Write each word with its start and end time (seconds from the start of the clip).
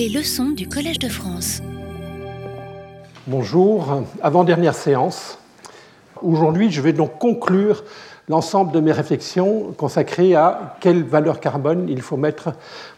Les 0.00 0.08
leçons 0.08 0.48
du 0.52 0.66
Collège 0.66 0.98
de 0.98 1.10
France. 1.10 1.60
Bonjour, 3.26 4.02
avant-dernière 4.22 4.74
séance. 4.74 5.38
Aujourd'hui, 6.22 6.70
je 6.70 6.80
vais 6.80 6.94
donc 6.94 7.18
conclure 7.18 7.84
l'ensemble 8.26 8.72
de 8.72 8.80
mes 8.80 8.92
réflexions 8.92 9.74
consacrées 9.76 10.34
à 10.34 10.78
quelle 10.80 11.04
valeur 11.04 11.38
carbone 11.38 11.84
il 11.86 12.00
faut 12.00 12.16
mettre 12.16 12.54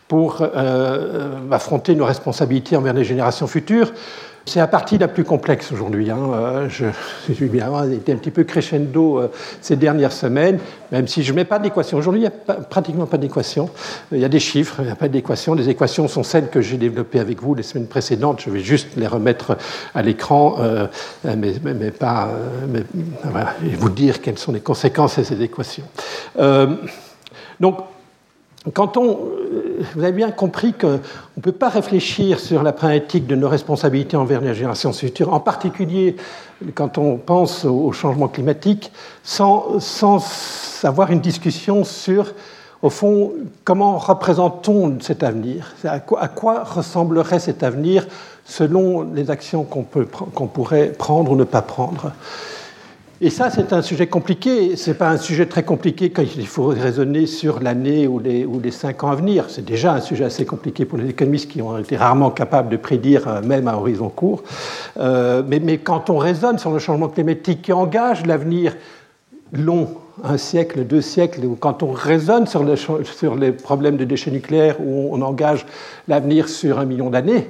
pour 0.07 0.43
euh, 0.43 1.41
affronter 1.51 1.97
nos 1.97 2.05
responsabilités 2.05 2.77
envers 2.77 2.95
les 2.95 3.03
générations 3.03 3.49
futures. 3.49 3.93
C'est 4.45 4.59
la 4.59 4.67
partie 4.67 4.99
la 4.99 5.07
plus 5.07 5.25
complexe 5.25 5.71
aujourd'hui. 5.71 6.11
Hein. 6.11 6.19
Euh, 6.35 6.69
je, 6.69 6.87
suis 7.33 7.49
bien 7.49 7.89
été 7.91 8.13
un 8.13 8.17
petit 8.17 8.31
peu 8.31 8.43
crescendo 8.43 9.21
euh, 9.21 9.31
ces 9.61 9.77
dernières 9.77 10.13
semaines, 10.13 10.59
même 10.91 11.07
si 11.07 11.23
je 11.23 11.31
ne 11.31 11.37
mets 11.37 11.45
pas 11.45 11.59
d'équation. 11.59 11.97
Aujourd'hui, 11.97 12.23
il 12.23 12.25
n'y 12.25 12.29
a 12.29 12.55
pratiquement 12.55 13.07
pas 13.07 13.19
d'équation. 13.19 13.71
Il 14.11 14.19
y 14.19 14.25
a 14.25 14.29
des 14.29 14.41
chiffres, 14.41 14.77
il 14.81 14.87
n'y 14.87 14.91
a 14.91 14.97
pas 14.97 15.09
d'équation. 15.09 15.55
Les 15.55 15.69
équations 15.69 16.09
sont 16.09 16.25
celles 16.25 16.49
que 16.49 16.61
j'ai 16.61 16.77
développées 16.77 17.21
avec 17.21 17.41
vous 17.41 17.55
les 17.55 17.63
semaines 17.63 17.87
précédentes. 17.87 18.41
Je 18.45 18.51
vais 18.51 18.61
juste 18.61 18.97
les 18.97 19.07
remettre 19.07 19.57
à 19.95 20.03
l'écran, 20.03 20.57
euh, 20.59 20.87
mais, 21.25 21.91
pas. 21.91 22.31
et 23.65 23.77
vous 23.77 23.91
dire 23.91 24.21
quelles 24.21 24.39
sont 24.39 24.53
les 24.53 24.61
conséquences 24.61 25.19
de 25.19 25.25
ces 25.25 25.41
équations. 25.43 25.85
donc, 27.61 27.77
quand 28.73 28.97
on, 28.97 29.11
euh, 29.11 29.83
vous 29.95 30.03
avez 30.03 30.13
bien 30.13 30.31
compris 30.31 30.73
qu'on 30.73 31.01
ne 31.37 31.43
peut 31.43 31.53
pas 31.53 31.69
réfléchir 31.69 32.39
sur 32.39 32.63
la 32.63 32.73
problématique 32.73 33.27
de 33.27 33.35
nos 33.35 33.49
responsabilités 33.49 34.17
envers 34.17 34.41
les 34.41 34.55
générations 34.55 34.93
futures, 34.93 35.33
en 35.33 35.41
particulier 35.41 36.17
quand 36.75 36.97
on 36.99 37.17
pense 37.17 37.65
au 37.65 37.91
changement 37.91 38.29
climatique, 38.29 38.93
sans, 39.25 39.81
sans 39.81 40.23
avoir 40.85 41.11
une 41.11 41.21
discussion 41.21 41.83
sur, 41.83 42.35
au 42.83 42.91
fond, 42.91 43.33
comment 43.65 43.99
représentons 43.99 44.97
cet 45.01 45.25
avenir? 45.25 45.75
À 45.85 46.29
quoi, 46.29 46.63
ressemblerait 46.63 47.41
cet 47.41 47.65
avenir 47.65 48.07
selon 48.45 49.03
les 49.13 49.31
actions 49.31 49.65
qu'on 49.65 50.47
pourrait 50.47 50.93
prendre 50.97 51.33
ou 51.33 51.37
ne 51.37 51.45
pas 51.45 51.63
prendre? 51.63 52.13
Et 53.25 53.31
ça, 53.31 53.51
c'est 53.51 53.73
un 53.73 53.83
sujet 53.83 54.09
compliqué. 54.09 54.75
Ce 54.75 54.91
n'est 54.91 54.97
pas 54.97 55.09
un 55.09 55.17
sujet 55.17 55.47
très 55.47 55.63
compliqué 55.63 56.11
quand 56.11 56.25
il 56.37 56.45
faut 56.49 56.67
raisonner 56.67 57.27
sur 57.27 57.61
l'année 57.61 58.09
ou 58.09 58.19
les, 58.19 58.71
cinq 58.73 59.05
ans 59.05 59.13
à 59.13 59.15
venir. 59.15 59.45
C'est 59.49 59.65
déjà 59.65 59.95
un 59.95 60.01
sujet 60.01 60.25
assez 60.25 60.45
compliqué 60.45 60.85
pour 60.85 60.99
les 60.99 61.11
économistes 61.11 61.49
qui 61.49 61.63
ont 61.63 61.79
été 61.79 61.97
rarement 61.97 62.33
capables 62.33 62.69
de 62.69 62.77
prédire, 62.77 63.29
euh, 63.29 63.41
même 63.41 63.69
à 63.69 63.77
horizon 63.77 64.09
court. 64.09 64.43
Euh, 64.99 65.45
mais, 65.47 65.79
quand 65.79 66.11
on 66.11 66.19
raisonne 66.19 66.59
sur 66.59 66.73
le 66.73 66.81
changement 66.81 67.07
climatique 67.07 67.63
qui 67.63 67.73
engage 67.73 68.27
l'avenir 68.27 68.75
long, 69.53 69.95
un 70.25 70.37
siècle, 70.37 70.85
deux 70.85 71.01
siècles, 71.01 71.45
ou 71.45 71.55
quand 71.55 71.85
on 71.85 71.93
raisonne 71.93 72.49
sur 72.49 72.65
les 73.37 73.53
problèmes 73.53 73.99
de 73.99 74.05
déchets 74.05 74.33
nucléaires 74.33 74.81
où 74.81 75.11
on 75.13 75.23
engage 75.23 75.65
l'avenir 76.09 76.49
sur 76.49 76.81
un 76.81 76.87
million 76.87 77.09
d'années, 77.09 77.49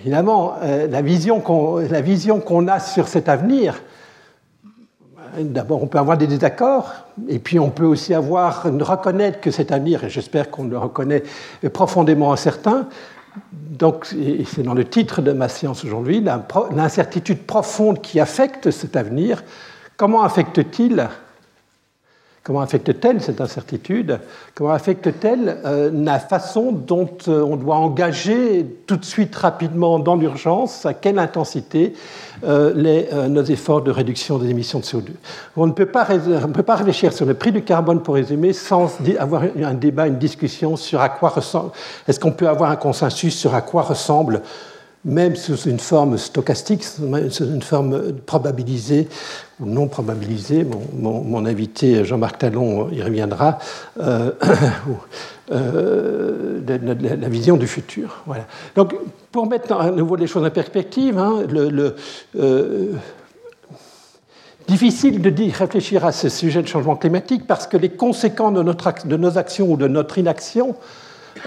évidemment, 0.00 0.54
euh, 0.64 0.88
la 0.88 1.00
vision 1.00 1.38
qu'on 1.38 2.66
a 2.66 2.80
sur 2.80 3.06
cet 3.06 3.28
avenir, 3.28 3.80
D'abord, 5.38 5.82
on 5.82 5.86
peut 5.86 5.98
avoir 5.98 6.18
des 6.18 6.26
désaccords, 6.26 6.92
et 7.28 7.38
puis 7.38 7.58
on 7.58 7.70
peut 7.70 7.84
aussi 7.84 8.14
avoir, 8.14 8.64
reconnaître 8.64 9.40
que 9.40 9.50
cet 9.50 9.72
avenir, 9.72 10.04
et 10.04 10.10
j'espère 10.10 10.50
qu'on 10.50 10.64
le 10.64 10.78
reconnaît, 10.78 11.22
est 11.62 11.70
profondément 11.70 12.32
incertain. 12.32 12.86
Donc, 13.54 14.06
c'est 14.06 14.62
dans 14.62 14.74
le 14.74 14.84
titre 14.84 15.22
de 15.22 15.32
ma 15.32 15.48
séance 15.48 15.84
aujourd'hui, 15.84 16.22
l'incertitude 16.74 17.46
profonde 17.46 18.00
qui 18.00 18.20
affecte 18.20 18.70
cet 18.70 18.96
avenir. 18.96 19.42
Comment 19.96 20.22
affecte-t-il 20.22 21.08
Comment 22.44 22.60
affecte-t-elle 22.60 23.22
cette 23.22 23.40
incertitude? 23.40 24.18
Comment 24.56 24.72
affecte-t-elle 24.72 25.58
euh, 25.64 25.90
la 25.94 26.18
façon 26.18 26.72
dont 26.72 27.08
euh, 27.28 27.40
on 27.40 27.54
doit 27.54 27.76
engager 27.76 28.66
tout 28.88 28.96
de 28.96 29.04
suite, 29.04 29.36
rapidement, 29.36 30.00
dans 30.00 30.16
l'urgence, 30.16 30.84
à 30.84 30.92
quelle 30.92 31.20
intensité 31.20 31.92
euh, 32.42 33.28
nos 33.28 33.44
efforts 33.44 33.82
de 33.82 33.92
réduction 33.92 34.38
des 34.38 34.50
émissions 34.50 34.80
de 34.80 34.84
CO2 34.84 35.10
On 35.56 35.68
ne 35.68 35.72
peut 35.72 35.86
pas 35.86 36.04
réfléchir 36.74 37.12
sur 37.12 37.26
le 37.26 37.34
prix 37.34 37.52
du 37.52 37.62
carbone, 37.62 38.02
pour 38.02 38.14
résumer, 38.14 38.52
sans 38.52 38.92
avoir 39.20 39.44
un 39.62 39.74
débat, 39.74 40.08
une 40.08 40.18
discussion 40.18 40.74
sur 40.74 41.00
à 41.00 41.10
quoi 41.10 41.28
ressemble. 41.28 41.70
Est-ce 42.08 42.18
qu'on 42.18 42.32
peut 42.32 42.48
avoir 42.48 42.70
un 42.70 42.76
consensus 42.76 43.38
sur 43.38 43.54
à 43.54 43.60
quoi 43.60 43.82
ressemble 43.82 44.42
même 45.04 45.34
sous 45.34 45.56
une 45.68 45.80
forme 45.80 46.16
stochastique, 46.16 46.84
sous 46.84 47.44
une 47.44 47.62
forme 47.62 48.12
probabilisée 48.24 49.08
ou 49.60 49.66
non 49.66 49.88
probabilisée, 49.88 50.66
mon, 50.96 51.44
invité 51.44 52.04
Jean-Marc 52.04 52.38
Talon 52.38 52.88
y 52.90 53.02
reviendra, 53.02 53.58
euh, 54.00 54.30
euh, 55.52 56.60
la 56.66 57.28
vision 57.28 57.56
du 57.56 57.66
futur. 57.66 58.22
Voilà. 58.26 58.46
Donc, 58.76 58.94
pour 59.32 59.46
mettre 59.46 59.72
à 59.72 59.90
nouveau 59.90 60.16
les 60.16 60.28
choses 60.28 60.44
en 60.44 60.50
perspective, 60.50 61.18
hein, 61.18 61.42
euh, 62.36 62.92
difficile 64.68 65.20
de 65.20 65.58
réfléchir 65.58 66.04
à 66.04 66.12
ce 66.12 66.28
sujet 66.28 66.62
de 66.62 66.68
changement 66.68 66.96
climatique 66.96 67.46
parce 67.48 67.66
que 67.66 67.76
les 67.76 67.90
conséquences 67.90 68.54
de 69.04 69.16
nos 69.16 69.38
actions 69.38 69.72
ou 69.72 69.76
de 69.76 69.88
notre 69.88 70.18
inaction 70.18 70.76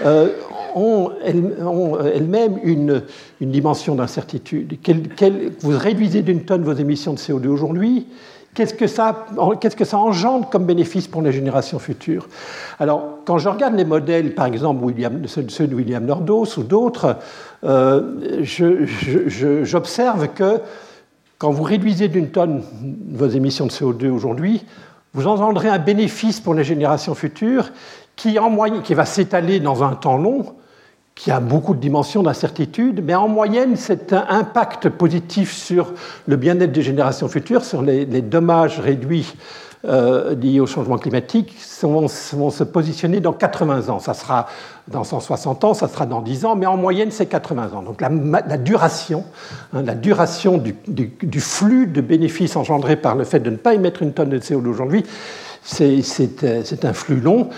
euh, 0.04 0.28
ont 0.74 1.12
elles-mêmes 1.24 2.58
une, 2.62 3.02
dimension 3.40 3.94
d'incertitude. 3.94 4.76
vous 5.60 5.78
réduisez 5.78 6.22
d'une 6.22 6.44
tonne 6.44 6.62
vos 6.62 6.74
émissions 6.74 7.14
de 7.14 7.18
CO2 7.18 7.46
aujourd'hui, 7.46 8.06
qu'est-ce 8.54 8.74
que, 8.74 8.86
ça, 8.86 9.26
qu'est-ce 9.60 9.76
que 9.76 9.84
ça 9.84 9.98
engendre 9.98 10.48
comme 10.48 10.64
bénéfice 10.64 11.06
pour 11.06 11.22
les 11.22 11.32
générations 11.32 11.78
futures? 11.78 12.28
Alors, 12.78 13.18
quand 13.24 13.38
je 13.38 13.48
regarde 13.48 13.74
les 13.74 13.84
modèles, 13.84 14.34
par 14.34 14.46
exemple 14.46 14.84
William, 14.84 15.22
ceux 15.26 15.66
de 15.66 15.74
William 15.74 16.04
Nordos 16.04 16.58
ou 16.58 16.62
d'autres, 16.62 17.16
euh, 17.64 18.42
j'observe 18.42 20.28
que 20.34 20.60
quand 21.38 21.50
vous 21.50 21.62
réduisez 21.62 22.08
d'une 22.08 22.30
tonne 22.30 22.62
vos 23.12 23.28
émissions 23.28 23.66
de 23.66 23.70
CO2 23.70 24.08
aujourd'hui, 24.08 24.64
vous 25.12 25.26
engendrez 25.26 25.68
un 25.68 25.78
bénéfice 25.78 26.40
pour 26.40 26.54
les 26.54 26.64
générations 26.64 27.14
futures 27.14 27.70
qui, 28.16 28.94
va 28.94 29.04
s'étaler 29.04 29.60
dans 29.60 29.84
un 29.84 29.94
temps 29.94 30.16
long, 30.16 30.46
qui 31.14 31.30
a 31.30 31.40
beaucoup 31.40 31.74
de 31.74 31.80
dimensions 31.80 32.22
d'incertitude, 32.22 33.02
mais 33.04 33.14
en 33.14 33.28
moyenne, 33.28 33.76
c'est 33.76 34.12
un 34.12 34.26
impact 34.28 34.88
positif 34.88 35.52
sur 35.52 35.92
le 36.26 36.36
bien-être 36.36 36.72
des 36.72 36.82
générations 36.82 37.28
futures, 37.28 37.64
sur 37.64 37.82
les, 37.82 38.04
dommages 38.22 38.80
réduits 38.80 39.34
euh, 39.86 40.34
liés 40.34 40.60
au 40.60 40.66
changement 40.66 40.98
climatique, 40.98 41.54
vont, 41.82 42.08
se 42.08 42.64
positionner 42.64 43.20
dans 43.20 43.32
80 43.32 43.88
ans. 43.88 43.98
Ça 43.98 44.14
sera 44.14 44.46
dans 44.88 45.04
160 45.04 45.64
ans, 45.64 45.74
ça 45.74 45.88
sera 45.88 46.06
dans 46.06 46.20
10 46.20 46.44
ans, 46.44 46.56
mais 46.56 46.66
en 46.66 46.76
moyenne, 46.76 47.10
c'est 47.10 47.26
80 47.26 47.72
ans. 47.74 47.82
Donc 47.82 48.00
la, 48.00 48.56
duration, 48.58 49.24
hein, 49.72 49.82
la 49.82 49.94
duration 49.94 50.58
du, 50.58 50.74
du, 50.86 51.40
flux 51.40 51.86
de 51.86 52.00
bénéfices 52.00 52.56
engendrés 52.56 52.96
par 52.96 53.14
le 53.14 53.24
fait 53.24 53.40
de 53.40 53.50
ne 53.50 53.56
pas 53.56 53.74
émettre 53.74 54.02
une 54.02 54.12
tonne 54.12 54.30
de 54.30 54.38
CO2 54.38 54.66
aujourd'hui, 54.66 55.04
c'est 55.62 56.84
un 56.84 56.92
flux 56.92 57.20
long 57.20 57.48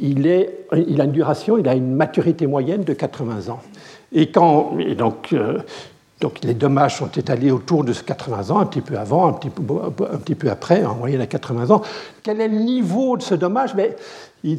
il, 0.00 0.28
a 0.28 1.04
une 1.04 1.12
duration, 1.12 1.58
il 1.58 1.68
a 1.68 1.74
une 1.74 1.94
maturité 1.94 2.46
moyenne 2.46 2.84
de 2.84 2.92
80 2.92 3.52
ans. 3.52 3.60
Et, 4.12 4.30
quand, 4.30 4.76
donc, 4.96 5.32
euh, 5.32 5.58
donc, 6.20 6.38
les 6.42 6.54
dommages 6.54 6.98
sont 6.98 7.10
étalés 7.10 7.50
autour 7.50 7.84
de 7.84 7.92
80 7.92 8.50
ans, 8.50 8.60
un 8.60 8.66
petit 8.66 8.80
peu 8.80 8.96
avant, 8.96 9.28
un 9.28 9.32
petit 9.32 10.34
peu, 10.34 10.50
après, 10.50 10.84
en 10.84 10.94
moyenne 10.94 11.20
à 11.20 11.26
80 11.26 11.70
ans. 11.70 11.82
Quel 12.22 12.40
est 12.40 12.48
le 12.48 12.58
niveau 12.58 13.16
de 13.16 13.22
ce 13.22 13.34
dommage? 13.34 13.74
Mais, 13.74 13.96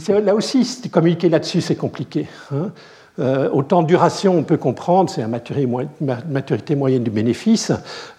Là 0.10 0.34
aussi, 0.34 0.82
communiquer 0.92 1.30
là-dessus, 1.30 1.62
c'est 1.62 1.76
compliqué. 1.76 2.26
Hein. 2.52 2.72
Euh, 3.18 3.50
autant 3.50 3.82
duration, 3.82 4.38
on 4.38 4.44
peut 4.44 4.58
comprendre, 4.58 5.10
c'est 5.10 5.22
la 5.22 5.28
maturité, 5.28 6.76
moyenne 6.76 7.04
du 7.04 7.12
bénéfice, 7.12 7.72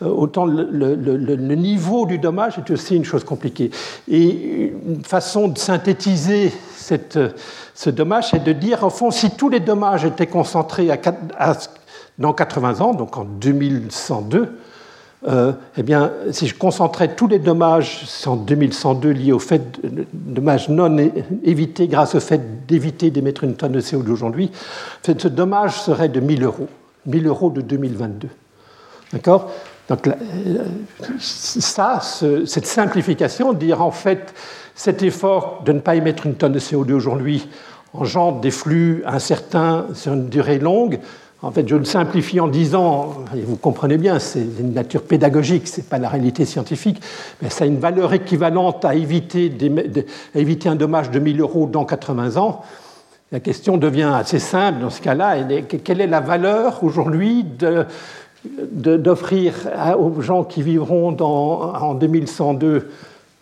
euh, 0.03 0.07
autant 0.07 0.47
le, 0.47 1.55
niveau 1.55 2.07
du 2.07 2.19
dommage 2.19 2.59
est 2.59 2.71
aussi 2.71 2.97
une 2.97 3.05
chose 3.05 3.25
compliquée. 3.25 3.71
Et 4.09 4.73
une 4.87 5.05
façon 5.05 5.49
de 5.49 5.59
synthétiser 5.59 6.53
ce 7.75 7.91
dommage, 7.91 8.31
c'est 8.31 8.43
de 8.43 8.53
dire, 8.53 8.85
au 8.85 8.91
fond, 8.91 9.11
si 9.11 9.31
tous 9.31 9.51
les 9.51 9.61
dommages 9.61 10.05
étaient 10.05 10.27
concentrés 10.27 10.89
dans 12.19 12.33
80 12.33 12.81
ans, 12.81 12.95
donc 12.95 13.19
en 13.19 13.25
2102, 13.25 14.59
euh, 15.27 15.53
eh 15.77 15.83
bien, 15.83 16.13
si 16.31 16.47
je 16.47 16.55
concentrais 16.55 17.15
tous 17.15 17.27
les 17.27 17.39
dommages 17.39 18.05
en 18.27 18.37
2102 18.37 19.11
liés 19.11 19.33
au 19.33 19.39
fait 19.39 19.81
dommages 20.13 20.69
non 20.69 20.97
évités 21.43 21.89
grâce 21.89 22.15
au 22.15 22.21
fait 22.21 22.67
d'éviter 22.67 23.11
d'émettre 23.11 23.45
une 23.45 23.55
tonne 23.55 23.73
de 23.73 23.81
CO2 23.81 24.11
aujourd'hui, 24.11 24.51
ce 25.03 25.29
dommage 25.29 25.81
serait 25.81 26.09
de 26.09 26.21
1000 26.21 26.45
euros. 26.45 26.69
1000 27.07 27.27
euros 27.27 27.51
de 27.51 27.61
2022. 27.61 28.29
D'accord? 29.13 29.51
Donc, 29.89 30.09
ça, 31.21 32.01
cette 32.01 32.67
simplification, 32.67 33.53
dire 33.53 33.83
en 33.83 33.93
fait, 33.93 34.35
cet 34.75 35.03
effort 35.03 35.63
de 35.65 35.73
ne 35.73 35.79
pas 35.79 35.95
émettre 35.95 36.27
une 36.27 36.35
tonne 36.35 36.53
de 36.53 36.59
CO2 36.59 36.93
aujourd'hui 36.93 37.49
engendre 37.97 38.41
des 38.41 38.51
flux 38.51 39.03
incertains 39.07 39.87
sur 39.95 40.13
une 40.13 40.29
durée 40.29 40.59
longue. 40.59 40.99
En 41.43 41.51
fait, 41.51 41.69
je 41.69 41.77
le 41.77 41.85
simplifie 41.85 42.41
en 42.41 42.49
disant, 42.49 43.25
et 43.37 43.43
vous 43.43 43.57
comprenez 43.57 43.99
bien, 43.99 44.19
c'est 44.19 44.47
une 44.59 44.73
nature 44.73 45.03
pédagogique, 45.03 45.69
ce 45.69 45.79
n'est 45.81 45.87
pas 45.87 45.99
la 45.99 46.09
réalité 46.09 46.47
scientifique, 46.47 47.01
mais 47.43 47.51
ça 47.51 47.65
a 47.65 47.67
une 47.67 47.79
valeur 47.79 48.15
équivalente 48.15 48.85
à 48.87 48.95
éviter, 48.95 49.53
un 50.65 50.75
dommage 50.75 51.11
de 51.11 51.19
1000 51.19 51.41
euros 51.41 51.67
dans 51.67 51.85
80 51.85 52.39
ans. 52.39 52.63
La 53.33 53.41
question 53.41 53.77
devient 53.77 54.13
assez 54.15 54.39
simple 54.39 54.81
dans 54.81 54.89
ce 54.89 55.03
cas-là. 55.03 55.37
Quelle 55.85 56.01
est 56.01 56.07
la 56.07 56.21
valeur 56.21 56.83
aujourd'hui 56.83 57.45
d'offrir 58.73 59.55
aux 59.99 60.23
gens 60.23 60.45
qui 60.45 60.63
vivront 60.63 61.15
en 61.21 61.95
2102 61.95 62.89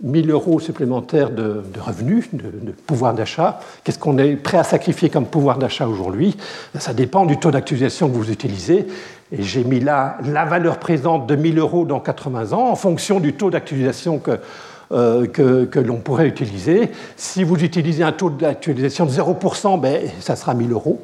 1000 0.03 0.31
euros 0.31 0.61
supplémentaires 0.61 1.31
de, 1.31 1.63
revenus, 1.81 2.29
de, 2.33 2.73
pouvoir 2.73 3.15
d'achat. 3.15 3.61
Qu'est-ce 3.85 3.99
qu'on 3.99 4.19
est 4.19 4.37
prêt 4.37 4.59
à 4.59 4.65
sacrifier 4.65 5.09
comme 5.09 5.27
pouvoir 5.27 5.59
d'achat 5.59 5.87
aujourd'hui? 5.87 6.37
Ça 6.79 6.93
dépend 6.93 7.27
du 7.27 7.39
taux 7.39 7.51
d'actualisation 7.51 8.09
que 8.09 8.17
vous 8.17 8.31
utilisez. 8.31 8.87
Et 9.33 9.43
j'ai 9.43 9.65
mis 9.65 9.81
là 9.81 10.19
la 10.25 10.45
valeur 10.45 10.79
présente 10.79 11.27
de 11.27 11.37
1000 11.37 11.59
euros 11.59 11.85
dans 11.85 12.01
80 12.01 12.53
ans 12.53 12.71
en 12.71 12.77
fonction 12.77 13.21
du 13.21 13.35
taux 13.35 13.51
d'actualisation 13.51 14.19
que, 14.19 14.39
euh, 14.93 15.27
que, 15.27 15.79
l'on 15.79 15.97
pourrait 15.97 16.29
utiliser. 16.29 16.91
Si 17.17 17.43
vous 17.43 17.65
utilisez 17.65 18.03
un 18.03 18.13
taux 18.13 18.31
d'actualisation 18.31 19.07
de 19.07 19.11
0%, 19.11 19.81
ben, 19.81 20.03
ça 20.21 20.37
sera 20.37 20.55
1000 20.55 20.73
euros. 20.73 21.01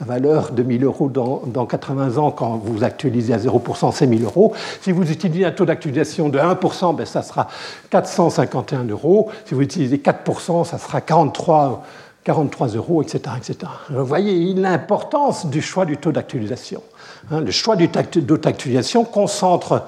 Valeur 0.00 0.50
de 0.50 0.62
1000 0.64 0.84
euros 0.84 1.08
dans, 1.08 1.42
dans 1.46 1.66
80 1.66 2.18
ans, 2.18 2.32
quand 2.32 2.56
vous 2.56 2.82
actualisez 2.82 3.32
à 3.32 3.38
0%, 3.38 3.92
c'est 3.92 4.08
1000 4.08 4.24
euros. 4.24 4.52
Si 4.80 4.90
vous 4.90 5.08
utilisez 5.08 5.44
un 5.44 5.52
taux 5.52 5.64
d'actualisation 5.64 6.28
de 6.28 6.38
1%, 6.38 6.96
ben, 6.96 7.06
ça 7.06 7.22
sera 7.22 7.48
451 7.90 8.84
euros. 8.84 9.30
Si 9.44 9.54
vous 9.54 9.62
utilisez 9.62 9.98
4%, 9.98 10.64
ça 10.64 10.78
sera 10.78 11.00
43 11.00 11.84
43 12.24 12.68
euros, 12.68 13.02
etc. 13.02 13.36
etc. 13.36 13.70
Vous 13.90 14.04
voyez 14.04 14.54
l'importance 14.54 15.46
du 15.46 15.60
choix 15.60 15.84
du 15.84 15.98
taux 15.98 16.10
d'actualisation. 16.10 16.82
Hein, 17.30 17.40
le 17.40 17.50
choix 17.50 17.76
du 17.76 17.88
taux 17.88 18.20
d'actualisation 18.38 19.04
concentre 19.04 19.84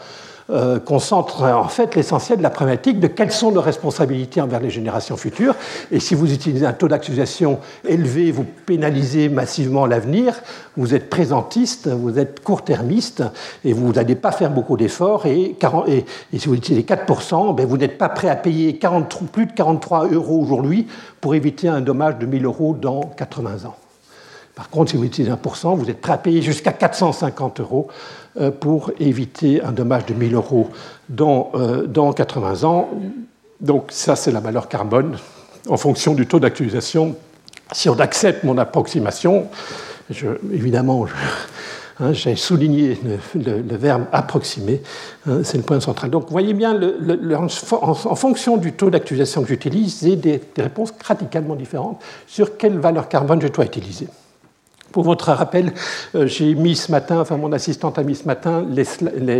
euh, 0.48 0.78
concentre 0.78 1.42
en 1.42 1.66
fait 1.66 1.96
l'essentiel 1.96 2.38
de 2.38 2.42
la 2.44 2.50
problématique 2.50 3.00
de 3.00 3.08
quelles 3.08 3.32
sont 3.32 3.50
nos 3.50 3.60
responsabilités 3.60 4.40
envers 4.40 4.60
les 4.60 4.70
générations 4.70 5.16
futures. 5.16 5.56
Et 5.90 5.98
si 5.98 6.14
vous 6.14 6.32
utilisez 6.32 6.64
un 6.64 6.72
taux 6.72 6.86
d'actualisation 6.86 7.58
élevé, 7.84 8.30
vous 8.30 8.44
pénalisez 8.44 9.28
massivement 9.28 9.86
l'avenir, 9.86 10.34
vous 10.76 10.94
êtes 10.94 11.10
présentiste, 11.10 11.88
vous 11.88 12.20
êtes 12.20 12.44
court-termiste, 12.44 13.24
et 13.64 13.72
vous 13.72 13.92
n'allez 13.92 14.14
pas 14.14 14.30
faire 14.30 14.50
beaucoup 14.50 14.76
d'efforts. 14.76 15.26
Et, 15.26 15.56
si 16.36 16.48
vous 16.48 16.54
utilisez 16.54 16.84
4%, 16.84 17.54
ben 17.54 17.66
vous 17.66 17.76
n'êtes 17.76 17.98
pas 17.98 18.08
prêt 18.08 18.28
à 18.28 18.36
payer 18.36 18.78
plus 19.32 19.46
de 19.46 19.52
43 19.52 20.08
euros 20.08 20.40
aujourd'hui 20.40 20.86
pour 21.20 21.34
éviter 21.34 21.66
un 21.66 21.80
dommage 21.80 22.18
de 22.18 22.26
1000 22.26 22.44
euros 22.44 22.76
dans 22.80 23.00
80 23.00 23.66
ans. 23.66 23.74
Par 24.54 24.70
contre, 24.70 24.92
si 24.92 24.96
vous 24.96 25.04
utilisez 25.04 25.30
1%, 25.30 25.76
vous 25.76 25.90
êtes 25.90 26.00
prêt 26.00 26.12
à 26.12 26.18
payer 26.18 26.40
jusqu'à 26.40 26.72
450 26.72 27.60
euros 27.60 27.88
euh, 27.88 27.92
pour 28.60 28.90
éviter 29.00 29.62
un 29.62 29.72
dommage 29.72 30.06
de 30.06 30.14
1000 30.14 30.34
euros 30.34 30.68
dans, 31.08 31.50
euh, 31.54 31.86
dans 31.86 32.12
80 32.12 32.64
ans. 32.64 32.88
Donc 33.60 33.86
ça, 33.90 34.16
c'est 34.16 34.30
la 34.30 34.40
valeur 34.40 34.68
carbone 34.68 35.16
en 35.68 35.76
fonction 35.76 36.14
du 36.14 36.26
taux 36.26 36.40
d'actualisation. 36.40 37.16
Si 37.72 37.88
on 37.88 37.98
accepte 37.98 38.44
mon 38.44 38.58
approximation, 38.58 39.48
évidemment, 40.52 41.06
hein, 41.98 42.12
j'ai 42.12 42.36
souligné 42.36 42.98
le, 43.34 43.76
verbe 43.76 44.04
approximer, 44.12 44.82
hein, 45.26 45.40
c'est 45.42 45.56
le 45.56 45.64
point 45.64 45.80
central. 45.80 46.10
Donc 46.10 46.30
voyez 46.30 46.54
bien, 46.54 46.78
en, 47.32 48.14
fonction 48.14 48.56
du 48.56 48.72
taux 48.72 48.90
d'actualisation 48.90 49.42
que 49.42 49.48
j'utilise, 49.48 50.00
j'ai 50.02 50.16
des 50.16 50.40
réponses 50.58 50.92
radicalement 51.04 51.56
différentes 51.56 52.00
sur 52.26 52.56
quelle 52.56 52.78
valeur 52.78 53.08
carbone 53.08 53.40
je 53.40 53.48
dois 53.48 53.64
utiliser. 53.64 54.06
Pour 54.96 55.04
votre 55.04 55.30
rappel, 55.30 55.74
euh, 56.14 56.26
j'ai 56.26 56.54
mis 56.54 56.74
ce 56.74 56.90
matin, 56.90 57.20
enfin 57.20 57.36
mon 57.36 57.52
assistante 57.52 57.98
a 57.98 58.02
mis 58.02 58.14
ce 58.14 58.24
matin 58.24 58.64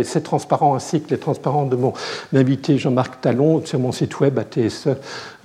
ces 0.03 0.21
transparents 0.21 0.75
ainsi 0.75 1.01
que 1.01 1.09
les 1.09 1.17
transparents 1.17 1.65
de 1.65 1.75
mon 1.75 1.93
invité 2.35 2.77
Jean-Marc 2.77 3.21
Talon 3.21 3.65
sur 3.65 3.79
mon 3.79 3.91
site 3.91 4.19
web 4.19 4.37
ATSE. 4.37 4.85
Euh, 4.85 4.93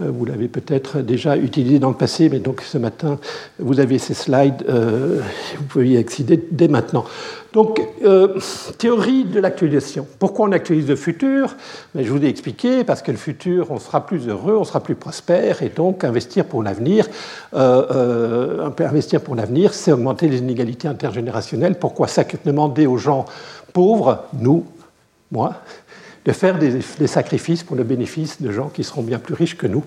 vous 0.00 0.26
l'avez 0.26 0.48
peut-être 0.48 0.98
déjà 0.98 1.38
utilisé 1.38 1.78
dans 1.78 1.88
le 1.88 1.96
passé, 1.96 2.28
mais 2.28 2.40
donc 2.40 2.60
ce 2.60 2.76
matin, 2.76 3.18
vous 3.58 3.80
avez 3.80 3.98
ces 3.98 4.12
slides, 4.12 4.66
euh, 4.68 5.22
vous 5.56 5.64
pouvez 5.64 5.88
y 5.88 5.96
accéder 5.96 6.46
dès 6.50 6.68
maintenant. 6.68 7.06
Donc, 7.52 7.82
euh, 8.02 8.38
théorie 8.78 9.24
de 9.24 9.38
l'actualisation. 9.38 10.06
Pourquoi 10.18 10.48
on 10.48 10.52
actualise 10.52 10.88
le 10.88 10.96
futur? 10.96 11.54
Mais 11.94 12.02
Je 12.02 12.10
vous 12.10 12.22
ai 12.24 12.28
expliqué, 12.28 12.82
parce 12.82 13.02
que 13.02 13.10
le 13.10 13.18
futur, 13.18 13.70
on 13.70 13.78
sera 13.78 14.06
plus 14.06 14.26
heureux, 14.28 14.56
on 14.56 14.64
sera 14.64 14.80
plus 14.80 14.94
prospère, 14.94 15.62
et 15.62 15.68
donc 15.68 16.02
investir 16.02 16.46
pour 16.46 16.62
l'avenir, 16.62 17.06
euh, 17.54 17.86
euh, 17.90 18.70
investir 18.80 19.20
pour 19.20 19.34
l'avenir, 19.34 19.74
c'est 19.74 19.92
augmenter 19.92 20.28
les 20.28 20.38
inégalités 20.38 20.88
intergénérationnelles. 20.88 21.78
Pourquoi 21.78 22.08
ça 22.08 22.24
demander 22.44 22.86
aux 22.86 22.96
gens 22.96 23.26
pauvres, 23.74 24.24
nous, 24.32 24.64
moi, 25.30 25.54
de 26.24 26.32
faire 26.32 26.58
des, 26.58 26.80
sacrifices 27.06 27.64
pour 27.64 27.74
le 27.74 27.82
bénéfice 27.82 28.40
de 28.40 28.52
gens 28.52 28.68
qui 28.68 28.84
seront 28.84 29.02
bien 29.02 29.18
plus 29.18 29.34
riches 29.34 29.56
que 29.56 29.66
nous. 29.66 29.82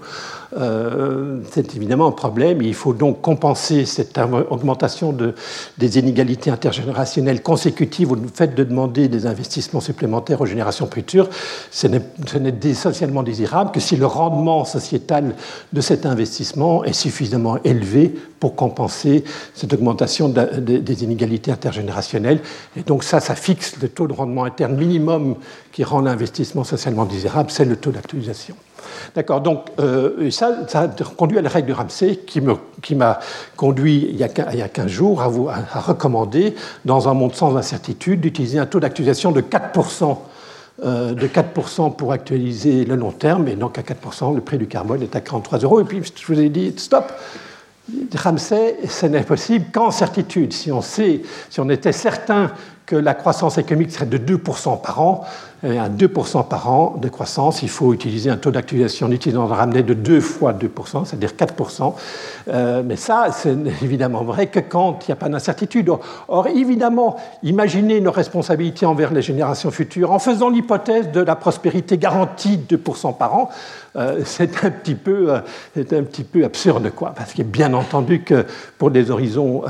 Euh, 0.57 1.39
c'est 1.51 1.75
évidemment 1.75 2.07
un 2.07 2.11
problème. 2.11 2.61
Il 2.61 2.73
faut 2.73 2.93
donc 2.93 3.21
compenser 3.21 3.85
cette 3.85 4.19
augmentation 4.49 5.13
de, 5.13 5.33
des 5.77 5.97
inégalités 5.97 6.51
intergénérationnelles 6.51 7.41
consécutives 7.41 8.11
au 8.11 8.17
fait 8.33 8.53
de 8.53 8.63
demander 8.63 9.07
des 9.07 9.27
investissements 9.27 9.79
supplémentaires 9.79 10.41
aux 10.41 10.45
générations 10.45 10.89
futures. 10.91 11.29
Ce 11.71 11.87
n'est 11.87 12.73
socialement 12.73 13.23
désirable 13.23 13.71
que 13.71 13.79
si 13.79 13.95
le 13.95 14.05
rendement 14.05 14.65
sociétal 14.65 15.35
de 15.71 15.81
cet 15.81 16.05
investissement 16.05 16.83
est 16.83 16.93
suffisamment 16.93 17.57
élevé 17.63 18.13
pour 18.39 18.55
compenser 18.55 19.23
cette 19.53 19.73
augmentation 19.73 20.27
des 20.29 21.03
inégalités 21.03 21.51
intergénérationnelles. 21.51 22.41
Et 22.75 22.81
donc 22.81 23.03
ça, 23.03 23.19
ça 23.19 23.35
fixe 23.35 23.77
le 23.81 23.87
taux 23.87 24.07
de 24.07 24.13
rendement 24.13 24.43
interne 24.43 24.75
minimum 24.75 25.35
qui 25.71 25.83
rend 25.83 26.01
l'investissement 26.01 26.24
socialement 26.63 27.05
désirable, 27.05 27.51
c'est 27.51 27.65
le 27.65 27.75
taux 27.75 27.91
d'actualisation. 27.91 28.55
D'accord, 29.15 29.41
donc 29.41 29.67
euh, 29.79 30.29
ça, 30.31 30.65
a 30.73 30.87
conduit 30.87 31.37
à 31.37 31.41
la 31.41 31.49
règle 31.49 31.69
de 31.69 31.73
Ramsey 31.73 32.19
qui 32.25 32.41
m'a 32.95 33.19
conduit 33.55 34.07
il 34.09 34.17
y, 34.17 34.23
a, 34.23 34.29
il 34.53 34.59
y, 34.59 34.61
a, 34.61 34.69
15 34.69 34.87
jours 34.87 35.21
à, 35.21 35.27
vous, 35.27 35.49
à, 35.49 35.79
recommander, 35.79 36.55
dans 36.85 37.07
un 37.07 37.13
monde 37.13 37.33
sans 37.33 37.55
incertitude, 37.55 38.21
d'utiliser 38.21 38.59
un 38.59 38.65
taux 38.65 38.79
d'actualisation 38.79 39.31
de 39.31 39.41
4%. 39.41 40.17
Euh, 40.83 41.13
de 41.13 41.25
4% 41.25 41.95
pour 41.95 42.11
actualiser 42.11 42.83
le 42.83 42.95
long 42.95 43.11
terme, 43.11 43.47
et 43.47 43.55
donc 43.55 43.77
à 43.77 43.81
4%, 43.81 44.35
le 44.35 44.41
prix 44.41 44.57
du 44.57 44.67
carbone 44.67 45.01
est 45.01 45.15
à 45.15 45.21
43 45.21 45.59
euros. 45.59 45.79
Et 45.79 45.85
puis 45.85 46.01
je 46.03 46.27
vous 46.27 46.37
ai 46.37 46.49
dit, 46.49 46.73
stop, 46.75 47.13
Ramsey, 48.13 48.75
ce 48.89 49.05
n'est 49.05 49.23
possible 49.23 49.67
qu'en 49.71 49.89
certitude. 49.89 50.51
Si 50.51 50.73
on, 50.73 50.81
sait, 50.81 51.21
si 51.49 51.61
on 51.61 51.69
était 51.69 51.93
certain 51.93 52.51
que 52.85 52.95
la 52.95 53.13
croissance 53.13 53.57
économique 53.57 53.91
serait 53.91 54.05
de 54.05 54.17
2% 54.17 54.81
par 54.81 55.01
an, 55.01 55.25
et 55.65 55.79
à 55.79 55.89
2% 55.89 56.47
par 56.47 56.69
an 56.69 56.95
de 57.01 57.09
croissance, 57.09 57.63
il 57.63 57.69
faut 57.69 57.93
utiliser 57.93 58.29
un 58.29 58.37
taux 58.37 58.51
d'actualisation 58.51 59.11
utilisant 59.11 59.49
un 59.49 59.55
ramené 59.55 59.81
de 59.81 59.93
2 59.93 60.19
fois 60.19 60.53
2%, 60.53 61.05
c'est-à-dire 61.05 61.31
4%. 61.31 61.93
Euh, 62.49 62.83
mais 62.85 62.97
ça, 62.97 63.29
c'est 63.31 63.55
évidemment 63.81 64.23
vrai 64.23 64.47
que 64.47 64.59
quand 64.59 64.99
il 65.01 65.11
n'y 65.11 65.13
a 65.13 65.15
pas 65.15 65.29
d'incertitude. 65.29 65.89
Or, 66.27 66.47
évidemment, 66.47 67.15
imaginez 67.41 67.99
nos 67.99 68.11
responsabilités 68.11 68.85
envers 68.85 69.11
les 69.11 69.21
générations 69.21 69.71
futures 69.71 70.11
en 70.11 70.19
faisant 70.19 70.49
l'hypothèse 70.49 71.11
de 71.11 71.21
la 71.21 71.35
prospérité 71.35 71.97
garantie 71.97 72.57
de 72.57 72.77
2% 72.77 73.17
par 73.17 73.35
an. 73.35 73.49
Euh, 73.95 74.21
c'est 74.25 74.63
un, 74.63 74.71
petit 74.71 74.95
peu, 74.95 75.33
euh, 75.33 75.39
un 75.77 76.03
petit 76.03 76.25
peu 76.25 76.43
absurde, 76.43 76.91
quoi, 76.93 77.13
parce 77.15 77.39
est 77.39 77.43
bien 77.43 77.73
entendu 77.73 78.21
que 78.21 78.45
pour 78.77 78.89
les, 78.89 79.09
horizons, 79.09 79.63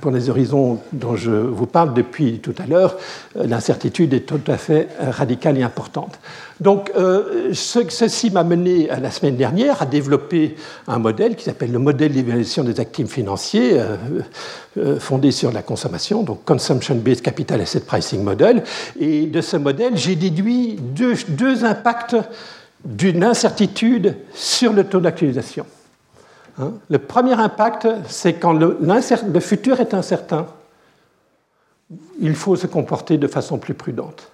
pour 0.00 0.10
les 0.10 0.28
horizons 0.28 0.80
dont 0.92 1.14
je 1.14 1.30
vous 1.30 1.66
parle 1.66 1.94
depuis 1.94 2.40
tout 2.40 2.49
à 2.58 2.66
l'heure, 2.66 2.96
l'incertitude 3.34 4.14
est 4.14 4.26
tout 4.26 4.40
à 4.46 4.56
fait 4.56 4.88
radicale 5.00 5.58
et 5.58 5.62
importante. 5.62 6.18
Donc, 6.60 6.92
euh, 6.94 7.54
ceci 7.54 8.30
m'a 8.30 8.44
mené 8.44 8.90
à 8.90 9.00
la 9.00 9.10
semaine 9.10 9.36
dernière 9.36 9.80
à 9.80 9.86
développer 9.86 10.56
un 10.86 10.98
modèle 10.98 11.34
qui 11.34 11.44
s'appelle 11.44 11.72
le 11.72 11.78
modèle 11.78 12.12
d'évaluation 12.12 12.64
des 12.64 12.80
actifs 12.80 13.08
financiers, 13.08 13.80
euh, 13.80 13.96
euh, 14.76 15.00
fondé 15.00 15.30
sur 15.30 15.52
la 15.52 15.62
consommation, 15.62 16.22
donc 16.22 16.44
Consumption-Based 16.44 17.22
Capital 17.22 17.62
Asset 17.62 17.80
Pricing 17.80 18.22
Model. 18.22 18.62
Et 18.98 19.26
de 19.26 19.40
ce 19.40 19.56
modèle, 19.56 19.96
j'ai 19.96 20.16
déduit 20.16 20.78
deux, 20.78 21.64
impacts 21.64 22.16
d'une 22.84 23.24
incertitude 23.24 24.16
sur 24.34 24.74
le 24.74 24.84
taux 24.84 25.00
d'actualisation. 25.00 25.64
Hein? 26.58 26.72
le 26.90 26.98
premier 26.98 27.32
impact, 27.32 27.88
c'est 28.06 28.34
quand 28.34 28.52
le 28.52 29.40
futur 29.40 29.80
est 29.80 29.94
incertain, 29.94 30.46
il 32.20 32.34
faut 32.34 32.56
se 32.56 32.66
comporter 32.66 33.18
de 33.18 33.26
façon 33.26 33.58
plus 33.58 33.74
prudente. 33.74 34.30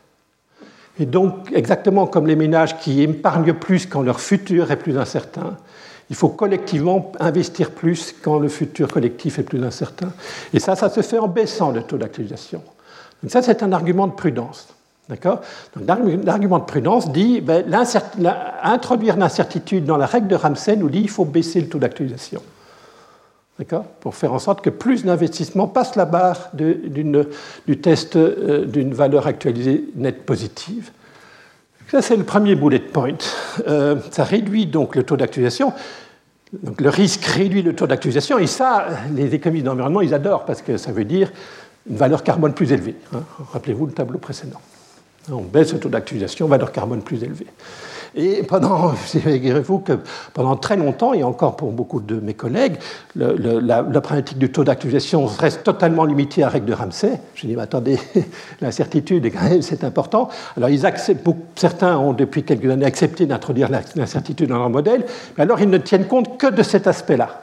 Et 0.99 1.07
donc, 1.07 1.53
exactement 1.53 2.07
comme 2.07 2.27
les 2.27 2.37
ménages 2.37 2.79
qui 2.79 3.03
épargnent 3.03 3.55
plus 3.55 3.87
quand 3.87 4.03
leur 4.03 4.21
futur 4.21 4.71
est 4.71 4.77
plus 4.77 4.99
incertain, 4.99 5.57
il 6.09 6.17
faut 6.17 6.29
collectivement 6.29 7.13
investir 7.19 7.71
plus 7.71 8.15
quand 8.23 8.39
le 8.39 8.49
futur 8.49 8.89
collectif 8.89 9.39
est 9.39 9.43
plus 9.43 9.63
incertain. 9.63 10.13
Et 10.55 10.61
ça, 10.61 10.77
ça 10.77 10.89
se 10.89 11.03
fait 11.03 11.19
en 11.19 11.29
baissant 11.29 11.71
le 11.73 11.83
taux 11.83 11.99
d'actualisation. 11.99 12.63
Donc 13.23 13.33
ça, 13.33 13.43
c'est 13.43 13.63
un 13.63 13.73
argument 13.73 14.07
de 14.07 14.13
prudence. 14.13 14.69
D'accord? 15.09 15.41
L'argument 16.25 16.59
de 16.59 16.65
prudence 16.65 17.13
dit 17.13 17.41
ben, 17.41 17.65
introduire 18.63 19.17
l'incertitude 19.17 19.85
dans 19.85 19.97
la 19.97 20.07
règle 20.07 20.27
de 20.27 20.35
Ramsey 20.35 20.77
nous 20.77 20.91
dit 20.91 21.03
qu'il 21.03 21.11
faut 21.11 21.25
baisser 21.25 21.61
le 21.61 21.69
taux 21.69 21.79
d'actualisation. 21.79 22.43
Pour 24.01 24.15
faire 24.15 24.35
en 24.35 24.39
sorte 24.39 24.61
que 24.61 24.69
plus 24.69 25.05
d'investissements 25.05 25.67
passent 25.67 25.97
la 25.97 26.05
barre 26.05 26.51
du 26.53 27.81
test 27.81 28.17
euh, 28.17 28.67
d'une 28.67 28.93
valeur 28.93 29.27
actualisée 29.27 29.85
nette 29.95 30.27
positive. 30.27 30.91
Ça, 31.91 32.03
c'est 32.03 32.17
le 32.17 32.25
premier 32.25 32.55
bullet 32.55 32.81
point. 32.81 33.17
Euh, 33.67 33.97
ça 34.11 34.25
réduit 34.25 34.67
donc 34.67 34.95
le 34.95 35.05
taux 35.05 35.17
d'actualisation. 35.17 35.73
Donc 36.53 36.81
le 36.81 36.91
risque 36.91 37.25
réduit 37.25 37.63
le 37.63 37.75
taux 37.75 37.87
d'actualisation, 37.87 38.39
et 38.39 38.47
ça, 38.47 38.87
les 39.15 39.35
économistes 39.35 39.65
d'environnement, 39.65 40.01
ils 40.01 40.15
adorent, 40.15 40.45
parce 40.45 40.63
que 40.63 40.77
ça 40.77 40.93
veut 40.93 41.05
dire 41.05 41.33
une 41.89 41.97
valeur 41.97 42.23
carbone 42.23 42.53
plus 42.53 42.73
élevée. 42.73 42.97
Hein. 43.15 43.23
Rappelez-vous 43.53 43.87
le 43.87 43.93
tableau 43.93 44.19
précédent. 44.19 44.61
On 45.31 45.43
baisse 45.43 45.73
le 45.73 45.81
taux 45.81 45.89
d'actualisation, 45.89 46.47
valeur 46.47 46.73
carbone 46.73 47.03
plus 47.03 47.23
élevée. 47.23 47.47
Et 48.15 48.43
pendant, 48.43 48.89
vous 49.65 49.79
que 49.79 49.93
pendant 50.33 50.57
très 50.57 50.77
longtemps, 50.77 51.15
et 51.15 51.23
encore 51.23 51.57
pour 51.57 51.73
beaucoup 51.73 52.01
de 52.01 52.21
mes 52.21 52.35
collègues, 52.35 52.77
la, 53.15 53.83
problématique 54.01 54.39
du 54.39 54.51
taux 54.51 54.65
d'actualisation 54.65 55.27
reste 55.27 55.65
totalement 55.65 56.05
limitée 56.05 56.43
à 56.43 56.47
la 56.47 56.53
règle 56.53 56.67
de 56.67 56.75
Ramsey. 56.75 57.21
Je 57.35 57.47
dis, 57.47 57.57
mais 57.57 57.63
attendez, 57.63 57.99
l'incertitude, 58.61 59.31
c'est 59.61 59.85
important. 59.85 60.29
Alors, 60.57 60.69
ils 60.69 60.87
acceptent, 60.87 61.27
certains 61.57 61.97
ont 61.97 62.13
depuis 62.13 62.43
quelques 62.43 62.71
années 62.71 62.87
accepté 62.87 63.27
d'introduire 63.27 63.69
l'incertitude 63.97 64.49
dans 64.49 64.59
leur 64.59 64.71
modèle, 64.71 65.05
mais 65.37 65.45
alors 65.45 65.61
ils 65.61 65.71
ne 65.71 65.79
tiennent 65.79 66.07
compte 66.07 66.39
que 66.39 66.51
de 66.51 66.63
cet 66.63 66.87
aspect-là. 66.87 67.43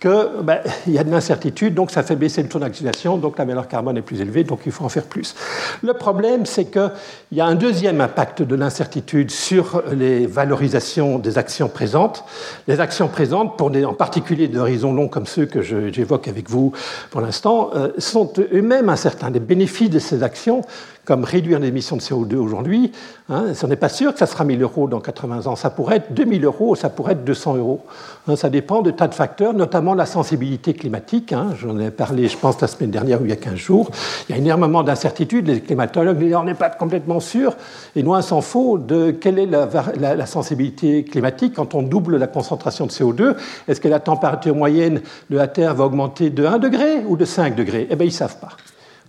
Que 0.00 0.42
ben, 0.42 0.58
il 0.86 0.92
y 0.92 0.98
a 0.98 1.04
de 1.04 1.10
l'incertitude, 1.10 1.74
donc 1.74 1.90
ça 1.90 2.02
fait 2.02 2.16
baisser 2.16 2.42
le 2.42 2.48
taux 2.48 2.58
d'actualisation, 2.58 3.16
donc 3.16 3.38
la 3.38 3.44
valeur 3.44 3.68
carbone 3.68 3.96
est 3.96 4.02
plus 4.02 4.20
élevée, 4.20 4.44
donc 4.44 4.60
il 4.66 4.72
faut 4.72 4.84
en 4.84 4.88
faire 4.88 5.04
plus. 5.04 5.34
Le 5.82 5.92
problème, 5.94 6.46
c'est 6.46 6.66
qu'il 6.66 6.90
y 7.32 7.40
a 7.40 7.46
un 7.46 7.54
deuxième 7.54 8.00
impact 8.00 8.42
de 8.42 8.54
l'incertitude 8.54 9.30
sur 9.30 9.82
les 9.94 10.26
valorisations 10.26 11.18
des 11.18 11.38
actions 11.38 11.68
présentes. 11.68 12.24
Les 12.68 12.80
actions 12.80 13.08
présentes, 13.08 13.60
en 13.60 13.94
particulier 13.94 14.48
d'horizons 14.48 14.92
longs 14.92 15.08
comme 15.08 15.26
ceux 15.26 15.46
que 15.46 15.62
j'évoque 15.62 16.28
avec 16.28 16.50
vous 16.50 16.72
pour 17.10 17.20
l'instant, 17.20 17.70
euh, 17.74 17.88
sont 17.98 18.32
eux-mêmes 18.52 18.88
incertains. 18.88 19.30
Les 19.30 19.40
bénéfices 19.40 19.90
de 19.90 19.98
ces 19.98 20.22
actions 20.22 20.62
comme 21.04 21.24
réduire 21.24 21.58
l'émission 21.58 21.96
de 21.96 22.00
CO2 22.00 22.36
aujourd'hui, 22.36 22.92
hein, 23.28 23.54
ce 23.54 23.66
n'est 23.66 23.76
pas 23.76 23.88
sûr 23.88 24.12
que 24.12 24.18
ça 24.18 24.26
sera 24.26 24.44
1000 24.44 24.62
euros 24.62 24.88
dans 24.88 25.00
80 25.00 25.46
ans. 25.46 25.56
Ça 25.56 25.70
pourrait 25.70 25.96
être 25.96 26.14
2000 26.14 26.44
euros, 26.44 26.74
ça 26.74 26.88
pourrait 26.88 27.12
être 27.12 27.24
200 27.24 27.56
euros. 27.56 27.84
Hein, 28.26 28.36
ça 28.36 28.48
dépend 28.48 28.80
de 28.82 28.90
tas 28.90 29.08
de 29.08 29.14
facteurs, 29.14 29.52
notamment 29.52 29.94
la 29.94 30.06
sensibilité 30.06 30.72
climatique. 30.72 31.32
Hein. 31.32 31.48
J'en 31.58 31.78
ai 31.78 31.90
parlé, 31.90 32.28
je 32.28 32.36
pense, 32.38 32.60
la 32.60 32.68
semaine 32.68 32.90
dernière 32.90 33.20
ou 33.20 33.24
il 33.24 33.30
y 33.30 33.32
a 33.32 33.36
15 33.36 33.54
jours. 33.54 33.90
Il 34.28 34.34
y 34.34 34.38
a 34.38 34.38
énormément 34.38 34.82
d'incertitudes. 34.82 35.46
Les 35.46 35.60
climatologues 35.60 36.18
disent 36.18 36.34
on 36.34 36.44
n'est 36.44 36.54
pas 36.54 36.70
complètement 36.70 37.20
sûr, 37.20 37.54
et 37.94 38.02
loin 38.02 38.22
s'en 38.22 38.40
faut, 38.40 38.78
de 38.78 39.10
quelle 39.10 39.38
est 39.38 39.46
la, 39.46 39.68
la, 39.98 40.26
sensibilité 40.26 41.04
climatique 41.04 41.54
quand 41.54 41.74
on 41.74 41.82
double 41.82 42.16
la 42.16 42.26
concentration 42.26 42.86
de 42.86 42.90
CO2. 42.90 43.36
Est-ce 43.68 43.80
que 43.80 43.88
la 43.88 44.00
température 44.00 44.54
moyenne 44.54 45.00
de 45.30 45.36
la 45.36 45.48
Terre 45.48 45.74
va 45.74 45.84
augmenter 45.84 46.30
de 46.30 46.44
1 46.44 46.58
degré 46.58 47.04
ou 47.06 47.16
de 47.16 47.24
5 47.24 47.54
degrés? 47.54 47.86
Eh 47.90 47.96
bien, 47.96 48.06
ils 48.06 48.10
ne 48.10 48.14
savent 48.14 48.38
pas. 48.38 48.52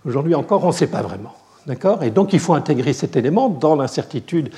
Aujourd'hui 0.04 0.34
encore, 0.34 0.64
on 0.64 0.68
ne 0.68 0.72
sait 0.72 0.86
pas 0.86 1.02
vraiment. 1.02 1.34
Et 2.02 2.10
donc 2.10 2.32
il 2.32 2.38
faut 2.38 2.54
intégrer 2.54 2.92
cet 2.92 3.16
élément 3.16 3.48
dans 3.48 3.74
l'incertitude, 3.74 4.50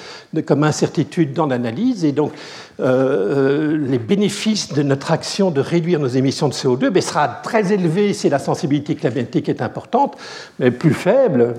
comme 0.44 0.62
incertitude 0.62 1.32
dans 1.32 1.46
l'analyse. 1.46 2.04
Et 2.04 2.12
donc 2.12 2.32
euh, 2.80 2.84
euh, 2.84 3.76
les 3.78 3.98
bénéfices 3.98 4.72
de 4.72 4.82
notre 4.82 5.10
action 5.10 5.50
de 5.50 5.60
réduire 5.60 6.00
nos 6.00 6.08
émissions 6.08 6.48
de 6.48 6.52
CO2 6.52 6.90
ben, 6.90 7.02
sera 7.02 7.28
très 7.28 7.72
élevé 7.72 8.12
si 8.12 8.28
la 8.28 8.38
sensibilité 8.38 8.94
climatique 8.94 9.48
est 9.48 9.62
importante, 9.62 10.18
mais 10.58 10.70
plus 10.70 10.92
faible 10.92 11.54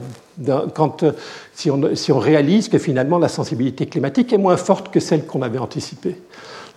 quand, 0.75 1.03
si, 1.53 1.71
on, 1.71 1.95
si 1.95 2.11
on 2.11 2.19
réalise 2.19 2.69
que 2.69 2.77
finalement 2.77 3.17
la 3.17 3.27
sensibilité 3.27 3.87
climatique 3.87 4.31
est 4.31 4.37
moins 4.37 4.57
forte 4.57 4.91
que 4.91 4.99
celle 4.99 5.25
qu'on 5.25 5.41
avait 5.41 5.59
anticipée. 5.59 6.15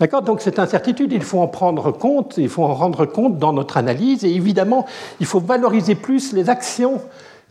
D'accord 0.01 0.23
Donc 0.23 0.41
cette 0.41 0.59
incertitude, 0.59 1.13
il 1.13 1.23
faut 1.23 1.41
en 1.41 1.47
prendre 1.47 1.93
compte, 1.93 2.35
il 2.39 2.49
faut 2.49 2.65
en 2.65 2.75
rendre 2.75 3.05
compte 3.05 3.39
dans 3.39 3.53
notre 3.53 3.77
analyse, 3.77 4.25
et 4.25 4.35
évidemment, 4.35 4.87
il 5.21 5.27
faut 5.27 5.41
valoriser 5.41 5.95
plus 5.95 6.33
les 6.33 6.49
actions 6.49 7.01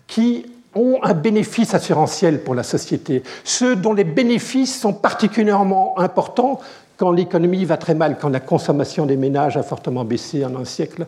qui 0.07 0.45
ont 0.75 0.99
un 1.03 1.13
bénéfice 1.13 1.73
assurantiel 1.73 2.43
pour 2.43 2.55
la 2.55 2.63
société, 2.63 3.23
ceux 3.43 3.75
dont 3.75 3.93
les 3.93 4.03
bénéfices 4.03 4.79
sont 4.79 4.93
particulièrement 4.93 5.99
importants 5.99 6.59
quand 7.01 7.11
l'économie 7.11 7.65
va 7.65 7.77
très 7.77 7.95
mal, 7.95 8.17
quand 8.21 8.29
la 8.29 8.39
consommation 8.39 9.07
des 9.07 9.17
ménages 9.17 9.57
a 9.57 9.63
fortement 9.63 10.05
baissé 10.05 10.45
en 10.45 10.55
un 10.55 10.65
siècle. 10.65 11.07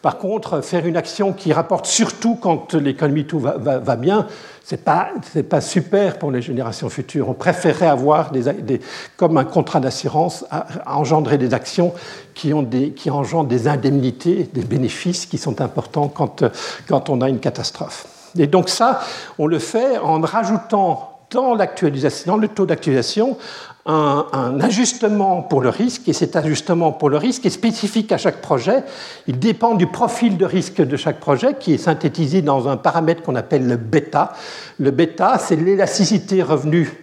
Par 0.00 0.18
contre, 0.18 0.60
faire 0.60 0.86
une 0.86 0.96
action 0.96 1.32
qui 1.32 1.52
rapporte 1.52 1.86
surtout 1.86 2.36
quand 2.36 2.74
l'économie 2.74 3.24
tout 3.24 3.40
va, 3.40 3.96
bien, 3.96 4.28
ce 4.64 4.76
n'est 4.76 4.80
pas, 4.80 5.08
pas, 5.50 5.60
super 5.60 6.20
pour 6.20 6.30
les 6.30 6.42
générations 6.42 6.88
futures. 6.88 7.28
On 7.28 7.34
préférerait 7.34 7.88
avoir, 7.88 8.30
des, 8.30 8.80
comme 9.16 9.36
un 9.36 9.44
contrat 9.44 9.80
d'assurance, 9.80 10.44
engendrer 10.86 11.38
des 11.38 11.54
actions 11.54 11.92
qui, 12.34 12.54
ont 12.54 12.62
des, 12.62 12.90
qui 12.90 13.10
engendrent 13.10 13.48
des 13.48 13.66
indemnités, 13.66 14.48
des 14.54 14.62
bénéfices 14.62 15.26
qui 15.26 15.38
sont 15.38 15.60
importants 15.60 16.06
quand, 16.06 16.44
quand 16.86 17.10
on 17.10 17.20
a 17.20 17.28
une 17.28 17.40
catastrophe. 17.40 18.21
Et 18.38 18.46
donc 18.46 18.68
ça, 18.68 19.00
on 19.38 19.46
le 19.46 19.58
fait 19.58 19.98
en 19.98 20.20
rajoutant 20.20 21.12
dans, 21.30 21.56
dans 21.56 22.36
le 22.36 22.48
taux 22.48 22.66
d'actualisation 22.66 23.36
un, 23.84 24.60
ajustement 24.60 25.42
pour 25.42 25.60
le 25.60 25.68
risque, 25.68 26.08
et 26.08 26.12
cet 26.12 26.36
ajustement 26.36 26.92
pour 26.92 27.10
le 27.10 27.16
risque 27.16 27.46
est 27.46 27.50
spécifique 27.50 28.12
à 28.12 28.18
chaque 28.18 28.40
projet. 28.40 28.84
Il 29.26 29.38
dépend 29.38 29.74
du 29.74 29.86
profil 29.86 30.36
de 30.36 30.44
risque 30.44 30.80
de 30.80 30.96
chaque 30.96 31.18
projet, 31.18 31.56
qui 31.58 31.74
est 31.74 31.78
synthétisé 31.78 32.42
dans 32.42 32.68
un 32.68 32.76
paramètre 32.76 33.22
qu'on 33.22 33.34
appelle 33.34 33.66
le 33.66 33.76
bêta. 33.76 34.34
Le 34.78 34.92
bêta, 34.92 35.38
c'est 35.38 35.56
l'élasticité 35.56 36.42
revenu 36.42 37.01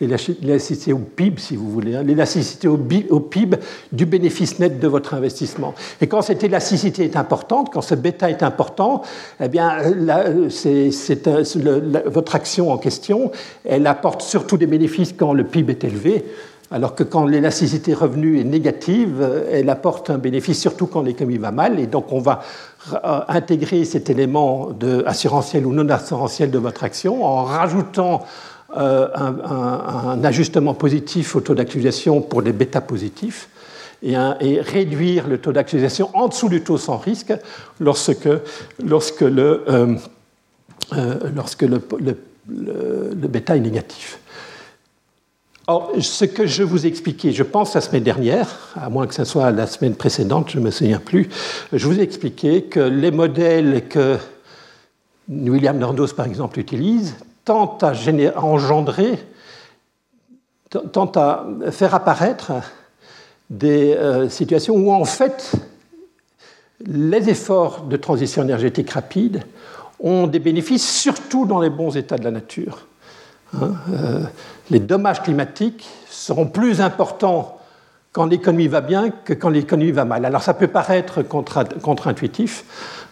l'élasticité 0.00 0.92
au 0.92 0.98
PIB, 0.98 1.40
si 1.40 1.56
vous 1.56 1.70
voulez, 1.70 1.96
hein, 1.96 2.02
l'élasticité 2.02 2.68
au, 2.68 2.78
PIB 2.78 3.58
du 3.92 4.06
bénéfice 4.06 4.58
net 4.58 4.80
de 4.80 4.88
votre 4.88 5.14
investissement. 5.14 5.74
Et 6.00 6.06
quand 6.06 6.22
cette 6.22 6.42
élasticité 6.42 7.04
est 7.04 7.16
importante, 7.16 7.70
quand 7.72 7.82
ce 7.82 7.94
bêta 7.94 8.30
est 8.30 8.42
important, 8.42 9.02
eh 9.40 9.48
bien, 9.48 9.76
votre 12.06 12.34
action 12.34 12.72
en 12.72 12.78
question, 12.78 13.30
elle 13.64 13.86
apporte 13.86 14.22
surtout 14.22 14.56
des 14.56 14.66
bénéfices 14.66 15.12
quand 15.16 15.32
le 15.32 15.44
PIB 15.44 15.72
est 15.72 15.84
élevé. 15.84 16.24
Alors 16.72 16.94
que 16.94 17.02
quand 17.02 17.26
l'élasticité 17.26 17.94
revenu 17.94 18.38
est 18.38 18.44
négative, 18.44 19.28
elle 19.50 19.68
apporte 19.70 20.08
un 20.08 20.18
bénéfice 20.18 20.60
surtout 20.60 20.86
quand 20.86 21.02
l'économie 21.02 21.38
va 21.38 21.50
mal. 21.50 21.80
Et 21.80 21.88
donc 21.88 22.12
on 22.12 22.20
va 22.20 22.42
euh, 22.92 23.20
intégrer 23.26 23.84
cet 23.84 24.08
élément 24.08 24.68
assurantiel 25.04 25.66
ou 25.66 25.72
non 25.72 25.88
assurantiel 25.88 26.52
de 26.52 26.58
votre 26.58 26.84
action 26.84 27.24
en 27.24 27.42
rajoutant 27.42 28.22
euh, 28.76 29.08
un, 29.16 30.22
ajustement 30.22 30.74
positif 30.74 31.34
au 31.34 31.40
taux 31.40 31.54
d'actualisation 31.54 32.20
pour 32.20 32.40
les 32.40 32.52
bêta 32.52 32.80
positifs 32.80 33.48
et, 34.02 34.16
réduire 34.60 35.26
le 35.26 35.38
taux 35.38 35.50
d'actualisation 35.50 36.10
en 36.14 36.28
dessous 36.28 36.48
du 36.48 36.62
taux 36.62 36.78
sans 36.78 36.96
risque 36.96 37.32
lorsque, 37.80 38.28
lorsque, 38.84 39.22
le, 39.22 39.64
euh, 39.68 39.96
euh, 40.92 41.30
le, 42.48 43.26
bêta 43.26 43.56
est 43.56 43.60
négatif. 43.60 44.20
Or, 45.66 45.92
ce 46.00 46.24
que 46.24 46.46
je 46.46 46.62
vous 46.62 46.86
ai 46.86 46.88
expliqué, 46.88 47.32
je 47.32 47.42
pense 47.42 47.74
la 47.74 47.80
semaine 47.80 48.04
dernière, 48.04 48.70
à 48.76 48.88
moins 48.88 49.08
que 49.08 49.14
ce 49.14 49.24
soit 49.24 49.50
la 49.50 49.66
semaine 49.66 49.96
précédente, 49.96 50.50
je 50.50 50.58
ne 50.60 50.64
me 50.64 50.70
souviens 50.70 51.00
plus, 51.00 51.28
je 51.72 51.86
vous 51.86 51.98
ai 51.98 52.02
expliqué 52.02 52.62
que 52.62 52.80
les 52.80 53.10
modèles 53.10 53.88
que 53.88 54.16
William 55.28 55.76
Nordos, 55.76 56.14
par 56.16 56.26
exemple, 56.26 56.60
utilise 56.60 57.16
tend 57.50 57.76
à, 57.82 57.92
engendrer, 58.36 59.18
tend 60.92 61.10
à 61.16 61.46
faire 61.72 61.96
apparaître 61.96 62.52
des 63.50 63.92
euh, 63.94 64.28
situations 64.28 64.76
où 64.76 64.92
en 64.92 65.04
fait 65.04 65.50
les 66.86 67.28
efforts 67.28 67.82
de 67.82 67.96
transition 67.96 68.44
énergétique 68.44 68.90
rapide 68.90 69.42
ont 69.98 70.28
des 70.28 70.38
bénéfices 70.38 70.88
surtout 70.88 71.44
dans 71.44 71.58
les 71.58 71.70
bons 71.70 71.96
états 71.96 72.18
de 72.18 72.22
la 72.22 72.30
nature. 72.30 72.86
Hein. 73.54 73.72
Euh, 73.92 74.20
les 74.70 74.78
dommages 74.78 75.20
climatiques 75.20 75.88
seront 76.08 76.46
plus 76.46 76.80
importants 76.80 77.58
quand 78.12 78.26
l'économie 78.26 78.68
va 78.68 78.80
bien 78.80 79.10
que 79.10 79.32
quand 79.32 79.48
l'économie 79.48 79.90
va 79.90 80.04
mal. 80.04 80.24
Alors 80.24 80.42
ça 80.44 80.54
peut 80.54 80.68
paraître 80.68 81.22
contre-intuitif, 81.22 82.64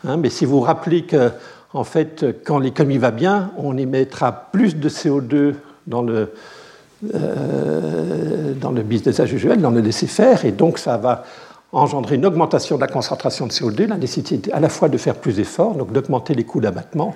hein, 0.06 0.16
mais 0.16 0.30
si 0.30 0.44
vous 0.44 0.58
vous 0.58 0.64
rappelez 0.64 1.02
que 1.06 1.32
en 1.74 1.84
fait, 1.84 2.24
quand 2.44 2.58
l'économie 2.58 2.98
va 2.98 3.10
bien, 3.10 3.50
on 3.58 3.76
émettra 3.76 4.50
plus 4.52 4.76
de 4.76 4.88
CO2 4.88 5.54
dans 5.86 6.02
le, 6.02 6.32
euh, 7.14 8.54
dans 8.54 8.72
le 8.72 8.82
business 8.82 9.18
usuel, 9.18 9.60
dans 9.60 9.70
le 9.70 9.80
laisser-faire, 9.80 10.44
et 10.44 10.52
donc 10.52 10.78
ça 10.78 10.96
va 10.96 11.24
engendrer 11.72 12.14
une 12.14 12.24
augmentation 12.24 12.76
de 12.76 12.80
la 12.80 12.86
concentration 12.86 13.46
de 13.46 13.52
CO2, 13.52 13.86
la 13.86 13.98
nécessité 13.98 14.52
à 14.52 14.60
la 14.60 14.68
fois 14.68 14.88
de 14.88 14.96
faire 14.96 15.14
plus 15.14 15.36
d'efforts, 15.36 15.74
donc 15.74 15.92
d'augmenter 15.92 16.34
les 16.34 16.44
coûts 16.44 16.60
d'abattement, 16.60 17.14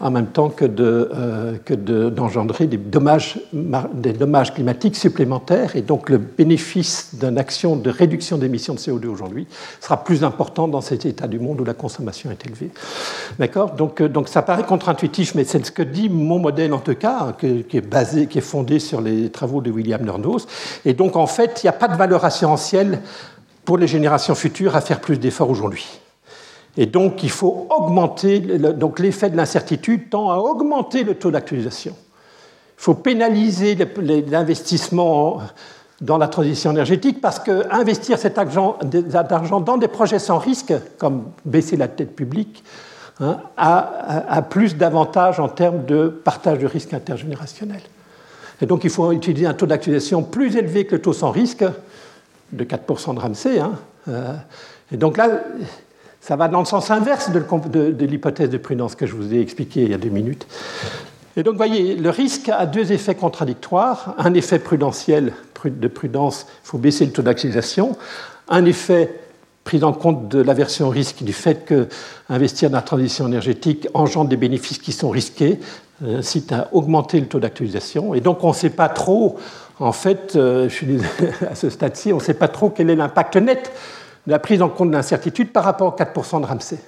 en 0.00 0.10
même 0.10 0.26
temps 0.26 0.48
que, 0.48 0.64
euh, 0.64 2.10
d'engendrer 2.10 2.66
des, 2.66 2.76
dommages, 2.76 3.38
climatiques 4.54 4.96
supplémentaires. 4.96 5.76
Et 5.76 5.82
donc 5.82 6.10
le 6.10 6.18
bénéfice 6.18 7.14
d'une 7.14 7.38
action 7.38 7.76
de 7.76 7.90
réduction 7.90 8.38
d'émissions 8.38 8.74
de 8.74 8.78
CO2 8.78 9.06
aujourd'hui 9.06 9.46
sera 9.80 10.02
plus 10.04 10.24
important 10.24 10.68
dans 10.68 10.80
cet 10.80 11.06
état 11.06 11.26
du 11.28 11.38
monde 11.38 11.60
où 11.60 11.64
la 11.64 11.74
consommation 11.74 12.30
est 12.30 12.46
élevée. 12.46 12.70
D'accord? 13.38 13.72
Donc, 13.72 14.00
euh, 14.00 14.08
donc 14.08 14.28
ça 14.28 14.42
paraît 14.42 14.64
contre-intuitif, 14.64 15.34
mais 15.34 15.44
c'est 15.44 15.64
ce 15.64 15.72
que 15.72 15.82
dit 15.82 16.08
mon 16.08 16.38
modèle 16.38 16.72
en 16.72 16.80
tout 16.80 16.94
cas, 16.94 17.34
qui, 17.38 17.76
est 17.76 17.80
basé, 17.80 18.26
qui 18.26 18.38
est 18.38 18.42
fondé 18.42 18.78
sur 18.78 19.00
les 19.00 19.30
travaux 19.30 19.60
de 19.60 19.70
William 19.70 20.02
Nordhaus. 20.04 20.46
Et 20.84 20.94
donc 20.94 21.16
en 21.16 21.26
fait, 21.26 21.62
il 21.62 21.66
n'y 21.66 21.70
a 21.70 21.74
pas 21.74 21.88
de 21.88 21.96
valeur 21.96 22.24
assurantielle 22.24 23.00
pour 23.64 23.78
les 23.78 23.86
générations 23.86 24.34
futures 24.34 24.76
à 24.76 24.80
faire 24.80 25.00
plus 25.00 25.18
d'efforts 25.18 25.50
aujourd'hui. 25.50 26.00
Et 26.76 26.86
donc, 26.86 27.22
il 27.22 27.30
faut 27.30 27.68
augmenter, 27.70 28.40
donc 28.40 28.98
l'effet 28.98 29.30
de 29.30 29.36
l'incertitude 29.36 30.10
tend 30.10 30.30
à 30.30 30.36
augmenter 30.36 31.04
le 31.04 31.14
taux 31.14 31.30
d'actualisation. 31.30 31.94
Il 32.76 32.82
faut 32.82 32.94
pénaliser 32.94 33.76
l'investissement 34.28 35.40
dans 36.00 36.18
la 36.18 36.28
transition 36.28 36.72
énergétique 36.72 37.20
parce 37.20 37.38
qu'investir 37.38 38.18
cet 38.18 38.38
argent, 38.38 38.78
dans 39.60 39.78
des 39.78 39.88
projets 39.88 40.18
sans 40.18 40.38
risque, 40.38 40.74
comme 40.98 41.26
baisser 41.44 41.76
la 41.76 41.88
tête 41.88 42.16
publique, 42.16 42.64
hein, 43.20 43.38
a, 43.56 44.42
plus 44.42 44.76
d'avantages 44.76 45.38
en 45.38 45.48
termes 45.48 45.84
de 45.86 46.08
partage 46.08 46.58
de 46.58 46.66
risque 46.66 46.92
intergénérationnel. 46.92 47.80
Et 48.60 48.66
donc 48.66 48.84
il 48.84 48.90
faut 48.90 49.12
utiliser 49.12 49.46
un 49.46 49.54
taux 49.54 49.66
d'actualisation 49.66 50.22
plus 50.22 50.56
élevé 50.56 50.84
que 50.86 50.96
le 50.96 51.02
taux 51.02 51.12
sans 51.12 51.30
risque, 51.30 51.64
de 52.52 52.64
4% 52.64 53.14
de 53.14 53.20
Ramsey. 53.20 53.58
Hein, 53.58 53.72
euh, 54.08 54.34
et 54.92 54.96
donc 54.96 55.16
là, 55.16 55.28
ça 56.24 56.36
va 56.36 56.48
dans 56.48 56.60
le 56.60 56.64
sens 56.64 56.90
inverse 56.90 57.30
de, 57.30 58.06
l'hypothèse 58.06 58.48
de 58.48 58.56
prudence 58.56 58.94
que 58.94 59.04
je 59.04 59.14
vous 59.14 59.34
ai 59.34 59.40
expliqué 59.40 59.82
il 59.82 59.90
y 59.90 59.94
a 59.94 59.98
deux 59.98 60.08
minutes. 60.08 60.46
Et 61.36 61.42
donc, 61.42 61.56
voyez, 61.56 61.96
le 61.96 62.08
risque 62.08 62.48
a 62.48 62.64
deux 62.64 62.92
effets 62.92 63.14
contradictoires. 63.14 64.14
Un 64.16 64.32
effet 64.32 64.58
prudentiel 64.58 65.34
de 65.66 65.88
prudence, 65.88 66.46
il 66.64 66.68
faut 66.68 66.78
baisser 66.78 67.04
le 67.04 67.12
taux 67.12 67.20
d'actualisation. 67.20 67.98
Un 68.48 68.64
effet 68.64 69.20
pris 69.64 69.84
en 69.84 69.92
compte 69.92 70.28
de 70.28 70.40
l'aversion 70.40 70.86
au 70.86 70.90
risque 70.90 71.22
du 71.22 71.34
fait 71.34 71.66
que 71.66 71.88
investir 72.30 72.70
dans 72.70 72.78
la 72.78 72.82
transition 72.82 73.26
énergétique 73.26 73.88
engendre 73.92 74.30
des 74.30 74.38
bénéfices 74.38 74.78
qui 74.78 74.92
sont 74.92 75.10
risqués, 75.10 75.60
incite 76.02 76.52
à 76.52 76.68
augmenter 76.72 77.20
le 77.20 77.26
taux 77.26 77.40
d'actualisation. 77.40 78.14
Et 78.14 78.22
donc, 78.22 78.42
on 78.44 78.48
ne 78.48 78.54
sait 78.54 78.70
pas 78.70 78.88
trop, 78.88 79.38
en 79.78 79.92
fait, 79.92 80.36
euh, 80.36 80.70
je 80.70 80.74
suis 80.74 80.98
à 81.50 81.54
ce 81.54 81.68
stade-ci, 81.68 82.14
on 82.14 82.16
ne 82.16 82.22
sait 82.22 82.32
pas 82.32 82.48
trop 82.48 82.70
quel 82.70 82.88
est 82.88 82.96
l'impact 82.96 83.36
net 83.36 83.70
de 84.26 84.32
la 84.32 84.38
prise 84.38 84.62
en 84.62 84.68
compte 84.68 84.90
de 84.90 84.94
l'incertitude 84.94 85.52
par 85.52 85.64
rapport 85.64 85.94
aux 85.94 85.96
4% 85.96 86.40
de 86.40 86.46
Ramsey. 86.46 86.78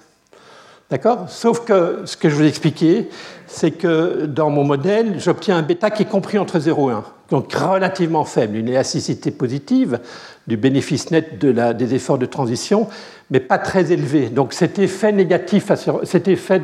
D'accord? 0.88 1.28
Sauf 1.28 1.64
que 1.64 2.02
ce 2.04 2.16
que 2.16 2.28
je 2.28 2.36
vous 2.36 2.42
ai 2.44 2.46
expliqué, 2.46 3.08
c'est 3.48 3.72
que 3.72 4.24
dans 4.26 4.50
mon 4.50 4.62
modèle, 4.62 5.18
j'obtiens 5.18 5.56
un 5.56 5.62
bêta 5.62 5.90
qui 5.90 6.04
est 6.04 6.08
compris 6.08 6.38
entre 6.38 6.60
0 6.60 6.90
et 6.90 6.92
1, 6.92 7.04
donc 7.30 7.52
relativement 7.52 8.24
faible, 8.24 8.56
une 8.56 8.68
élasticité 8.68 9.32
positive 9.32 9.98
du 10.46 10.56
bénéfice 10.56 11.10
net 11.10 11.40
de 11.40 11.72
des 11.72 11.94
efforts 11.96 12.18
de 12.18 12.26
transition, 12.26 12.86
mais 13.32 13.40
pas 13.40 13.58
très 13.58 13.90
élevé. 13.90 14.28
Donc 14.28 14.52
cet 14.52 14.78
effet 14.78 15.10
négatif, 15.10 15.72
cet 16.04 16.28
effet 16.28 16.62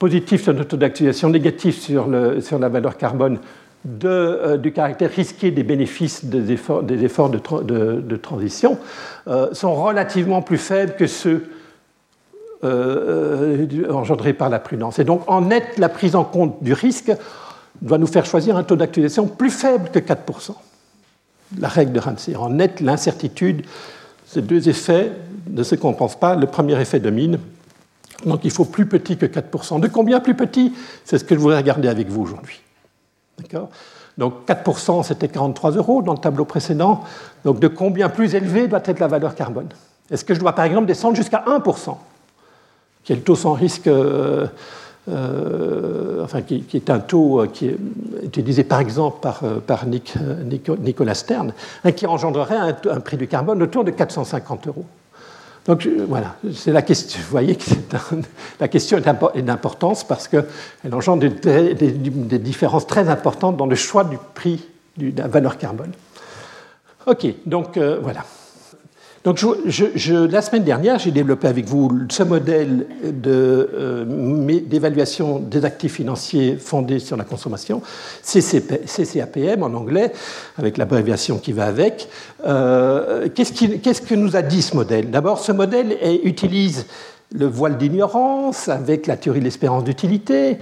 positif 0.00 0.42
sur 0.42 0.52
notre 0.52 0.70
taux 0.70 0.76
d'actualisation, 0.76 1.30
négatif 1.30 1.78
sur 1.78 2.08
la 2.08 2.68
valeur 2.68 2.96
carbone 2.96 3.38
euh, 3.86 4.56
du 4.56 4.72
caractère 4.72 5.10
risqué 5.10 5.50
des 5.50 5.62
bénéfices 5.62 6.24
des 6.24 6.52
efforts, 6.52 6.82
de, 6.82 8.16
transition 8.16 8.78
euh, 9.28 9.52
sont 9.52 9.74
relativement 9.74 10.40
plus 10.40 10.56
faibles 10.56 10.94
que 10.96 11.06
ceux 11.06 11.50
euh, 12.64 13.66
engendrés 13.90 14.32
par 14.32 14.48
la 14.48 14.58
prudence. 14.58 14.98
Et 14.98 15.04
donc, 15.04 15.22
en 15.26 15.42
net, 15.42 15.76
la 15.76 15.90
prise 15.90 16.16
en 16.16 16.24
compte 16.24 16.62
du 16.62 16.72
risque 16.72 17.12
doit 17.82 17.98
nous 17.98 18.06
faire 18.06 18.24
choisir 18.24 18.56
un 18.56 18.62
taux 18.62 18.76
d'actualisation 18.76 19.26
plus 19.26 19.50
faible 19.50 19.90
que 19.90 19.98
4%. 19.98 20.54
La 21.58 21.68
règle 21.68 21.92
de 21.92 22.00
Ramsey. 22.00 22.36
En 22.36 22.48
net, 22.48 22.80
l'incertitude, 22.80 23.66
ces 24.24 24.40
deux 24.40 24.66
effets 24.70 25.12
ne 25.50 25.62
se 25.62 25.74
compensent 25.74 26.18
pas. 26.18 26.36
Le 26.36 26.46
premier 26.46 26.80
effet 26.80 27.00
domine. 27.00 27.38
Donc, 28.24 28.40
il 28.44 28.50
faut 28.50 28.64
plus 28.64 28.86
petit 28.86 29.18
que 29.18 29.26
4%. 29.26 29.78
De 29.80 29.88
combien 29.88 30.20
plus 30.20 30.34
petit? 30.34 30.72
C'est 31.04 31.18
ce 31.18 31.24
que 31.24 31.34
je 31.34 31.40
voudrais 31.40 31.58
regarder 31.58 31.88
avec 31.88 32.08
vous 32.08 32.22
aujourd'hui. 32.22 32.63
Donc 34.18 34.46
4%, 34.46 35.02
c'était 35.02 35.28
43 35.28 35.72
euros 35.72 36.02
dans 36.02 36.12
le 36.12 36.18
tableau 36.18 36.44
précédent. 36.44 37.02
Donc 37.44 37.58
de 37.58 37.68
combien 37.68 38.08
plus 38.08 38.34
élevé 38.34 38.68
doit 38.68 38.82
être 38.84 39.00
la 39.00 39.08
valeur 39.08 39.34
carbone? 39.34 39.68
Est-ce 40.10 40.24
que 40.24 40.34
je 40.34 40.40
dois 40.40 40.52
par 40.52 40.64
exemple 40.64 40.86
descendre 40.86 41.16
jusqu'à 41.16 41.44
1%, 41.46 41.96
qui 43.02 43.12
est 43.12 43.16
le 43.16 43.22
taux 43.22 43.34
sans 43.34 43.54
risque, 43.54 43.86
euh, 43.86 44.46
euh, 45.08 46.22
enfin 46.22 46.42
qui, 46.42 46.64
est 46.72 46.90
un 46.90 47.00
taux 47.00 47.40
euh, 47.40 47.46
qui 47.46 47.68
est 47.68 47.78
utilisé 48.22 48.64
par 48.64 48.80
exemple 48.80 49.26
par, 49.66 49.86
Nicolas 49.86 51.14
Stern, 51.14 51.52
hein, 51.84 51.92
qui 51.92 52.06
engendrerait 52.06 52.56
un, 52.56 52.76
un 52.90 53.00
prix 53.00 53.16
du 53.16 53.26
carbone 53.26 53.62
autour 53.62 53.82
de 53.82 53.90
450 53.90 54.68
euros? 54.68 54.84
Donc 55.66 55.88
voilà, 56.08 56.36
c'est 56.52 56.72
la 56.72 56.82
question. 56.82 57.20
Vous 57.22 57.30
voyez 57.30 57.56
que 57.56 57.70
la 58.60 58.68
question 58.68 58.98
est 58.98 59.42
d'importance 59.42 60.06
parce 60.06 60.28
qu'elle 60.28 60.44
engendre 60.92 61.26
des, 61.28 61.74
des, 61.74 62.38
différences 62.38 62.86
très 62.86 63.08
importantes 63.08 63.56
dans 63.56 63.66
le 63.66 63.74
choix 63.74 64.04
du 64.04 64.18
prix 64.34 64.62
de 64.98 65.12
la 65.16 65.26
valeur 65.26 65.56
carbone. 65.56 65.92
Ok, 67.06 67.26
donc 67.46 67.76
euh, 67.76 67.98
voilà. 68.02 68.24
Donc, 69.24 69.40
la 69.42 70.42
semaine 70.42 70.64
dernière, 70.64 70.98
j'ai 70.98 71.10
développé 71.10 71.48
avec 71.48 71.64
vous 71.64 71.90
ce 72.10 72.22
modèle 72.22 72.86
euh, 73.26 74.04
d'évaluation 74.60 75.38
des 75.38 75.64
actifs 75.64 75.94
financiers 75.94 76.58
fondés 76.58 76.98
sur 76.98 77.16
la 77.16 77.24
consommation, 77.24 77.80
CCAPM 78.22 79.62
en 79.62 79.72
anglais, 79.72 80.12
avec 80.58 80.76
l'abréviation 80.76 81.38
qui 81.38 81.52
va 81.54 81.64
avec. 81.64 82.10
Euh, 82.44 83.30
Qu'est-ce 83.34 84.02
que 84.02 84.14
nous 84.14 84.36
a 84.36 84.42
dit 84.42 84.60
ce 84.60 84.76
modèle? 84.76 85.10
D'abord, 85.10 85.38
ce 85.38 85.52
modèle 85.52 85.96
utilise 86.22 86.84
le 87.32 87.46
voile 87.46 87.78
d'ignorance 87.78 88.68
avec 88.68 89.06
la 89.06 89.16
théorie 89.16 89.40
de 89.40 89.44
l'espérance 89.44 89.84
d'utilité 89.84 90.58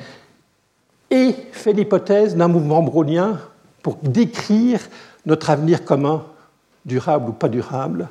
et 1.10 1.34
fait 1.50 1.72
l'hypothèse 1.72 2.36
d'un 2.36 2.46
mouvement 2.46 2.80
brownien 2.80 3.40
pour 3.82 3.96
décrire 4.02 4.78
notre 5.26 5.50
avenir 5.50 5.84
commun, 5.84 6.22
durable 6.86 7.30
ou 7.30 7.32
pas 7.32 7.48
durable, 7.48 8.08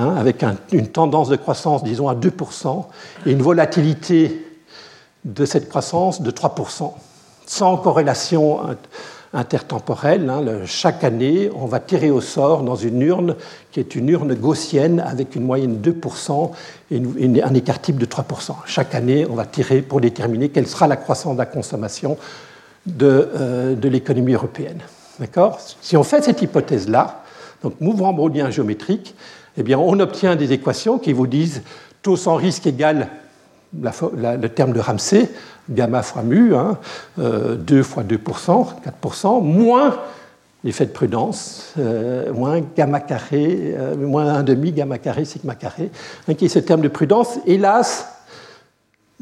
Hein, 0.00 0.14
avec 0.16 0.44
une 0.70 0.86
tendance 0.86 1.28
de 1.28 1.34
croissance, 1.34 1.82
disons, 1.82 2.08
à 2.08 2.14
2%, 2.14 2.84
et 3.26 3.32
une 3.32 3.42
volatilité 3.42 4.46
de 5.24 5.44
cette 5.44 5.68
croissance 5.68 6.22
de 6.22 6.30
3%, 6.30 6.92
sans 7.46 7.76
corrélation 7.78 8.60
intertemporelle. 9.32 10.30
Hein, 10.30 10.44
chaque 10.66 11.02
année, 11.02 11.50
on 11.52 11.66
va 11.66 11.80
tirer 11.80 12.12
au 12.12 12.20
sort 12.20 12.62
dans 12.62 12.76
une 12.76 13.02
urne 13.02 13.34
qui 13.72 13.80
est 13.80 13.96
une 13.96 14.08
urne 14.08 14.34
gaussienne 14.34 15.00
avec 15.00 15.34
une 15.34 15.42
moyenne 15.42 15.80
de 15.80 15.90
2% 15.90 16.50
et 16.92 17.42
un 17.42 17.54
écart 17.54 17.80
type 17.80 17.98
de 17.98 18.06
3%. 18.06 18.54
Chaque 18.66 18.94
année, 18.94 19.26
on 19.28 19.34
va 19.34 19.46
tirer 19.46 19.82
pour 19.82 20.00
déterminer 20.00 20.50
quelle 20.50 20.68
sera 20.68 20.86
la 20.86 20.96
croissance 20.96 21.34
de 21.34 21.38
la 21.38 21.46
consommation 21.46 22.16
de, 22.86 23.28
euh, 23.34 23.74
l'économie 23.82 24.34
européenne. 24.34 24.78
D'accord? 25.18 25.58
Si 25.80 25.96
on 25.96 26.04
fait 26.04 26.22
cette 26.22 26.40
hypothèse-là, 26.40 27.24
donc 27.64 27.80
mouvement 27.80 28.12
brownien 28.12 28.50
géométrique, 28.50 29.16
eh 29.58 29.74
on 29.74 29.98
obtient 30.00 30.36
des 30.36 30.52
équations 30.52 30.98
qui 30.98 31.12
vous 31.12 31.26
disent 31.26 31.62
taux 32.02 32.16
sans 32.16 32.36
risque 32.36 32.66
égale 32.66 33.08
le 33.72 34.46
terme 34.46 34.72
de 34.72 34.80
Ramsey, 34.80 35.28
gamma 35.68 36.02
fois 36.02 36.22
mu, 36.22 36.50
2 36.50 36.54
hein, 36.54 36.78
euh, 37.18 37.82
fois 37.82 38.02
2%, 38.02 38.66
4%, 39.02 39.42
moins 39.42 39.96
l'effet 40.64 40.86
de 40.86 40.90
prudence, 40.90 41.74
euh, 41.78 42.32
moins 42.32 42.60
gamma 42.76 43.00
carré, 43.00 43.74
euh, 43.76 43.96
moins 43.96 44.42
1,5 44.42 44.72
gamma 44.72 44.98
carré, 44.98 45.24
sigma 45.24 45.54
carré, 45.54 45.90
hein, 46.26 46.34
qui 46.34 46.46
est 46.46 46.48
ce 46.48 46.58
terme 46.58 46.80
de 46.80 46.88
prudence. 46.88 47.38
Hélas, 47.46 48.08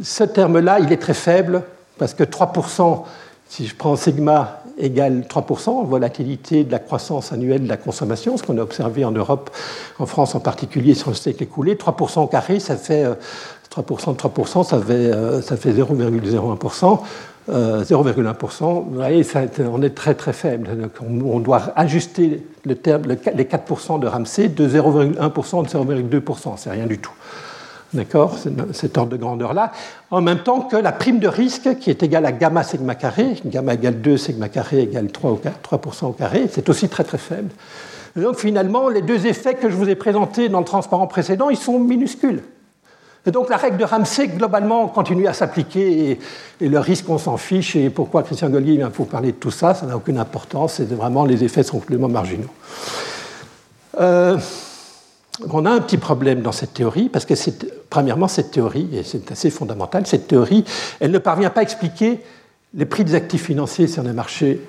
ce 0.03 0.25
terme-là, 0.25 0.81
il 0.81 0.93
est 0.93 1.01
très 1.01 1.15
faible, 1.15 1.63
parce 1.99 2.15
que 2.15 2.25
3%, 2.25 3.05
si 3.49 3.67
je 3.67 3.75
prends 3.75 3.97
sigma 3.97 4.63
égale 4.79 5.27
3%, 5.29 5.87
volatilité 5.87 6.65
de 6.65 6.73
la 6.73 6.79
croissance 6.79 7.33
annuelle 7.33 7.65
de 7.65 7.69
la 7.69 7.77
consommation, 7.77 8.37
ce 8.37 8.43
qu'on 8.43 8.59
a 8.59 8.63
observé 8.63 9.05
en 9.05 9.13
Europe, 9.13 9.51
en 9.99 10.07
France 10.07 10.35
en 10.35 10.41
particulier 10.41 10.95
sur 10.95 11.11
le 11.11 11.17
siècle 11.17 11.43
écoulé. 11.43 11.75
3% 11.75 12.21
au 12.21 12.27
carré, 12.27 12.61
ça 12.61 12.77
fait 12.77 13.05
3% 13.05 13.09
euh, 13.09 14.13
de 14.13 14.19
3%, 14.19 14.65
ça 14.65 14.79
fait, 14.79 14.93
euh, 14.93 15.43
ça 15.43 15.57
fait 15.57 15.73
0,01%. 15.73 17.01
0,1%, 17.49 17.53
euh, 17.53 17.85
vous 17.87 18.95
voyez, 18.97 19.25
on 19.71 19.81
est 19.81 19.95
très 19.95 20.15
très 20.15 20.33
faible. 20.33 20.91
on, 21.01 21.39
doit 21.39 21.73
ajuster 21.77 22.45
les 22.65 22.75
4% 22.75 24.01
de 24.01 24.07
Ramsey 24.09 24.49
de 24.49 24.69
0,1% 24.69 25.63
de 25.63 26.19
0,2%, 26.19 26.55
c'est 26.57 26.71
rien 26.71 26.87
du 26.87 26.99
tout. 26.99 27.13
D'accord 27.97 28.37
Cet 28.73 28.99
ordre 28.99 29.13
de 29.13 29.17
grandeur-là, 29.17 29.73
en 30.11 30.21
même 30.21 30.41
temps 30.41 30.61
que 30.61 30.77
la 30.77 30.93
prime 30.93 31.19
de 31.19 31.29
risque 31.29 31.79
qui 31.79 31.89
est 31.89 32.03
égale 32.03 32.27
à 32.27 32.33
gamma 32.33 32.63
sigma 32.63 32.95
carré, 32.95 33.37
gamma 33.47 33.73
égale 33.73 34.03
2, 34.03 34.19
sigma 34.19 34.51
carré 34.51 34.83
égale 34.83 35.11
3, 35.11 35.31
au 35.31 35.41
3 35.63 35.81
au 36.03 36.13
carré, 36.13 36.47
c'est 36.51 36.69
aussi 36.69 36.91
très 36.91 37.05
très 37.05 37.17
faible. 37.17 37.49
donc 38.15 38.37
finalement, 38.37 38.91
les 38.91 39.01
deux 39.01 39.27
effets 39.27 39.55
que 39.55 39.71
je 39.71 39.77
vous 39.77 39.89
ai 39.89 39.95
présentés 39.95 40.51
dans 40.51 40.59
le 40.59 40.67
transparent 40.67 41.07
précédent, 41.07 41.49
ils 41.49 41.57
sont 41.57 41.79
minuscules. 41.79 42.43
Et 43.25 43.31
donc 43.31 43.49
la 43.49 43.57
règle 43.57 43.79
de 43.79 43.85
Ramsey, 43.85 44.29
globalement, 44.29 44.87
continue 44.89 45.27
à 45.27 45.33
s'appliquer 45.33 46.19
et, 46.61 46.69
le 46.69 46.79
risque, 46.79 47.09
on 47.09 47.19
s'en 47.19 47.39
fiche. 47.39 47.75
Et 47.77 47.89
pourquoi 47.89 48.23
Christian 48.23 48.51
Gollier 48.51 48.75
il 48.75 48.91
faut 48.93 49.05
parler 49.05 49.33
de 49.33 49.37
tout 49.37 49.51
ça? 49.51 49.73
Ça 49.73 49.87
n'a 49.87 49.97
aucune 49.97 50.19
importance. 50.19 50.75
C'est 50.75 50.93
vraiment 50.93 51.25
les 51.25 51.43
effets 51.43 51.63
sont 51.63 51.81
complètement 51.81 52.09
marginaux. 52.09 52.51
Euh, 53.99 54.37
on 55.51 55.67
a 55.67 55.71
un 55.71 55.81
petit 55.81 55.99
problème 55.99 56.43
dans 56.43 56.53
cette 56.53 56.75
théorie, 56.75 57.09
parce 57.09 57.25
que 57.25 57.35
premièrement, 57.91 58.29
cette 58.29 58.51
théorie, 58.51 58.89
et 58.93 59.03
c'est 59.03 59.31
assez 59.31 59.51
fondamental, 59.51 60.07
cette 60.07 60.29
théorie, 60.29 60.65
elle 61.01 61.11
ne 61.11 61.19
parvient 61.19 61.51
pas 61.51 61.61
à 61.61 61.63
expliquer 61.63 62.21
les 62.75 62.87
prix 62.87 63.05
des 63.05 63.15
actifs 63.15 63.45
financiers 63.45 63.87
sur 63.87 64.03
les 64.03 64.13
marchés 64.13 64.61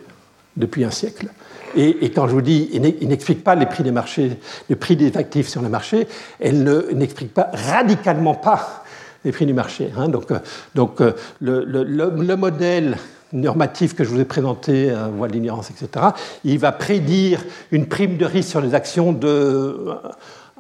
depuis 0.56 0.84
un 0.84 0.92
siècle. 0.92 1.28
Et, 1.76 2.10
quand 2.12 2.28
je 2.28 2.34
vous 2.34 2.42
dis, 2.42 2.70
il 2.74 3.08
n'explique 3.08 3.44
pas 3.44 3.54
les 3.54 3.66
prix 3.68 3.84
des 3.84 3.92
marchés, 3.92 4.32
le 4.70 4.76
prix 4.76 4.96
des 4.96 5.16
actifs 5.16 5.48
sur 5.48 5.62
les 5.62 5.70
marchés, 5.70 6.08
elle 6.40 6.64
n'explique 6.94 7.34
pas 7.34 7.52
radicalement 7.54 8.34
pas 8.34 8.84
les 9.24 9.32
prix 9.32 9.46
du 9.46 9.54
marché. 9.54 9.92
Hein. 9.96 10.10
Donc, 10.10 11.02
euh, 11.02 11.12
le, 11.40 11.64
le, 11.64 12.36
modèle 12.36 12.98
normatif 13.34 13.94
que 13.94 14.04
je 14.04 14.10
vous 14.10 14.20
ai 14.20 14.26
présenté, 14.26 14.90
euh, 14.90 15.08
voie 15.16 15.28
de 15.28 15.34
l'ignorance, 15.34 15.70
etc., 15.70 16.08
il 16.46 16.58
va 16.58 16.72
prédire 16.72 17.44
une 17.72 17.86
prime 17.86 18.18
de 18.18 18.26
risque 18.26 18.50
sur 18.50 18.62
les 18.62 18.74
actions 18.74 19.12
de 19.12 19.78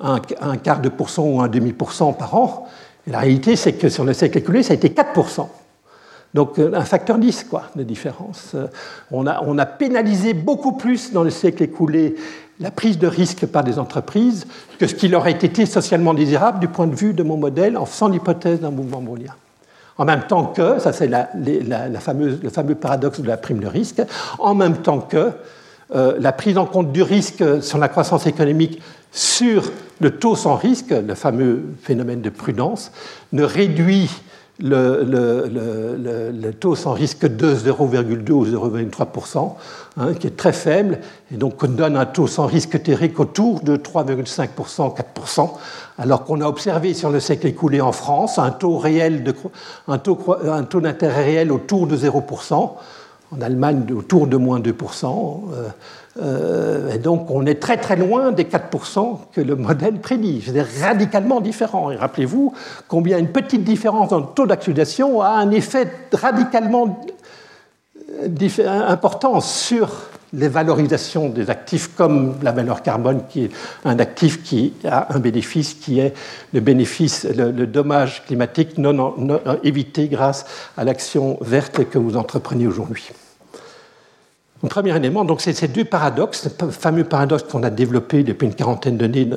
un, 0.02 0.58
quart 0.58 0.82
de 0.82 0.90
pourcent 0.90 1.24
ou 1.24 1.42
un 1.42 1.48
demi 1.48 1.74
pour 1.74 1.92
cent 1.92 2.14
par 2.14 2.36
an. 2.36 2.68
Et 3.08 3.12
la 3.12 3.20
réalité, 3.20 3.56
c'est 3.56 3.74
que 3.74 3.90
sur 3.90 4.04
le 4.04 4.14
siècle 4.14 4.38
écoulé, 4.38 4.64
ça 4.64 4.74
a 4.74 4.76
été 4.76 4.90
4%. 4.90 5.48
Donc 6.34 6.60
un 6.60 6.82
facteur 6.82 7.18
10 7.18 7.46
quoi, 7.46 7.64
de 7.76 7.84
différence. 7.84 8.56
On 9.12 9.26
a, 9.28 9.42
on 9.46 9.58
a 9.58 9.66
pénalisé 9.66 10.34
beaucoup 10.34 10.74
plus 10.74 11.14
dans 11.14 11.24
le 11.24 11.30
siècle 11.30 11.64
écoulé 11.64 12.16
la 12.60 12.72
prise 12.72 12.98
de 12.98 13.08
risque 13.08 13.46
par 13.46 13.64
des 13.64 13.80
entreprises 13.80 14.46
que 14.80 14.88
ce 14.88 14.96
qui 14.96 15.08
leur 15.08 15.22
aurait 15.22 15.32
été 15.32 15.66
socialement 15.66 16.14
désirable 16.14 16.60
du 16.60 16.68
point 16.68 16.88
de 16.88 16.96
vue 16.96 17.14
de 17.14 17.24
mon 17.24 17.38
modèle 17.38 17.78
en 17.78 17.86
faisant 17.86 18.08
l'hypothèse 18.08 18.60
d'un 18.60 18.72
mouvement 18.72 19.02
brownien. 19.02 19.34
En 19.98 20.06
même 20.06 20.24
temps 20.24 20.46
que, 20.46 20.80
ça 20.80 20.94
c'est 20.94 21.08
la, 21.08 21.30
fameuse, 22.00 22.40
le 22.42 22.50
fameux 22.50 22.76
paradoxe 22.76 23.20
de 23.20 23.28
la 23.28 23.38
prime 23.38 23.60
de 23.60 23.68
risque, 23.68 24.02
en 24.40 24.54
même 24.54 24.78
temps 24.78 25.00
que 25.00 25.32
euh, 25.96 26.18
la 26.20 26.32
prise 26.32 26.58
en 26.58 26.66
compte 26.66 26.92
du 26.92 27.02
risque 27.02 27.64
sur 27.64 27.78
la 27.78 27.88
croissance 27.88 28.28
économique 28.28 28.82
sur 29.12 29.72
le 30.00 30.12
taux 30.12 30.36
sans 30.36 30.56
risque, 30.56 30.92
le 30.92 31.16
fameux 31.16 31.64
phénomène 31.82 32.22
de 32.22 32.30
prudence, 32.30 32.92
ne 33.32 33.44
réduit 33.44 34.10
le, 34.60 36.52
taux 36.60 36.76
sans 36.76 36.94
risque 36.94 37.28
de 37.28 37.54
0,2 37.54 38.32
ou 38.32 38.46
0,3%, 38.46 39.54
hein, 39.98 40.14
qui 40.14 40.28
est 40.28 40.38
très 40.38 40.54
faible, 40.54 41.00
et 41.32 41.38
donc 41.38 41.62
on 41.64 41.68
donne 41.68 41.96
un 41.96 42.06
taux 42.06 42.28
sans 42.28 42.46
risque 42.46 42.82
théorique 42.82 43.20
autour 43.20 43.62
de 43.62 43.78
3,5%, 43.78 44.96
4%, 44.96 45.52
alors 46.00 46.24
qu'on 46.26 46.42
a 46.42 46.48
observé 46.48 46.94
sur 46.94 47.10
le 47.10 47.20
siècle 47.20 47.48
écoulé 47.48 47.82
en 47.82 47.92
France 47.92 48.40
un 48.40 48.52
taux, 48.52 48.78
réel 48.78 49.24
de, 49.24 49.34
un 49.88 49.98
taux, 49.98 50.20
un 50.44 50.64
taux 50.64 50.82
d'intérêt 50.82 51.24
réel 51.24 51.52
autour 51.52 51.88
de 51.88 51.98
0%, 51.98 52.72
en 53.30 53.42
Allemagne 53.42 53.84
autour 53.94 54.28
de 54.28 54.38
moins 54.38 54.60
2%. 54.60 55.42
Euh, 55.54 55.68
et 56.20 56.98
donc 56.98 57.30
on 57.30 57.46
est 57.46 57.60
très 57.60 57.78
très 57.78 57.96
loin 57.96 58.32
des 58.32 58.46
4% 58.46 59.18
que 59.34 59.42
le 59.42 59.56
modèle 59.56 60.00
prédit. 60.00 60.44
C'est 60.46 60.84
radicalement 60.84 61.42
différent. 61.42 61.92
Et 61.92 61.96
rappelez-vous 61.96 62.54
combien 62.88 63.18
une 63.18 63.32
petite 63.32 63.64
différence 63.64 64.10
dans 64.10 64.20
le 64.20 64.26
taux 64.36 64.48
d'actualisation 64.48 65.22
a 65.22 65.30
un 65.30 65.52
effet 65.52 65.88
radicalement 66.14 67.00
euh, 68.24 68.88
important 68.88 69.42
sur 69.42 69.90
les 70.34 70.48
valorisations 70.48 71.30
des 71.30 71.50
actifs 71.50 71.96
comme 71.96 72.36
la 72.42 72.52
valeur 72.52 72.82
carbone, 72.82 73.22
qui 73.30 73.46
est 73.46 73.52
un 73.86 74.00
actif 74.00 74.44
qui 74.44 74.74
a 74.86 75.14
un 75.14 75.20
bénéfice 75.20 75.74
qui 75.74 76.00
est 76.00 76.14
le 76.54 76.60
bénéfice, 76.60 77.26
le, 77.26 77.52
dommage 77.66 78.24
climatique 78.26 78.78
non 78.78 79.16
évité 79.64 80.08
grâce 80.08 80.46
à 80.78 80.84
l'action 80.84 81.38
verte 81.42 81.90
que 81.90 81.98
vous 81.98 82.18
entreprenez 82.18 82.68
aujourd'hui. 82.68 83.10
Un 84.64 84.68
premier 84.70 84.96
élément, 84.96 85.24
donc 85.24 85.42
c'est 85.42 85.54
ces 85.54 85.68
deux 85.68 85.86
paradoxes, 85.86 86.50
le 86.62 86.72
fameux 86.72 87.04
paradoxe 87.04 87.44
qu'on 87.44 87.62
a 87.62 87.70
développé 87.70 88.24
depuis 88.24 88.48
une 88.48 88.56
quarantaine 88.56 88.98
d'années 88.98 89.30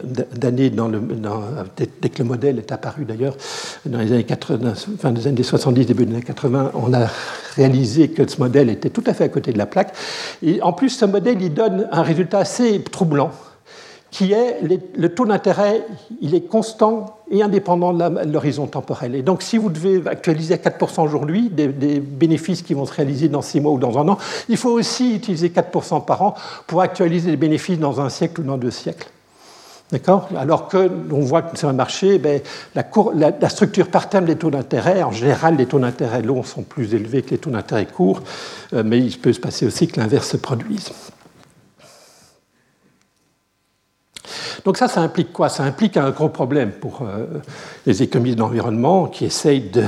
dès 2.01 2.09
que 2.09 2.19
le 2.19 2.25
modèle 2.25 2.59
est 2.59 2.73
apparu 2.73 3.05
d'ailleurs 3.05 3.37
dans 3.85 3.99
les 3.99 4.13
années 4.13 4.25
80, 4.25 4.75
fin 4.99 5.13
des 5.13 5.27
années 5.27 5.43
70, 5.43 5.85
début 5.85 6.07
des 6.07 6.15
années 6.15 6.23
80, 6.23 6.73
on 6.75 6.95
a 6.95 7.07
réalisé 7.55 8.09
que 8.09 8.27
ce 8.27 8.39
modèle 8.39 8.71
était 8.71 8.89
tout 8.89 9.05
à 9.07 9.13
fait 9.13 9.25
à 9.25 9.29
côté 9.29 9.53
de 9.53 9.59
la 9.59 9.67
plaque. 9.67 9.95
Et 10.43 10.63
en 10.63 10.73
plus, 10.73 10.89
ce 10.89 11.05
modèle, 11.05 11.43
il 11.43 11.53
donne 11.53 11.87
un 11.93 12.03
résultat 12.03 12.39
assez 12.39 12.83
troublant 12.83 13.31
qui 14.11 14.33
est 14.33 14.59
le 14.97 15.15
taux 15.15 15.25
d'intérêt, 15.25 15.85
il 16.21 16.35
est 16.35 16.41
constant 16.41 17.21
et 17.31 17.43
indépendant 17.43 17.93
de 17.93 18.33
l'horizon 18.33 18.67
temporel. 18.67 19.15
Et 19.15 19.23
donc, 19.23 19.43
si 19.43 19.57
vous 19.57 19.71
devez 19.71 20.03
actualiser 20.07 20.55
à 20.55 20.57
4% 20.57 21.03
aujourd'hui 21.03 21.49
des, 21.49 21.69
bénéfices 22.01 22.63
qui 22.63 22.75
vont 22.75 22.87
se 22.87 22.93
réaliser 22.93 23.29
dans 23.29 23.43
6 23.43 23.61
mois 23.61 23.73
ou 23.73 23.79
dans 23.79 23.99
un 23.99 24.09
an, 24.09 24.19
il 24.49 24.57
faut 24.57 24.71
aussi 24.71 25.15
utiliser 25.15 25.51
4% 25.51 26.05
par 26.05 26.23
an 26.23 26.35
pour 26.67 26.81
actualiser 26.81 27.31
les 27.31 27.37
bénéfices 27.37 27.79
dans 27.79 28.01
un 28.01 28.09
siècle 28.09 28.41
ou 28.41 28.45
dans 28.45 28.59
deux 28.59 28.73
siècles. 28.73 29.09
D'accord? 29.93 30.29
Alors 30.37 30.69
qu'on 30.69 31.21
voit 31.21 31.43
que 31.43 31.59
sur 31.59 31.69
un 31.69 31.73
marché, 31.73 32.19
ben, 32.19 32.41
la, 32.75 33.49
structure 33.49 33.89
par 33.89 34.09
terme 34.09 34.25
des 34.25 34.37
taux 34.37 34.51
d'intérêt, 34.51 35.03
en 35.03 35.11
général, 35.11 35.57
les 35.57 35.67
taux 35.67 35.81
d'intérêt 35.81 36.23
longs 36.23 36.45
sont 36.45 36.63
plus 36.63 36.95
élevés 36.95 37.23
que 37.23 37.31
les 37.31 37.39
taux 37.39 37.51
d'intérêt 37.51 37.87
courts, 37.87 38.23
euh, 38.73 38.83
mais 38.85 38.99
il 38.99 39.19
peut 39.19 39.33
se 39.33 39.41
passer 39.41 39.67
aussi 39.67 39.89
que 39.89 39.99
l'inverse 39.99 40.29
se 40.29 40.37
produise. 40.37 40.91
Donc 44.65 44.77
ça, 44.77 44.89
ça 44.89 45.01
implique 45.01 45.33
quoi? 45.33 45.49
Ça 45.49 45.65
implique 45.65 45.97
un 45.97 46.11
gros 46.11 46.29
problème 46.29 46.71
pour 46.73 47.03
euh, 47.03 47.27
les 47.87 48.03
économistes 48.03 48.39
d'environnement 48.39 49.07
qui 49.07 49.25
essayent 49.25 49.71
de, 49.71 49.85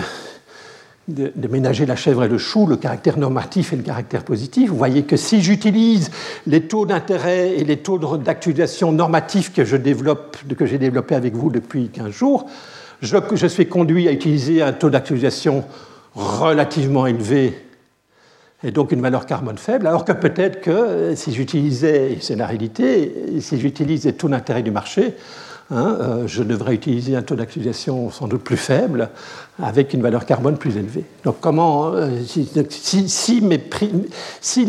de, 1.09 1.49
ménager 1.49 1.87
la 1.87 1.97
chèvre 1.97 2.25
et 2.25 2.29
le 2.29 2.39
chou, 2.39 2.67
le 2.67 2.77
caractère 2.77 3.19
normatif 3.19 3.73
et 3.73 3.77
le 3.77 3.83
caractère 3.83 4.25
positif. 4.25 4.71
Vous 4.71 4.77
voyez 4.77 5.03
que 5.03 5.17
si 5.17 5.43
j'utilise 5.43 6.11
les 6.47 6.63
taux 6.63 6.87
d'intérêt 6.87 7.57
et 7.57 7.65
les 7.65 7.79
taux 7.79 7.99
d'actualisation 8.19 8.93
normatifs 8.93 9.53
que 9.53 9.65
j'ai 9.65 9.79
développés 9.79 11.15
avec 11.15 11.35
vous 11.35 11.51
depuis 11.51 11.89
15 11.89 12.11
jours, 12.11 12.47
je 13.01 13.47
suis 13.49 13.67
conduit 13.67 14.09
à 14.09 14.13
utiliser 14.13 14.63
un 14.63 14.73
taux 14.73 14.91
d'actualisation 14.91 15.65
relativement 16.15 17.07
élevé 17.07 17.59
et 18.65 18.71
donc 18.71 18.93
une 18.93 19.01
valeur 19.01 19.27
carbone 19.27 19.59
faible, 19.59 19.87
alors 19.87 20.05
que 20.05 20.13
peut-être 20.13 20.61
que 20.61 20.71
euh, 20.71 21.17
si 21.17 21.33
j'utilisais, 21.33 22.19
c'est 22.21 22.37
la 22.37 22.47
réalité, 22.47 23.13
si 23.41 23.61
j'utilise 23.61 24.05
les 24.05 24.13
taux 24.13 24.29
d'intérêt 24.29 24.63
du 24.63 24.71
marché, 24.71 25.15
hein, 25.71 25.97
euh, 26.01 26.27
je 26.27 26.43
devrais 26.43 26.75
utiliser 26.75 27.17
un 27.17 27.23
taux 27.23 27.35
d'actualisation 27.35 28.11
sans 28.11 28.29
doute 28.29 28.45
plus 28.45 28.57
faible, 28.57 29.11
avec 29.61 29.93
une 29.93 30.01
valeur 30.01 30.25
carbone 30.25 30.57
plus 30.57 30.77
élevée. 30.77 31.05
Donc 31.25 31.37
comment, 31.41 31.93
euh, 31.93 32.09
si, 32.27 33.41
mes 33.43 33.59
prix, 33.59 33.93
si, 34.41 34.65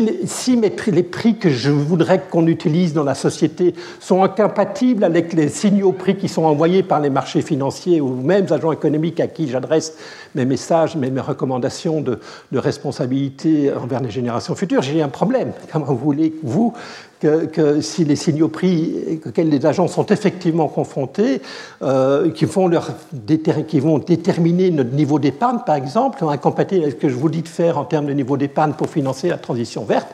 les 0.56 1.02
prix 1.02 1.38
que 1.38 1.48
je 1.48 1.70
voudrais 1.70 2.22
qu'on 2.30 2.46
utilise 2.46 2.92
dans 2.92 3.02
la 3.02 3.14
société 3.14 3.74
sont 3.98 4.22
incompatibles 4.22 5.02
avec 5.04 5.32
les 5.32 5.48
signaux 5.48 5.92
prix 5.92 6.16
qui 6.16 6.28
sont 6.28 6.44
envoyés 6.44 6.82
par 6.82 7.00
les 7.00 7.10
marchés 7.10 7.40
financiers 7.40 8.00
ou 8.00 8.14
même 8.14 8.46
agents 8.50 8.72
économiques 8.72 9.20
à 9.20 9.26
qui 9.26 9.48
j'adresse 9.48 9.94
mes 10.34 10.44
messages, 10.44 10.96
mes, 10.96 11.10
mes 11.10 11.20
recommandations 11.20 12.00
de, 12.00 12.18
responsabilité 12.52 13.72
envers 13.72 14.00
les 14.00 14.10
générations 14.10 14.54
futures, 14.54 14.82
j'ai 14.82 15.02
un 15.02 15.08
problème. 15.08 15.52
Comment 15.72 15.92
voulez-vous 15.92 16.72
que, 17.20 17.80
si 17.80 18.04
les 18.04 18.16
signaux 18.16 18.48
prix 18.48 19.20
auxquels 19.26 19.48
les 19.48 19.64
agents 19.64 19.88
sont 19.88 20.06
effectivement 20.06 20.68
confrontés, 20.68 21.40
euh, 21.82 22.30
qui, 22.30 22.44
vont 22.44 22.68
leur 22.68 22.90
qui 23.66 23.80
vont 23.80 23.98
déterminer 23.98 24.70
notre 24.74 24.92
niveau 24.92 25.18
d'épargne, 25.18 25.60
par 25.64 25.76
exemple, 25.76 26.24
incompatible 26.24 26.82
avec 26.82 26.96
ce 26.96 27.00
que 27.00 27.08
je 27.08 27.14
vous 27.14 27.28
dis 27.28 27.42
de 27.42 27.48
faire 27.48 27.78
en 27.78 27.84
termes 27.84 28.06
de 28.06 28.12
niveau 28.12 28.36
d'épargne 28.36 28.72
pour 28.72 28.88
financer 28.88 29.28
la 29.28 29.38
transition 29.38 29.84
verte, 29.84 30.08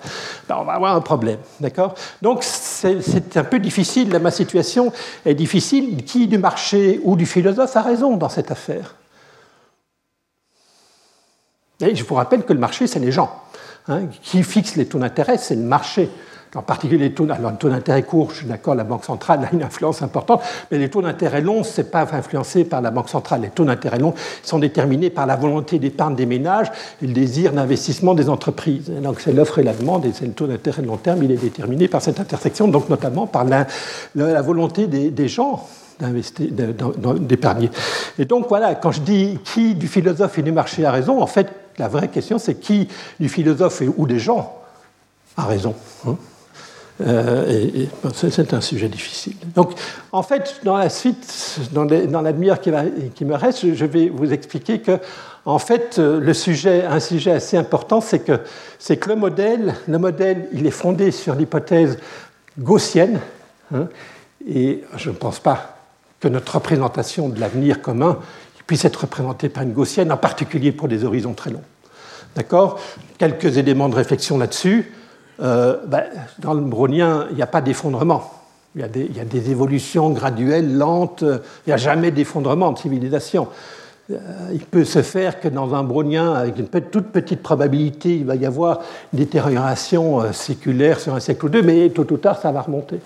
ben 0.48 0.56
on 0.60 0.64
va 0.64 0.74
avoir 0.74 0.94
un 0.94 1.00
problème. 1.00 1.38
D'accord? 1.58 1.94
Donc 2.22 2.42
c'est 2.42 3.36
un 3.36 3.44
peu 3.44 3.58
difficile, 3.58 4.16
ma 4.18 4.30
situation 4.30 4.92
est 5.24 5.34
difficile. 5.34 6.04
Qui 6.04 6.26
du 6.26 6.38
marché 6.38 7.00
ou 7.02 7.16
du 7.16 7.26
philosophe 7.26 7.76
a 7.76 7.82
raison 7.82 8.16
dans 8.16 8.28
cette 8.28 8.50
affaire? 8.50 8.94
Je 11.80 12.04
vous 12.04 12.14
rappelle 12.14 12.44
que 12.44 12.52
le 12.52 12.58
marché, 12.58 12.86
c'est 12.86 13.00
les 13.00 13.12
gens. 13.12 13.30
Hein. 13.88 14.02
qui 14.22 14.42
fixe 14.42 14.76
les 14.76 14.86
taux 14.86 14.98
d'intérêt, 14.98 15.38
c'est 15.38 15.54
le 15.56 15.62
marché 15.62 16.10
en 16.56 16.62
particulier 16.62 16.98
les 16.98 17.12
taux, 17.12 17.26
d'intérêt 17.26 18.02
court, 18.02 18.30
je 18.30 18.38
suis 18.38 18.46
d'accord, 18.46 18.74
la 18.74 18.84
Banque 18.84 19.04
centrale 19.04 19.48
a 19.50 19.54
une 19.54 19.62
influence 19.62 20.02
importante, 20.02 20.42
mais 20.70 20.78
les 20.78 20.90
taux 20.90 21.02
d'intérêt 21.02 21.40
longs, 21.40 21.62
ce 21.62 21.80
n'est 21.80 21.88
pas 21.88 22.06
influencé 22.12 22.64
par 22.64 22.80
la 22.80 22.90
Banque 22.90 23.08
centrale. 23.08 23.42
Les 23.42 23.50
taux 23.50 23.64
d'intérêt 23.64 23.98
longs 23.98 24.14
sont 24.42 24.58
déterminés 24.58 25.10
par 25.10 25.26
la 25.26 25.36
volonté 25.36 25.78
d'épargne 25.78 26.16
des 26.16 26.26
ménages 26.26 26.70
et 27.02 27.06
le 27.06 27.12
désir 27.12 27.52
d'investissement 27.52 28.14
des 28.14 28.28
entreprises. 28.28 28.90
donc 28.90 29.20
c'est 29.20 29.32
l'offre 29.32 29.58
et 29.58 29.62
la 29.62 29.74
demande, 29.74 30.06
et 30.06 30.12
c'est 30.12 30.26
le 30.26 30.32
taux 30.32 30.46
d'intérêt 30.46 30.82
de 30.82 30.88
long 30.88 30.96
terme, 30.96 31.22
il 31.22 31.30
est 31.30 31.36
déterminé 31.36 31.88
par 31.88 32.02
cette 32.02 32.18
intersection, 32.18 32.68
donc 32.68 32.88
notamment 32.88 33.26
par 33.26 33.44
la, 33.44 33.66
volonté 34.42 34.86
des, 34.86 35.28
gens 35.28 35.68
d'épargner. 36.00 37.70
Et 38.18 38.24
donc 38.24 38.48
voilà, 38.48 38.74
quand 38.74 38.90
je 38.90 39.00
dis 39.00 39.38
qui 39.44 39.74
du 39.74 39.86
philosophe 39.86 40.38
et 40.38 40.42
du 40.42 40.52
marché 40.52 40.84
a 40.84 40.90
raison, 40.90 41.22
en 41.22 41.26
fait, 41.26 41.48
la 41.78 41.88
vraie 41.88 42.08
question, 42.08 42.38
c'est 42.38 42.56
qui 42.56 42.88
du 43.20 43.28
philosophe 43.28 43.82
ou 43.96 44.06
des 44.06 44.18
gens 44.18 44.56
a 45.36 45.44
raison. 45.44 45.74
Hein 46.06 46.16
euh, 47.00 47.86
c'est 48.14 48.54
un 48.54 48.60
sujet 48.60 48.88
difficile. 48.88 49.34
Donc, 49.54 49.72
en 50.12 50.22
fait, 50.22 50.60
dans 50.64 50.76
la 50.76 50.88
suite, 50.88 51.58
dans, 51.72 51.84
la 51.84 52.32
demi-heure 52.32 52.60
qui, 52.60 52.70
me 53.24 53.34
reste, 53.34 53.74
je 53.74 53.84
vais 53.84 54.08
vous 54.08 54.32
expliquer 54.32 54.80
que, 54.80 54.98
en 55.44 55.58
fait, 55.58 55.98
le 55.98 56.34
sujet, 56.34 56.84
un 56.84 57.00
sujet 57.00 57.32
assez 57.32 57.56
important, 57.56 58.00
c'est 58.00 58.20
que, 58.20 58.40
c'est 58.78 58.96
que 58.96 59.08
le 59.08 59.16
modèle, 59.16 59.74
le 59.88 59.98
modèle, 59.98 60.48
il 60.52 60.66
est 60.66 60.72
fondé 60.72 61.10
sur 61.10 61.34
l'hypothèse 61.34 61.98
gaussienne, 62.58 63.20
hein, 63.74 63.88
et 64.48 64.84
je 64.96 65.10
ne 65.10 65.14
pense 65.14 65.38
pas 65.38 65.76
que 66.20 66.28
notre 66.28 66.54
représentation 66.56 67.28
de 67.28 67.40
l'avenir 67.40 67.80
commun 67.80 68.18
puisse 68.70 68.84
être 68.84 69.00
représentée 69.00 69.48
par 69.48 69.64
une 69.64 69.72
gaussienne, 69.72 70.12
en 70.12 70.16
particulier 70.16 70.70
pour 70.70 70.86
des 70.86 71.04
horizons 71.04 71.34
très 71.34 71.50
longs. 71.50 71.64
D'accord? 72.36 72.78
Quelques 73.18 73.56
éléments 73.58 73.88
de 73.88 73.96
réflexion 73.96 74.38
là-dessus. 74.38 74.92
Euh, 75.40 75.76
ben, 75.86 76.04
dans 76.38 76.54
le 76.54 76.60
brownien, 76.60 77.26
il 77.30 77.36
n'y 77.36 77.42
a 77.42 77.46
pas 77.46 77.60
d'effondrement. 77.60 78.30
Il, 78.76 78.88
il, 78.94 79.16
y 79.16 79.20
a 79.20 79.24
des 79.24 79.50
évolutions 79.50 80.10
graduelles, 80.10 80.76
lentes. 80.76 81.22
Il 81.22 81.68
n'y 81.68 81.72
a 81.72 81.76
jamais 81.76 82.10
d'effondrement 82.10 82.72
de 82.72 82.78
civilisation. 82.78 83.48
il 84.08 84.60
peut 84.60 84.84
se 84.84 85.02
faire 85.02 85.40
que 85.40 85.48
dans 85.48 85.74
un 85.74 85.82
brownien, 85.82 86.34
avec 86.34 86.58
une 86.58 86.68
toute 86.68 87.08
petite 87.08 87.42
probabilité, 87.42 88.16
il 88.16 88.26
va 88.26 88.36
y 88.36 88.46
avoir 88.46 88.80
une 89.12 89.18
détérioration 89.18 90.32
séculaire 90.32 91.00
sur 91.00 91.14
un 91.14 91.20
siècle 91.20 91.46
ou 91.46 91.48
deux, 91.48 91.62
mais 91.62 91.88
tôt 91.90 92.06
ou 92.10 92.16
tard, 92.16 92.38
ça 92.40 92.52
va 92.52 92.62
remonter. 92.62 93.00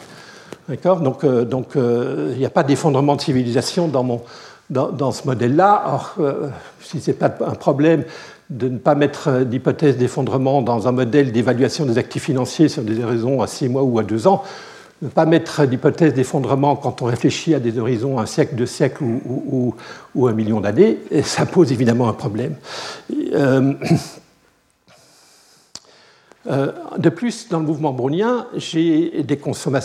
D'accord 0.69 1.01
Donc, 1.01 1.27
donc 1.27 1.73
il 1.77 2.39
n'y 2.39 2.47
a 2.47 2.51
pas 2.51 2.63
d'effondrement 2.63 3.17
de 3.17 3.21
civilisation 3.21 3.89
dans, 3.89 4.03
mon, 4.03 4.23
dans, 4.71 5.13
ce 5.13 5.27
modèle-là. 5.27 5.85
Or, 5.87 6.17
si 6.81 7.01
ce 7.01 7.11
n'est 7.11 7.17
pas 7.17 7.35
un 7.47 7.55
problème 7.55 8.05
de 8.51 8.69
ne 8.69 8.79
pas 8.79 8.95
mettre 8.95 9.45
d'hypothèse 9.45 9.97
d'effondrement 9.97 10.63
dans 10.63 10.87
un 10.89 10.93
modèle 10.93 11.33
d'évaluation 11.33 11.87
des 11.87 11.99
actifs 11.99 12.25
financiers 12.25 12.69
sur 12.69 12.83
des 12.83 13.03
horizons 13.03 13.43
à 13.43 13.47
six 13.47 13.69
mois 13.69 13.83
ou 13.83 13.99
à 13.99 14.03
deux 14.03 14.27
ans, 14.27 14.43
ne 15.03 15.09
pas 15.09 15.27
mettre 15.27 15.67
d'hypothèse 15.67 16.15
d'effondrement 16.15 16.77
quand 16.77 17.03
on 17.03 17.07
réfléchit 17.07 17.55
à 17.55 17.61
des 17.61 17.79
horizons 17.79 18.19
un 18.19 18.27
siècle, 18.27 18.55
deux 18.55 18.67
siècles 18.67 19.05
ou, 19.05 19.75
un 20.27 20.33
million 20.33 20.61
d'années, 20.61 20.99
ça 21.23 21.47
pose 21.47 21.73
évidemment 21.73 22.09
un 22.09 22.13
problème. 22.13 22.55
Euh, 23.35 23.35
euh, 23.35 23.73
de 26.47 27.09
plus, 27.09 27.49
dans 27.49 27.59
le 27.59 27.65
mouvement 27.65 27.93
brownien, 27.93 28.47
j'ai 28.57 29.23
des, 29.23 29.37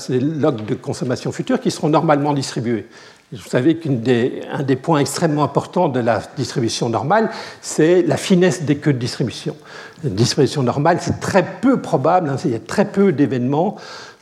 des 0.09 0.19
logs 0.19 0.65
de 0.65 0.75
consommation 0.75 1.31
future 1.31 1.61
qui 1.61 1.71
seront 1.71 1.89
normalement 1.89 2.33
distribués. 2.33 2.87
Vous 3.31 3.47
savez 3.47 3.77
qu'un 3.77 3.91
des, 3.91 4.41
des, 4.65 4.75
points 4.75 4.99
extrêmement 4.99 5.43
importants 5.43 5.87
de 5.87 5.99
la 5.99 6.19
distribution 6.35 6.89
normale, 6.89 7.29
c'est 7.61 8.01
la 8.01 8.17
finesse 8.17 8.63
des 8.63 8.77
queues 8.77 8.93
de 8.93 8.97
distribution. 8.97 9.55
La 10.03 10.09
distribution 10.09 10.63
normale, 10.63 10.97
c'est 10.99 11.19
très 11.19 11.45
peu 11.61 11.79
probable, 11.79 12.29
hein, 12.29 12.37
il 12.43 12.51
y 12.51 12.55
a 12.55 12.59
très 12.59 12.85
peu 12.85 13.11
d'événements. 13.11 13.75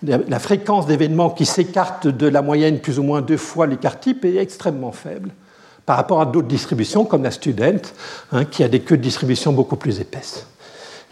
La 0.04 0.40
fréquence 0.40 0.88
d'événements 0.88 1.30
qui 1.30 1.46
s'écartent 1.46 2.08
de 2.08 2.28
la 2.28 2.42
moyenne 2.42 2.80
plus 2.80 3.00
ou 3.00 3.04
moins 3.04 3.22
deux 3.22 3.38
fois 3.38 3.66
l'écart 3.66 4.00
type 4.00 4.26
est 4.26 4.36
extrêmement 4.36 4.92
faible 4.92 5.32
par 5.86 5.96
rapport 5.96 6.20
à 6.20 6.26
d'autres 6.26 6.50
distributions 6.50 7.06
comme 7.06 7.24
la 7.24 7.32
student, 7.32 7.82
hein, 8.34 8.44
qui 8.44 8.62
a 8.62 8.68
des 8.68 8.82
queues 8.82 8.98
de 8.98 9.02
distribution 9.02 9.54
beaucoup 9.54 9.78
plus 9.78 10.02
épaisses. 10.02 10.46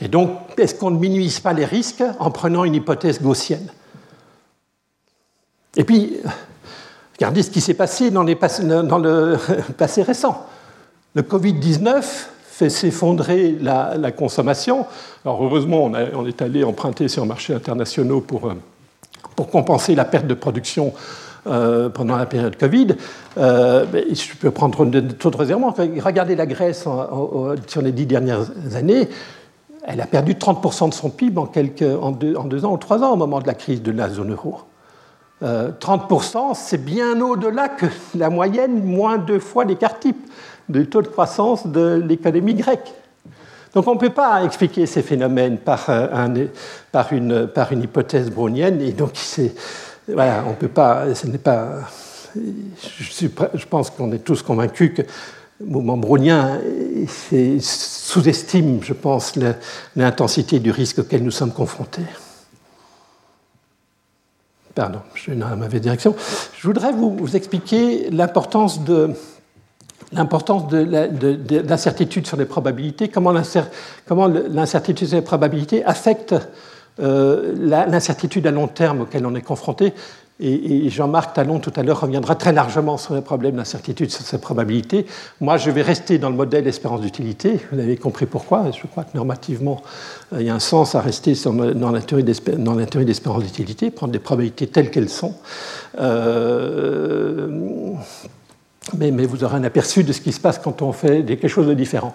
Et 0.01 0.08
donc, 0.08 0.31
est-ce 0.58 0.75
qu'on 0.75 0.91
ne 0.91 0.99
minimise 0.99 1.39
pas 1.39 1.53
les 1.53 1.65
risques 1.65 2.03
en 2.19 2.31
prenant 2.31 2.63
une 2.63 2.75
hypothèse 2.75 3.21
gaussienne? 3.21 3.67
Et 5.77 5.84
puis, 5.84 6.17
Regardez 7.17 7.43
ce 7.43 7.49
qui 7.49 7.62
s'est 7.62 7.75
passé 7.75 8.12
dans, 8.12 8.23
le 8.23 9.38
passé 9.77 10.01
récent. 10.01 10.45
Le 11.13 11.21
Covid-19 11.21 12.03
fait 12.45 12.69
s'effondrer 12.69 13.55
la, 13.62 14.12
consommation. 14.12 14.86
Alors 15.23 15.43
heureusement, 15.43 15.86
on, 15.86 16.25
est 16.25 16.41
allé 16.41 16.63
emprunter 16.63 17.08
sur 17.08 17.23
les 17.23 17.27
marchés 17.27 17.53
internationaux 17.53 18.19
pour, 18.19 18.47
euh, 18.47 18.53
pour 19.36 19.49
compenser 19.49 19.95
la 19.95 20.03
perte 20.03 20.27
de 20.27 20.34
production 20.34 20.93
euh, 21.47 21.88
pendant 21.88 22.17
la 22.17 22.25
période 22.25 22.58
Covid. 22.58 22.88
Euh, 23.38 23.86
je 23.93 24.36
peux 24.38 24.51
prendre 24.51 24.86
d'autres 24.86 25.45
éléments. 25.45 25.73
Regardez 26.03 26.36
la 26.36 26.45
Grèce 26.45 26.86
sur 27.67 27.81
les 27.81 27.91
dix 27.93 28.05
dernières 28.05 28.45
années. 28.75 29.08
Elle 29.88 30.02
a 30.02 30.08
perdu 30.08 30.34
30% 30.34 30.89
de 30.89 30.93
son 30.93 31.10
PIB 31.10 31.39
en, 31.39 32.12
deux, 32.12 32.65
ans 32.65 32.74
ou 32.74 32.78
trois 32.78 33.04
ans 33.04 33.13
au 33.13 33.15
moment 33.15 33.39
de 33.39 33.48
la 33.48 33.54
crise 33.54 33.84
de 33.84 33.91
la 33.91 34.10
zone 34.10 34.32
euro. 34.32 34.62
30%, 35.43 35.43
euh, 35.43 36.54
c'est 36.56 36.84
bien 36.84 37.21
au-delà 37.21 37.69
que 37.69 37.86
la 38.15 38.30
moyenne, 38.30 38.84
moins 38.84 39.17
deux 39.17 39.39
fois 39.39 39.63
l'écart 39.63 40.00
type 40.00 40.17
du 40.69 40.88
taux 40.88 41.04
de 41.04 41.08
croissance 41.08 41.67
de 41.67 42.04
l'économie 42.04 42.56
grecque. 42.56 42.93
Donc 43.76 43.88
on 43.88 43.95
ne 43.95 44.00
peut 44.00 44.10
pas 44.10 44.43
expliquer 44.43 44.86
ces 44.86 45.04
phénomènes 45.04 45.58
par, 45.58 45.86
euh, 45.89 46.28
une, 47.12 47.82
hypothèse 47.84 48.32
brownienne, 48.32 48.82
et 48.82 48.93
donc 48.93 49.12
peut 50.60 50.67
pas, 50.69 51.13
ce 51.13 51.28
pas. 51.38 51.69
Je, 52.36 53.65
pense 53.69 53.89
qu'on 53.89 54.12
est 54.13 54.24
tous 54.24 54.41
convaincus 54.41 54.93
que 54.95 55.02
mouvement 55.63 55.98
brownien 55.98 56.60
sous-estime, 57.08 58.84
je 58.84 58.94
pense, 58.94 59.34
l'intensité 59.96 60.60
du 60.60 60.72
risque 60.72 61.00
auquel 61.00 61.24
nous 61.24 61.32
sommes 61.32 61.54
confrontés. 61.54 62.06
Pardon, 64.74 65.00
je 65.13 65.22
suis 65.22 65.36
dans 65.36 65.50
la 65.50 65.56
mauvaise 65.56 65.82
direction. 65.82 66.15
Je 66.58 66.68
voudrais 66.68 66.91
vous, 66.91 67.36
expliquer 67.36 68.10
l'importance 68.10 68.84
de 68.84 69.12
l'incertitude 70.12 72.28
sur 72.28 72.36
les 72.36 72.46
probabilités, 72.46 73.08
comment 73.08 73.32
l'incertitude 73.32 75.08
sur 75.08 75.15
les 75.15 75.24
probabilités 75.24 75.86
affecte 75.86 76.36
euh, 77.00 77.54
l'incertitude 77.58 78.46
à 78.48 78.52
long 78.52 78.68
terme 78.68 79.02
auquel 79.02 79.26
on 79.26 79.36
est 79.36 79.41
confronté. 79.41 79.94
Et, 80.41 80.89
Jean-Marc 80.89 81.34
Talon, 81.34 81.60
tout 81.60 81.71
à 81.78 81.84
l'heure, 81.84 82.02
reviendra 82.02 82.36
très 82.36 82.52
largement 82.52 82.98
sur 82.98 83.15
les 83.15 83.21
problèmes 83.21 83.56
d'incertitude, 83.56 84.12
sur 84.12 84.26
ces 84.26 84.38
probabilités. 84.38 85.06
Moi, 85.39 85.56
je 85.56 85.71
vais 85.71 85.82
rester 85.82 86.17
dans 86.17 86.30
le 86.30 86.36
modèle 86.36 86.67
espérance 86.67 87.00
d'utilité. 87.00 87.62
Vous 87.71 87.80
avez 87.80 87.95
compris 87.95 88.26
pourquoi. 88.26 88.69
Je 88.71 88.86
crois 88.86 89.06
que 89.06 89.15
normativement, 89.15 89.82
euh, 90.34 90.41
il 90.41 90.48
y 90.48 90.50
a 90.50 90.56
un 90.56 90.60
sens 90.60 90.93
à 90.93 91.00
rester 91.00 91.36
dans 91.45 91.91
la 91.91 92.02
théorie 92.02 92.26
d'espérance 93.06 93.43
d'utilité, 93.43 93.91
prendre 93.91 94.12
des 94.12 94.19
probabilités 94.19 94.67
telles 94.67 94.91
qu'elles 94.91 95.10
sont. 95.10 95.36
Euh, 96.02 97.93
mais, 98.98 99.12
vous 99.12 99.45
aurez 99.45 99.56
un 99.56 99.63
aperçu 99.63 100.04
de 100.04 100.12
ce 100.12 100.19
qui 100.19 100.34
se 100.34 100.41
passe 100.41 100.60
quand 100.60 100.82
on 100.82 100.91
fait 100.91 101.24
quelque 101.24 101.48
chose 101.48 101.67
de 101.67 101.74
différent. 101.74 102.13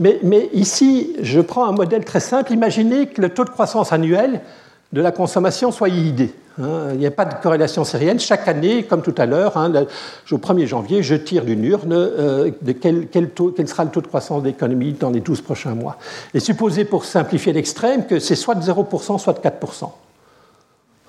mais 0.00 0.50
ici, 0.52 1.14
je 1.22 1.40
prends 1.40 1.66
un 1.66 1.72
modèle 1.72 2.04
très 2.04 2.20
simple. 2.20 2.52
Imaginez 2.52 3.06
que 3.06 3.22
le 3.22 3.28
taux 3.28 3.44
de 3.44 3.50
croissance 3.50 3.92
annuel 3.92 4.40
de 4.94 5.00
la 5.02 5.10
consommation 5.10 5.72
soit 5.72 5.88
IID. 5.88 6.30
Hein. 6.62 6.90
il 6.92 6.98
n'y 6.98 7.06
a 7.06 7.10
pas 7.10 7.24
de 7.24 7.34
corrélation 7.42 7.82
sérienne. 7.82 8.20
Chaque 8.20 8.46
année, 8.46 8.84
comme 8.84 9.02
tout 9.02 9.14
à 9.18 9.26
l'heure, 9.26 9.56
hein, 9.56 9.72
au 10.30 10.36
1er 10.36 10.66
janvier, 10.66 11.02
je 11.02 11.16
tire 11.16 11.44
d'une 11.44 11.64
urne 11.64 11.92
euh, 11.92 12.52
de 12.62 12.70
quel, 12.70 13.08
sera 13.66 13.84
le 13.84 13.90
taux 13.90 14.00
de 14.00 14.06
croissance 14.06 14.42
de 14.42 14.48
l'économie 14.48 14.92
dans 14.92 15.10
les 15.10 15.18
12 15.18 15.40
prochains 15.40 15.74
mois. 15.74 15.98
Et 16.32 16.38
supposez, 16.38 16.84
pour 16.84 17.04
simplifier 17.04 17.52
l'extrême, 17.52 18.06
que 18.06 18.20
c'est 18.20 18.36
soit 18.36 18.54
de 18.54 18.62
0%, 18.62 19.18
soit 19.18 19.32
de 19.32 19.40
4%. 19.40 19.90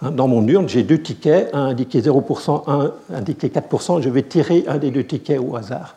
Hein, 0.02 0.12
dans 0.12 0.28
mon 0.28 0.46
urne, 0.48 0.68
j'ai 0.68 0.82
deux 0.82 1.00
tickets, 1.00 1.54
un 1.54 1.68
indiqué 1.68 2.02
0%, 2.02 2.64
un 2.68 2.92
indiqué 3.14 3.50
4%. 3.50 4.02
Je 4.02 4.10
vais 4.10 4.24
tirer 4.24 4.66
un 4.68 4.80
des 4.80 4.90
deux 4.90 5.04
tickets 5.04 5.40
au 5.40 5.56
hasard. 5.56 5.96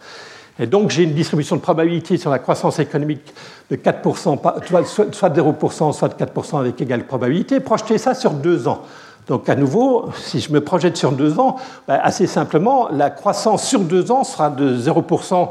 Et 0.58 0.66
donc 0.66 0.90
j'ai 0.90 1.04
une 1.04 1.14
distribution 1.14 1.56
de 1.56 1.60
probabilité 1.60 2.16
sur 2.16 2.30
la 2.30 2.38
croissance 2.38 2.78
économique 2.78 3.32
de 3.70 3.76
4%, 3.76 5.12
soit 5.12 5.30
de 5.30 5.40
0%, 5.40 5.92
soit 5.92 6.08
de 6.08 6.24
4% 6.24 6.60
avec 6.60 6.80
égale 6.80 7.06
probabilité. 7.06 7.60
Projetez 7.60 7.98
ça 7.98 8.14
sur 8.14 8.32
deux 8.32 8.66
ans. 8.66 8.82
Donc 9.28 9.48
à 9.48 9.54
nouveau, 9.54 10.10
si 10.16 10.40
je 10.40 10.50
me 10.52 10.60
projette 10.62 10.96
sur 10.96 11.12
deux 11.12 11.38
ans, 11.38 11.56
ben, 11.86 12.00
assez 12.02 12.26
simplement, 12.26 12.88
la 12.90 13.10
croissance 13.10 13.64
sur 13.64 13.80
deux 13.80 14.10
ans 14.10 14.24
sera 14.24 14.50
de 14.50 14.76
0% 14.76 15.50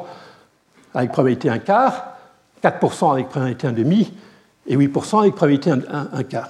avec 0.95 1.11
probabilité 1.11 1.49
un 1.49 1.59
quart, 1.59 2.17
4% 2.63 3.13
avec 3.13 3.29
probabilité 3.29 3.67
un 3.67 3.71
demi 3.71 4.11
et 4.65 4.75
8% 4.75 5.21
avec 5.21 5.35
probabilité 5.35 5.71
un, 5.71 6.23
quart. 6.23 6.49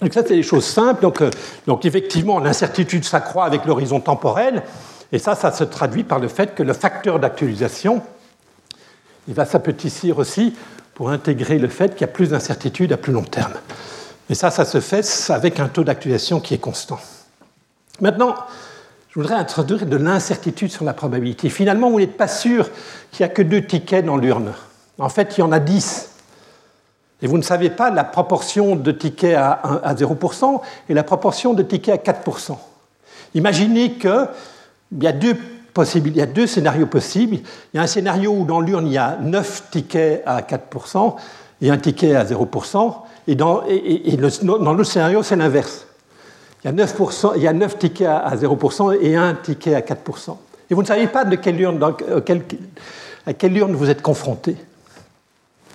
Donc 0.00 0.12
ça, 0.12 0.22
c'est 0.22 0.36
des 0.36 0.42
choses 0.42 0.64
simples. 0.64 1.06
Euh, 1.06 1.30
donc 1.66 1.84
effectivement, 1.84 2.38
l'incertitude 2.38 3.04
s'accroît 3.04 3.46
avec 3.46 3.64
l'horizon 3.64 4.00
temporel. 4.00 4.62
Et 5.12 5.18
ça, 5.18 5.34
ça 5.34 5.52
se 5.52 5.64
traduit 5.64 6.04
par 6.04 6.18
le 6.18 6.28
fait 6.28 6.54
que 6.54 6.62
le 6.62 6.72
facteur 6.72 7.20
d'actualisation 7.20 8.02
il 9.28 9.34
va 9.34 9.44
s'apetissir 9.44 10.18
aussi 10.18 10.54
pour 10.94 11.10
intégrer 11.10 11.58
le 11.58 11.68
fait 11.68 11.92
qu'il 11.92 12.02
y 12.02 12.04
a 12.04 12.12
plus 12.12 12.30
d'incertitude 12.30 12.92
à 12.92 12.96
plus 12.96 13.12
long 13.12 13.22
terme. 13.22 13.52
Et 14.28 14.34
ça, 14.34 14.50
ça 14.50 14.64
se 14.64 14.80
fait 14.80 15.04
avec 15.30 15.60
un 15.60 15.68
taux 15.68 15.84
d'actualisation 15.84 16.40
qui 16.40 16.54
est 16.54 16.58
constant. 16.58 16.98
Maintenant, 18.00 18.34
je 19.10 19.20
voudrais 19.20 19.34
introduire 19.34 19.86
de 19.86 19.96
l'incertitude 19.96 20.70
sur 20.70 20.84
la 20.84 20.94
probabilité. 20.94 21.50
Finalement, 21.50 21.90
vous 21.90 22.00
n'êtes 22.00 22.16
pas 22.16 22.28
sûr 22.28 22.70
qu'il 23.10 23.24
n'y 23.24 23.30
a 23.30 23.34
que 23.34 23.42
deux 23.42 23.62
tickets 23.62 24.04
dans 24.04 24.16
l'urne. 24.16 24.52
En 24.98 25.08
fait, 25.08 25.36
il 25.36 25.40
y 25.40 25.44
en 25.44 25.52
a 25.52 25.58
dix. 25.58 26.10
Et 27.20 27.26
vous 27.26 27.36
ne 27.36 27.42
savez 27.42 27.70
pas 27.70 27.90
la 27.90 28.04
proportion 28.04 28.74
de 28.74 28.90
tickets 28.90 29.36
à 29.36 29.94
0% 29.94 30.60
et 30.88 30.94
la 30.94 31.04
proportion 31.04 31.54
de 31.54 31.62
tickets 31.62 32.08
à 32.08 32.12
4%. 32.12 32.56
Imaginez 33.34 33.94
que 33.94 34.26
il 34.96 35.02
y 35.02 36.20
a 36.20 36.26
deux 36.26 36.46
scénarios 36.46 36.86
possibles. 36.86 37.36
Il 37.72 37.76
y 37.76 37.78
a 37.78 37.82
un 37.82 37.86
scénario 37.86 38.32
où 38.32 38.44
dans 38.44 38.60
l'urne, 38.60 38.86
il 38.86 38.92
y 38.92 38.98
a 38.98 39.18
9 39.20 39.70
tickets 39.70 40.22
à 40.26 40.42
4% 40.42 41.14
et 41.62 41.70
un 41.70 41.78
ticket 41.78 42.14
à 42.14 42.24
0%. 42.24 42.94
Et 43.28 43.34
dans, 43.34 43.62
dans 44.42 44.74
l'autre 44.74 44.90
scénario, 44.90 45.22
c'est 45.22 45.36
l'inverse. 45.36 45.86
Il, 46.64 46.66
y 46.66 46.70
a 46.70 46.72
9 46.72 46.94
il 47.36 47.42
y 47.42 47.48
a 47.48 47.52
9 47.52 47.78
tickets 47.78 48.06
à 48.06 48.34
0% 48.36 48.98
et 49.00 49.16
un 49.16 49.34
ticket 49.34 49.74
à 49.74 49.80
4%. 49.80 50.36
Et 50.70 50.74
vous 50.74 50.82
ne 50.82 50.86
savez 50.86 51.06
pas 51.06 51.24
de 51.24 51.36
quelle 51.36 51.60
urne, 51.60 51.80
à 53.26 53.32
quelle 53.32 53.56
urne 53.56 53.74
vous 53.74 53.90
êtes 53.90 54.02
confronté. 54.02 54.56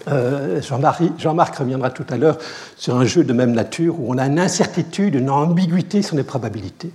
Euh, 0.07 0.61
Jean-Marc 0.61 1.55
reviendra 1.57 1.89
tout 1.89 2.05
à 2.09 2.17
l'heure 2.17 2.37
sur 2.77 2.95
un 2.95 3.05
jeu 3.05 3.23
de 3.23 3.33
même 3.33 3.51
nature 3.51 3.99
où 3.99 4.13
on 4.13 4.17
a 4.17 4.25
une 4.25 4.39
incertitude, 4.39 5.15
une 5.15 5.29
ambiguïté 5.29 6.01
sur 6.01 6.15
les 6.15 6.23
probabilités. 6.23 6.91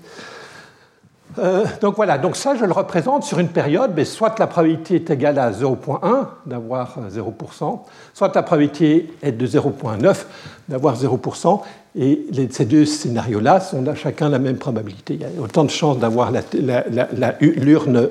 Euh, 1.38 1.64
donc 1.81 1.97
voilà, 1.97 2.18
donc 2.18 2.37
ça 2.37 2.55
je 2.55 2.64
le 2.64 2.73
représente 2.73 3.25
sur 3.25 3.38
une 3.38 3.49
période, 3.49 3.92
mais 3.97 4.05
soit 4.05 4.38
la 4.38 4.47
probabilité 4.47 4.97
est 4.97 5.11
égale 5.11 5.38
à 5.38 5.51
0.1 5.51 6.27
d'avoir 6.47 6.99
0%, 7.11 7.81
soit 8.12 8.35
la 8.35 8.42
probabilité 8.42 9.12
est 9.23 9.33
de 9.33 9.47
0.9 9.47 10.25
d'avoir 10.68 10.97
0%, 10.97 11.61
et 11.95 12.27
ces 12.51 12.64
deux 12.64 12.85
scénarios-là 12.85 13.61
sont 13.61 13.85
chacun 13.95 14.29
la 14.29 14.38
même 14.38 14.57
probabilité. 14.57 15.14
Il 15.14 15.21
y 15.21 15.25
a 15.25 15.42
autant 15.42 15.64
de 15.64 15.71
chances 15.71 15.99
d'avoir 15.99 16.33
l'urne 17.40 17.97
euh, 17.97 18.09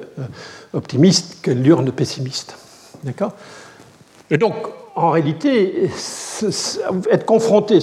optimiste 0.74 1.42
que 1.42 1.52
l'urne 1.52 1.92
pessimiste. 1.92 2.56
D'accord? 3.04 3.34
Et 4.30 4.38
donc, 4.38 4.56
en 4.96 5.12
réalité, 5.12 5.90
être 7.12 7.26
confronté, 7.26 7.80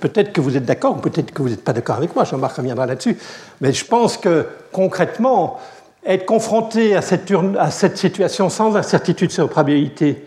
peut-être 0.00 0.32
que 0.32 0.40
vous 0.40 0.56
êtes 0.56 0.64
d'accord, 0.64 0.96
ou 0.96 1.00
peut-être 1.00 1.32
que 1.32 1.42
vous 1.42 1.48
n'êtes 1.48 1.64
pas 1.64 1.72
d'accord 1.72 1.96
avec 1.96 2.14
moi, 2.14 2.24
Jean-Marc 2.24 2.56
reviendra 2.56 2.86
là-dessus, 2.86 3.16
mais 3.60 3.72
je 3.72 3.84
pense 3.84 4.16
que 4.16 4.46
concrètement, 4.72 5.58
être 6.04 6.26
confronté 6.26 6.94
à 6.94 7.02
cette, 7.02 7.96
situation 7.96 8.48
sans 8.48 8.76
incertitude 8.76 9.30
sur 9.30 9.48
probabilité 9.48 10.24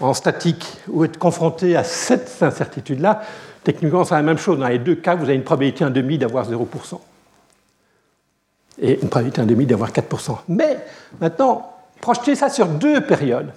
en 0.00 0.14
statique, 0.14 0.64
ou 0.88 1.04
être 1.04 1.18
confronté 1.18 1.76
à 1.76 1.82
cette 1.82 2.42
incertitude-là, 2.42 3.22
Techniquement, 3.68 4.02
c'est 4.02 4.14
la 4.14 4.22
même 4.22 4.38
chose. 4.38 4.58
Dans 4.58 4.68
les 4.68 4.78
deux 4.78 4.94
cas, 4.94 5.14
vous 5.14 5.24
avez 5.24 5.34
une 5.34 5.42
probabilité 5.42 5.84
1,5 5.84 6.16
d'avoir 6.16 6.50
0%. 6.50 6.66
Et 8.80 8.98
une 9.02 9.10
probabilité 9.10 9.42
1,5 9.42 9.66
d'avoir 9.66 9.90
4%. 9.90 10.38
Mais 10.48 10.78
maintenant, 11.20 11.70
projetez 12.00 12.34
ça 12.34 12.48
sur 12.48 12.66
deux 12.66 13.02
périodes. 13.02 13.50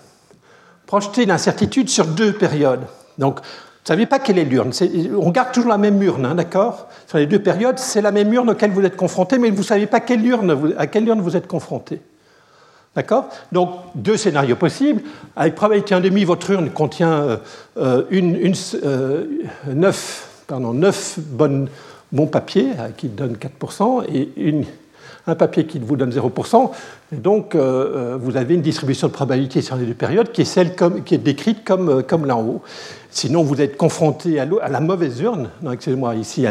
Projetez 0.91 1.25
l'incertitude 1.25 1.87
sur 1.87 2.05
deux 2.05 2.33
périodes. 2.33 2.81
Donc, 3.17 3.35
vous 3.35 3.45
ne 3.45 3.87
savez 3.87 4.05
pas 4.05 4.19
quelle 4.19 4.37
est 4.37 4.43
l'urne. 4.43 4.73
On 5.17 5.29
garde 5.29 5.53
toujours 5.53 5.69
la 5.69 5.77
même 5.77 6.03
urne, 6.03 6.25
hein, 6.25 6.35
d'accord? 6.35 6.89
Sur 7.07 7.17
les 7.17 7.27
deux 7.27 7.41
périodes, 7.41 7.79
c'est 7.79 8.01
la 8.01 8.11
même 8.11 8.33
urne 8.33 8.49
auquel 8.49 8.71
vous 8.71 8.81
êtes 8.81 8.97
confronté, 8.97 9.39
mais 9.39 9.51
vous 9.51 9.59
ne 9.59 9.63
savez 9.63 9.85
pas 9.85 10.01
quelle 10.01 10.25
urne, 10.25 10.73
à 10.77 10.87
quelle 10.87 11.07
urne 11.07 11.21
vous 11.21 11.37
êtes 11.37 11.47
confronté. 11.47 12.01
D'accord? 12.93 13.29
Donc, 13.53 13.69
deux 13.95 14.17
scénarios 14.17 14.57
possibles. 14.57 15.01
Avec 15.37 15.55
probabilité 15.55 15.95
1,5, 15.95 16.25
votre 16.25 16.51
urne 16.51 16.69
contient 16.71 17.13
euh, 17.13 17.37
euh, 17.77 18.03
une, 18.09 18.35
une, 18.35 18.55
euh, 18.83 19.27
9, 19.73 20.43
pardon, 20.45 20.73
9 20.73 21.19
bonnes, 21.19 21.69
bons 22.11 22.27
papiers 22.27 22.71
qui 22.97 23.07
donnent 23.07 23.37
4% 23.37 24.13
et 24.13 24.29
une, 24.35 24.65
un 25.27 25.35
papier 25.35 25.65
qui 25.65 25.79
vous 25.79 25.95
donne 25.95 26.11
0%. 26.11 26.71
Et 27.13 27.17
donc, 27.17 27.55
vous 27.55 28.37
avez 28.37 28.55
une 28.55 28.61
distribution 28.61 29.07
de 29.07 29.13
probabilité 29.13 29.61
sur 29.61 29.75
les 29.75 29.85
deux 29.85 29.93
périodes 29.93 30.31
qui 30.31 30.41
est, 30.41 30.45
celle 30.45 30.75
qui 31.05 31.15
est 31.15 31.19
décrite 31.19 31.63
comme, 31.63 32.03
comme 32.03 32.25
là 32.25 32.35
en 32.37 32.43
haut. 32.43 32.61
Sinon, 33.11 33.43
vous 33.43 33.61
êtes 33.61 33.77
confronté 33.77 34.39
à, 34.39 34.47
à 34.61 34.69
la 34.69 34.79
mauvaise 34.79 35.19
urne. 35.19 35.49
Excusez-moi, 35.71 36.15
ici, 36.15 36.45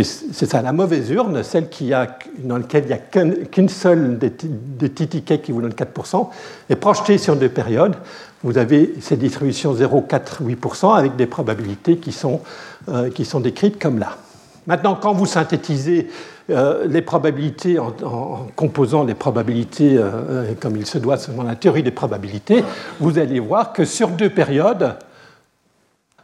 c'est 0.00 0.46
ça, 0.46 0.62
la 0.62 0.72
mauvaise 0.72 1.10
urne, 1.10 1.42
celle 1.42 1.68
qui 1.68 1.92
a, 1.92 2.18
dans 2.38 2.56
laquelle 2.56 2.84
il 2.84 2.88
n'y 2.88 2.92
a 2.94 3.44
qu'une 3.44 3.68
seule 3.68 4.18
des, 4.18 4.30
petits 4.30 5.06
tickets 5.06 5.42
qui 5.42 5.52
vous 5.52 5.60
donne 5.60 5.72
4%, 5.72 6.28
et 6.70 6.76
projetée 6.76 7.18
sur 7.18 7.36
deux 7.36 7.50
périodes, 7.50 7.96
vous 8.42 8.56
avez 8.56 8.94
cette 9.00 9.18
distribution 9.18 9.74
0, 9.74 10.02
4, 10.02 10.42
8% 10.42 10.96
avec 10.96 11.16
des 11.16 11.26
probabilités 11.26 11.98
qui 11.98 12.10
sont, 12.12 12.40
euh, 12.88 13.10
qui 13.10 13.24
sont 13.24 13.40
décrites 13.40 13.78
comme 13.78 13.98
là. 13.98 14.16
Maintenant, 14.66 14.94
quand 14.94 15.12
vous 15.12 15.26
synthétisez 15.26 16.08
euh, 16.50 16.86
les 16.86 17.02
probabilités 17.02 17.78
en, 17.78 18.46
composant 18.54 19.02
les 19.02 19.14
probabilités 19.14 19.96
euh, 19.96 20.54
comme 20.60 20.76
il 20.76 20.86
se 20.86 20.98
doit 20.98 21.16
selon 21.16 21.42
la 21.42 21.56
théorie 21.56 21.82
des 21.82 21.90
probabilités, 21.90 22.64
vous 23.00 23.18
allez 23.18 23.40
voir 23.40 23.72
que 23.72 23.84
sur 23.84 24.08
deux 24.08 24.30
périodes, 24.30 24.96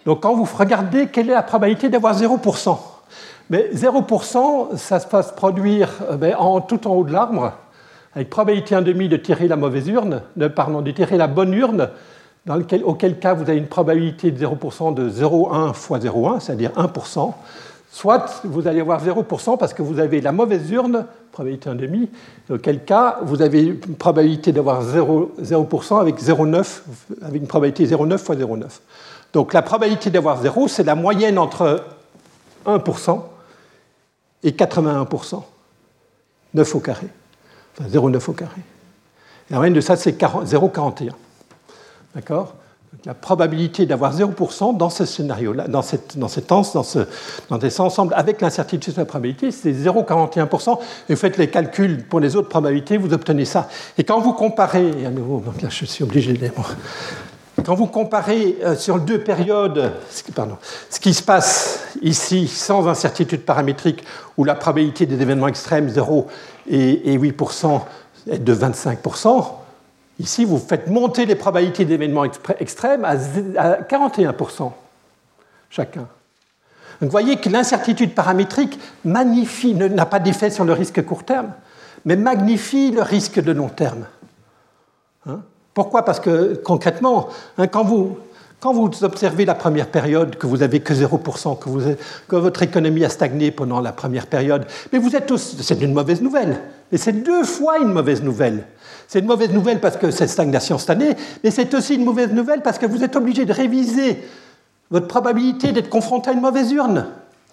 donc 0.06 0.22
quand 0.22 0.34
vous 0.34 0.48
regardez 0.56 1.08
quelle 1.08 1.30
est 1.30 1.34
la 1.34 1.42
probabilité 1.42 1.88
d'avoir 1.88 2.16
0%, 2.16 2.78
mais 3.50 3.70
0%, 3.74 4.76
ça 4.76 5.00
se 5.00 5.06
passe 5.06 5.32
produire 5.32 5.90
euh, 6.10 6.16
ben, 6.16 6.34
en, 6.38 6.60
tout 6.60 6.86
en 6.86 6.94
haut 6.94 7.04
de 7.04 7.12
l'arbre, 7.12 7.52
avec 8.14 8.30
probabilité 8.30 8.74
1,5 8.74 9.08
de 9.08 9.16
tirer 9.16 9.48
la 9.48 9.56
mauvaise 9.56 9.88
urne, 9.88 10.22
de, 10.36 10.46
pardon, 10.48 10.80
de 10.80 10.90
tirer 10.92 11.16
la 11.16 11.26
bonne 11.26 11.52
urne, 11.54 11.88
auquel 12.84 13.18
cas 13.18 13.34
vous 13.34 13.42
avez 13.42 13.58
une 13.58 13.66
probabilité 13.66 14.30
de 14.30 14.46
0% 14.46 14.94
de 14.94 15.10
0,1 15.10 15.74
fois 15.74 15.98
0,1, 15.98 16.40
c'est-à-dire 16.40 16.70
1%. 16.70 17.32
Soit 17.90 18.42
vous 18.44 18.68
allez 18.68 18.80
avoir 18.80 19.02
0% 19.02 19.56
parce 19.58 19.72
que 19.72 19.82
vous 19.82 19.98
avez 19.98 20.20
la 20.20 20.32
mauvaise 20.32 20.70
urne, 20.70 21.06
probabilité 21.32 21.70
1,5, 21.70 22.08
auquel 22.50 22.84
cas 22.84 23.18
vous 23.22 23.40
avez 23.40 23.62
une 23.62 23.96
probabilité 23.96 24.52
d'avoir 24.52 24.84
0%, 24.84 25.30
0 25.40 25.96
avec 25.98 26.22
0,9, 26.22 26.80
avec 27.22 27.40
une 27.40 27.48
probabilité 27.48 27.86
0,9 27.86 28.18
fois 28.18 28.36
0,9. 28.36 28.64
Donc 29.32 29.52
la 29.52 29.62
probabilité 29.62 30.10
d'avoir 30.10 30.40
0, 30.40 30.68
c'est 30.68 30.84
la 30.84 30.94
moyenne 30.94 31.38
entre 31.38 31.84
1% 32.66 33.20
et 34.42 34.50
81%. 34.50 35.42
9 36.54 36.74
au 36.74 36.80
carré. 36.80 37.06
Enfin 37.78 37.88
0,9 37.88 38.30
au 38.30 38.32
carré. 38.32 38.60
La 39.50 39.56
moyenne 39.56 39.74
de 39.74 39.80
ça, 39.80 39.96
c'est 39.96 40.20
0,41. 40.20 41.10
D'accord? 42.14 42.54
La 43.04 43.14
probabilité 43.14 43.86
d'avoir 43.86 44.14
0% 44.14 44.76
dans 44.76 44.90
ce 44.90 45.04
scénario-là, 45.04 45.68
dans, 45.68 45.82
cette, 45.82 46.18
dans, 46.18 46.28
cette, 46.28 46.48
dans, 46.48 46.62
ce, 46.62 46.98
dans 47.48 47.60
cet 47.60 47.80
ensemble 47.80 48.12
avec 48.14 48.40
l'incertitude 48.40 48.92
sur 48.92 49.00
la 49.00 49.06
probabilité, 49.06 49.50
c'est 49.50 49.72
0,41%. 49.72 50.78
Et 51.08 51.14
vous 51.14 51.20
faites 51.20 51.36
les 51.36 51.48
calculs 51.48 52.04
pour 52.04 52.20
les 52.20 52.36
autres 52.36 52.48
probabilités, 52.48 52.96
vous 52.96 53.12
obtenez 53.12 53.44
ça. 53.44 53.68
Et 53.96 54.04
quand 54.04 54.20
vous 54.20 54.32
comparez, 54.32 54.92
je 55.68 55.84
suis 55.84 56.04
obligé 56.04 56.32
de 56.32 56.38
quand 57.64 57.74
vous 57.74 57.86
comparez 57.86 58.56
euh, 58.62 58.76
sur 58.76 59.00
deux 59.00 59.18
périodes 59.18 59.92
ce 60.10 61.00
qui 61.00 61.12
se 61.12 61.22
passe 61.22 61.80
ici 62.02 62.46
sans 62.46 62.86
incertitude 62.86 63.44
paramétrique, 63.44 64.04
où 64.36 64.44
la 64.44 64.54
probabilité 64.54 65.06
des 65.06 65.20
événements 65.20 65.48
extrêmes, 65.48 65.88
0 65.88 66.28
et 66.70 67.18
8%, 67.18 67.80
est 68.30 68.38
de 68.38 68.54
25%, 68.54 69.44
ici 70.18 70.44
vous 70.44 70.58
faites 70.58 70.88
monter 70.88 71.26
les 71.26 71.34
probabilités 71.34 71.84
d'événements 71.84 72.24
extrêmes 72.58 73.04
à 73.04 73.16
41% 73.16 74.72
chacun. 75.70 76.06
Donc 77.00 77.10
vous 77.10 77.10
voyez 77.10 77.36
que 77.36 77.48
l'incertitude 77.48 78.14
paramétrique 78.14 78.78
magnifie, 79.04 79.74
n'a 79.74 80.06
pas 80.06 80.18
d'effet 80.18 80.50
sur 80.50 80.64
le 80.64 80.72
risque 80.72 81.04
court 81.04 81.24
terme, 81.24 81.52
mais 82.04 82.16
magnifie 82.16 82.90
le 82.90 83.02
risque 83.02 83.40
de 83.40 83.52
long 83.52 83.68
terme. 83.68 84.06
Hein? 85.26 85.40
Pourquoi? 85.74 86.04
Parce 86.04 86.18
que 86.18 86.54
concrètement, 86.64 87.28
hein, 87.56 87.68
quand, 87.68 87.84
vous, 87.84 88.18
observez 89.02 89.44
la 89.44 89.54
première 89.54 89.86
période, 89.86 90.36
que 90.36 90.48
vous 90.48 90.58
n'avez 90.58 90.80
que 90.80 90.92
0%, 90.92 91.56
que, 92.26 92.36
votre 92.36 92.62
économie 92.62 93.04
a 93.04 93.08
stagné 93.08 93.52
pendant 93.52 93.80
la 93.80 93.92
première 93.92 94.26
période, 94.26 94.66
mais 94.92 94.98
vous 94.98 95.14
êtes 95.14 95.32
c'est 95.36 95.80
une 95.80 95.92
mauvaise 95.92 96.20
nouvelle. 96.20 96.60
Et 96.90 96.98
c'est 96.98 97.12
deux 97.12 97.44
fois 97.44 97.78
une 97.78 97.92
mauvaise 97.92 98.24
nouvelle. 98.24 98.64
C'est 99.08 99.20
une 99.20 99.26
mauvaise 99.26 99.50
nouvelle 99.50 99.80
parce 99.80 99.96
que 99.96 100.10
cette 100.10 100.28
stagnation 100.28 100.76
cette 100.76 100.90
année, 100.90 101.16
mais 101.42 101.50
c'est 101.50 101.72
aussi 101.72 101.94
une 101.94 102.04
mauvaise 102.04 102.30
nouvelle 102.30 102.60
parce 102.60 102.78
que 102.78 102.84
vous 102.84 103.02
êtes 103.02 103.16
obligé 103.16 103.46
de 103.46 103.52
réviser 103.54 104.22
votre 104.90 105.08
probabilité 105.08 105.72
d'être 105.72 105.88
confronté 105.88 106.28
à 106.28 106.34
une 106.34 106.42
mauvaise 106.42 106.70
urne 106.72 107.06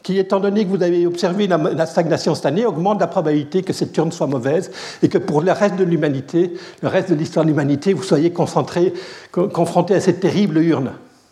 qui, 0.03 0.19
étant 0.19 0.41
donné 0.41 0.65
que 0.65 0.69
vous 0.69 0.83
avez 0.83 1.07
observé 1.07 1.47
la, 1.47 1.85
stagnation 1.85 2.35
cette 2.35 2.45
année, 2.45 2.65
augmente 2.65 2.99
la 2.99 3.07
probabilité 3.07 3.63
que 3.63 3.73
cette 3.73 3.95
urne 3.97 4.11
soit 4.11 4.27
mauvaise 4.27 4.69
et 5.01 5.07
que 5.07 5.17
pour 5.17 5.41
le 5.41 5.51
reste 5.51 5.77
de 5.77 5.85
l'humanité, 5.85 6.53
le 6.83 6.89
reste 6.89 7.09
de 7.09 7.15
l'histoire 7.15 7.45
de 7.45 7.49
l'humanité, 7.49 7.93
vous 7.93 8.03
soyez 8.03 8.31
concentré, 8.31 8.93
confronté 9.31 9.95
à 9.95 10.01
cette 10.01 10.19
terrible 10.19 10.57
urne. 10.57 10.91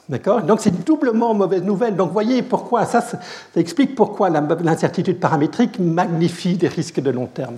D'accord? 0.09 0.41
Donc 0.41 0.61
c'est 0.61 0.85
doublement 0.85 1.33
mauvaise 1.33 1.63
nouvelle. 1.63 1.95
Donc 1.95 2.11
voyez 2.13 2.41
pourquoi, 2.41 2.85
ça, 2.85 3.01
ça 3.01 3.19
explique 3.57 3.93
pourquoi 3.93 4.29
l'incertitude 4.29 5.19
paramétrique 5.19 5.79
magnifie 5.79 6.55
les 6.55 6.67
risques 6.69 7.01
de 7.01 7.11
long 7.11 7.27
terme. 7.27 7.57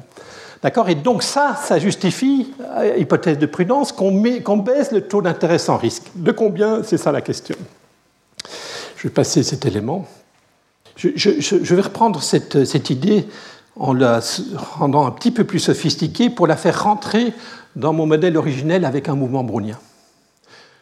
D'accord? 0.66 0.90
Et 0.90 0.96
donc 0.96 1.22
ça, 1.22 1.56
ça 1.64 1.78
justifie, 1.78 2.52
euh, 2.60 2.98
hypothèse 2.98 3.38
de 3.38 3.46
prudence, 3.46 3.92
qu'on 3.92 4.58
baisse 4.58 4.92
le 4.92 5.02
taux 5.02 5.22
d'intérêt 5.22 5.60
sans 5.60 5.78
risque. 5.78 6.06
De 6.16 6.32
combien? 6.32 6.82
C'est 6.82 6.98
ça 6.98 7.12
la 7.12 7.22
question. 7.22 7.56
Je 8.98 9.04
vais 9.04 9.14
passer 9.14 9.44
cet 9.44 9.68
élément. 9.68 10.08
Je, 10.96 11.76
vais 11.76 11.82
reprendre 11.82 12.20
cette, 12.24 12.90
idée 12.90 13.28
en 13.76 13.94
la 13.94 14.22
rendant 14.80 15.06
un 15.06 15.12
petit 15.12 15.30
peu 15.30 15.44
plus 15.44 15.60
sophistiquée 15.60 16.32
pour 16.32 16.48
la 16.48 16.58
faire 16.58 16.82
rentrer 16.82 17.32
dans 17.76 17.94
mon 17.94 18.08
modèle 18.08 18.36
originel 18.36 18.86
avec 18.86 19.08
un 19.08 19.14
mouvement 19.14 19.44
brownien. 19.44 19.78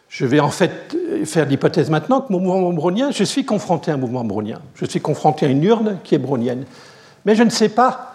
Je 0.07 0.25
vais 0.25 0.39
en 0.39 0.49
fait 0.49 0.95
faire 1.25 1.45
l'hypothèse 1.45 1.89
maintenant 1.89 2.21
que 2.21 2.31
mon 2.31 2.39
mouvement 2.39 2.71
brownien, 2.71 3.11
je 3.11 3.25
suis 3.25 3.43
confronté 3.43 3.91
à 3.91 3.95
un 3.95 3.97
mouvement 3.97 4.23
brownien. 4.23 4.61
Je 4.75 4.85
suis 4.85 5.01
confronté 5.01 5.45
à 5.45 5.49
une 5.49 5.61
urne 5.65 5.97
qui 6.05 6.15
est 6.15 6.19
brownienne. 6.19 6.63
Mais 7.25 7.35
je 7.35 7.43
ne 7.43 7.49
sais 7.49 7.67
pas, 7.69 8.12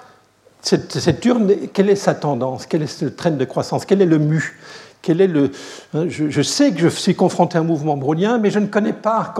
cette, 0.62 1.24
urne, 1.24 1.52
quelle 1.72 1.90
est 1.90 1.96
sa 1.96 2.14
tendance, 2.14 2.66
quel 2.66 2.82
est 2.82 2.86
ce 2.86 3.06
train 3.06 3.30
de 3.30 3.44
croissance, 3.44 3.84
quel 3.84 4.02
est 4.02 4.06
le 4.06 4.18
mu? 4.18 4.58
Quel 5.00 5.20
est 5.20 5.28
le, 5.28 5.52
hein, 5.94 6.06
je, 6.08 6.42
sais 6.42 6.72
que 6.72 6.80
je 6.80 6.88
suis 6.88 7.14
confronté 7.14 7.56
à 7.56 7.60
un 7.60 7.64
mouvement 7.64 7.96
brownien, 7.96 8.38
mais 8.38 8.50
je 8.50 8.58
ne, 8.58 8.66
connais 8.66 8.92
pas, 8.92 9.32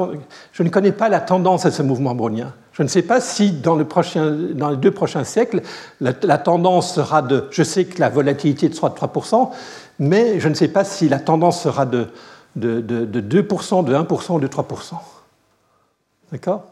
je 0.52 0.62
ne 0.62 0.68
connais 0.68 0.92
pas 0.92 1.09
la 1.09 1.20
tendance 1.20 1.66
à 1.66 1.72
ce 1.72 1.83
mouvement 1.83 2.14
brownien. 2.14 2.54
Je 2.72 2.85
ne 2.85 2.88
sais 2.88 3.02
pas 3.02 3.20
si 3.20 3.50
dans, 3.50 3.74
les 3.74 4.77
deux 4.77 4.90
prochains 4.92 5.25
siècles, 5.25 5.62
la, 6.00 6.12
tendance 6.12 6.94
sera 6.94 7.23
de... 7.23 7.48
Je 7.50 7.64
sais 7.64 7.87
que 7.87 7.98
la 7.98 8.08
volatilité 8.08 8.73
sera 8.73 8.90
de 8.90 8.94
3%, 8.94 9.50
mais 9.98 10.38
je 10.38 10.48
ne 10.48 10.54
sais 10.54 10.69
pas 10.69 10.85
si 10.85 11.08
la 11.08 11.19
tendance 11.19 11.60
sera 11.60 11.87
de, 11.87 12.06
de 12.54 12.81
2%, 12.81 13.85
de 13.85 13.94
1% 13.94 14.33
ou 14.35 14.38
de 14.38 14.46
3%. 14.46 14.64
D'accord? 16.31 16.66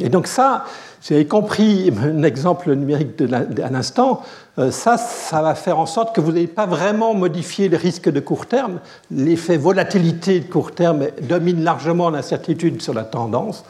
Et 0.00 0.08
donc 0.08 0.26
ça, 0.26 0.64
vous 1.02 1.14
avez 1.14 1.26
compris 1.26 1.92
un 2.02 2.22
exemple 2.22 2.74
numérique 2.74 3.20
à 3.22 3.70
l'instant, 3.70 4.22
ça, 4.70 4.98
ça 4.98 5.42
va 5.42 5.54
faire 5.54 5.78
en 5.78 5.86
sorte 5.86 6.14
que 6.14 6.20
vous 6.20 6.32
n'avez 6.32 6.46
pas 6.46 6.66
vraiment 6.66 7.14
modifié 7.14 7.68
le 7.68 7.76
risque 7.76 8.10
de 8.10 8.20
court 8.20 8.46
terme. 8.46 8.80
L'effet 9.10 9.56
volatilité 9.56 10.40
de 10.40 10.50
court 10.50 10.72
terme 10.72 11.06
domine 11.22 11.64
largement 11.64 12.10
l'incertitude 12.10 12.82
sur 12.82 12.92
la 12.92 13.04
tendance 13.04 13.64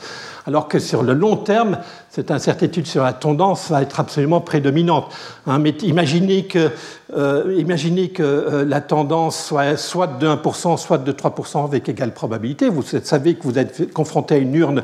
alors 0.46 0.68
que 0.68 0.78
sur 0.78 1.02
le 1.02 1.14
long 1.14 1.36
terme, 1.36 1.78
cette 2.08 2.30
incertitude 2.30 2.86
sur 2.86 3.04
la 3.04 3.12
tendance 3.12 3.70
va 3.70 3.82
être 3.82 4.00
absolument 4.00 4.40
prédominante. 4.40 5.06
Hein. 5.46 5.58
mais 5.58 5.70
imaginez 5.82 6.46
que, 6.46 6.70
euh, 7.16 7.54
imaginez 7.56 8.08
que 8.08 8.22
euh, 8.22 8.64
la 8.64 8.80
tendance 8.80 9.42
soit 9.44 9.76
soit 9.76 10.06
de 10.18 10.26
1%, 10.26 10.76
soit 10.76 10.98
de 10.98 11.12
3% 11.12 11.64
avec 11.64 11.88
égale 11.88 12.12
probabilité. 12.12 12.68
Vous 12.68 12.82
savez 12.82 13.34
que 13.34 13.44
vous 13.44 13.58
êtes 13.58 13.92
confronté 13.92 14.36
à 14.36 14.38
une 14.38 14.54
urne 14.54 14.82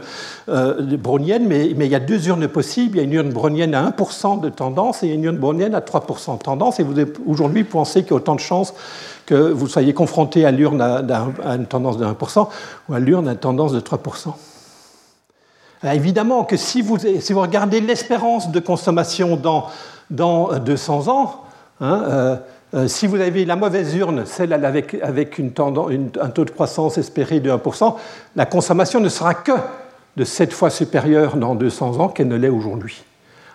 euh, 0.49 0.97
brownienne, 0.97 1.47
mais, 1.47 1.73
mais, 1.77 1.87
il 1.87 1.93
y 1.93 1.97
a 1.97 2.01
deux 2.01 2.29
urnes 2.29 2.49
possibles. 2.49 2.99
Il 2.99 3.01
y 3.01 3.01
a 3.01 3.05
une 3.05 3.15
urne 3.15 3.31
brownienne 3.31 3.75
à 3.75 3.91
1% 3.91 4.41
de 4.41 4.49
tendance 4.49 5.03
et 5.03 5.09
une 5.09 5.25
urne 5.25 5.39
brownienne 5.39 5.75
à 5.75 5.81
3% 5.87 6.39
de 6.39 6.43
tendance. 6.43 6.81
Et 6.81 6.83
vous 6.83 6.95
aujourd'hui 7.27 7.65
pensez 7.65 8.03
qu'il 8.03 8.11
y 8.11 8.15
a 8.15 8.17
autant 8.17 8.35
de 8.35 8.41
chances 8.41 8.75
que 9.27 9.35
vous 9.35 9.67
soyez 9.67 9.95
confronté 9.95 10.45
à 10.45 10.51
l'urne 10.51 10.81
à, 10.81 11.55
une 11.55 11.67
tendance 11.67 11.99
de 11.99 12.05
1% 12.05 12.49
ou 12.89 12.95
à 12.95 13.01
l'urne 13.01 13.29
à 13.29 13.33
une 13.33 13.39
tendance 13.39 13.73
de 13.73 13.81
3%. 13.81 14.33
Euh, 15.85 15.91
évidemment 15.91 16.45
que 16.45 16.57
si 16.57 16.81
vous, 16.81 16.99
si 16.99 17.33
vous 17.33 17.41
regardez 17.41 17.81
l'espérance 17.81 18.51
de 18.51 18.61
consommation 18.61 19.37
dans, 19.37 19.67
dans 20.11 20.59
200 20.59 21.09
ans, 21.09 21.45
hein, 21.81 22.03
euh, 22.09 22.37
euh, 22.75 22.89
si 22.89 23.07
vous 23.07 23.21
avez 23.21 23.45
la 23.45 23.57
mauvaise 23.57 23.95
urne, 23.95 24.25
celle 24.27 24.53
avec, 24.53 24.95
avec 25.03 25.39
une 25.39 25.53
tendance, 25.53 25.91
un 26.21 26.29
taux 26.29 26.45
de 26.45 26.51
croissance 26.51 26.99
espéré 26.99 27.41
de 27.41 27.51
1%, 27.51 27.95
la 28.35 28.47
consommation 28.47 29.01
ne 29.01 29.09
sera 29.09 29.35
que 29.35 29.53
de 30.17 30.25
7 30.25 30.53
fois 30.53 30.71
supérieure 30.71 31.37
dans 31.37 31.55
200 31.55 32.01
ans 32.01 32.09
qu'elle 32.09 32.29
ne 32.29 32.37
l'est 32.37 32.49
aujourd'hui. 32.49 33.05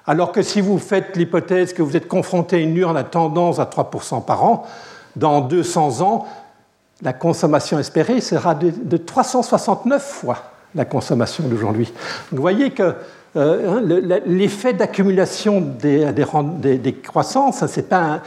Alors 0.06 0.32
que 0.32 0.42
si 0.42 0.62
vous 0.62 0.80
faites 0.80 1.16
l'hypothèse 1.16 1.74
que 1.74 1.82
vous 1.82 1.96
êtes 1.96 2.08
confronté 2.08 2.58
à 2.58 2.60
une 2.60 2.76
urne 2.76 2.98
à 2.98 3.04
tendance 3.04 3.60
à 3.60 3.66
3% 3.66 4.26
par 4.26 4.44
an, 4.44 4.64
dans 5.16 5.42
200 5.42 6.02
ans, 6.02 6.28
la 7.02 7.14
consommation 7.14 7.80
espérée 7.80 8.22
sera 8.22 8.56
de, 8.56 8.72
de 8.72 8.98
369 8.98 10.02
fois 10.04 10.38
la 10.76 10.86
consommation 10.86 11.44
d'aujourd'hui. 11.48 11.92
Vous 12.32 12.42
voyez 12.42 12.72
que 12.72 12.96
euh, 13.38 13.78
hein, 13.78 14.22
l'effet 14.26 14.74
d'accumulation 14.74 15.62
des, 15.62 16.96
croissances, 17.02 17.66
ce 17.66 17.80
n'est 17.80 17.86
pas, 17.86 18.22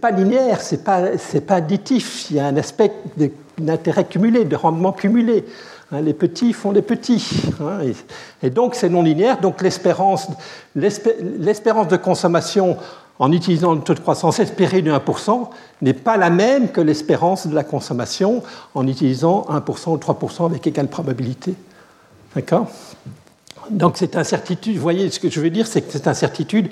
pas, 0.00 0.10
linéaire, 0.12 0.60
ce 0.60 0.76
n'est 0.76 0.80
pas, 0.80 1.02
pas, 1.46 1.54
additif. 1.56 2.30
Il 2.30 2.36
y 2.36 2.40
a 2.40 2.46
un 2.46 2.56
aspect 2.56 2.92
d'intérêt 3.58 4.04
cumulé, 4.04 4.44
de 4.44 4.54
rendement 4.54 4.92
cumulé. 4.92 5.44
Hein, 5.94 6.00
les 6.00 6.14
petits 6.14 6.52
font 6.52 6.72
des 6.72 6.82
petits. 6.82 7.24
Hein, 7.60 7.78
et, 8.42 8.50
donc 8.50 8.74
c'est 8.74 8.88
non 8.88 9.02
linéaire. 9.02 9.40
Donc 9.40 9.62
l'espérance 9.62 10.28
de 10.74 11.96
consommation 11.96 12.76
en 13.20 13.30
utilisant 13.30 13.74
le 13.74 13.80
taux 13.80 13.94
de 13.94 14.00
croissance 14.00 14.40
espéré 14.40 14.82
de 14.82 14.90
1% 14.90 15.48
n'est 15.82 15.92
pas 15.92 16.16
la 16.16 16.30
même 16.30 16.70
que 16.70 16.80
l'espérance 16.80 17.46
de 17.46 17.54
la 17.54 17.62
consommation 17.62 18.42
en 18.74 18.88
utilisant 18.88 19.46
1% 19.48 19.90
ou 19.90 19.96
3% 19.96 20.46
avec 20.46 20.66
égale 20.66 20.88
probabilité. 20.88 21.54
D'accord? 22.34 22.66
Donc 23.70 23.96
cette 23.96 24.16
incertitude, 24.16 24.74
vous 24.74 24.82
voyez 24.82 25.08
ce 25.10 25.20
que 25.20 25.30
je 25.30 25.40
veux 25.40 25.50
dire, 25.50 25.68
c'est 25.68 25.82
que 25.82 25.92
cette 25.92 26.08
incertitude 26.08 26.70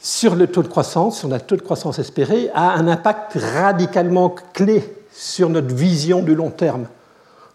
sur 0.00 0.36
le 0.36 0.46
taux 0.46 0.62
de 0.62 0.68
croissance, 0.68 1.18
sur 1.18 1.28
le 1.28 1.38
taux 1.38 1.56
de 1.56 1.60
croissance 1.60 1.98
espéré, 1.98 2.48
a 2.54 2.72
un 2.72 2.88
impact 2.88 3.34
radicalement 3.34 4.34
clé 4.54 4.96
sur 5.12 5.50
notre 5.50 5.74
vision 5.74 6.22
du 6.22 6.34
long 6.34 6.50
terme. 6.50 6.86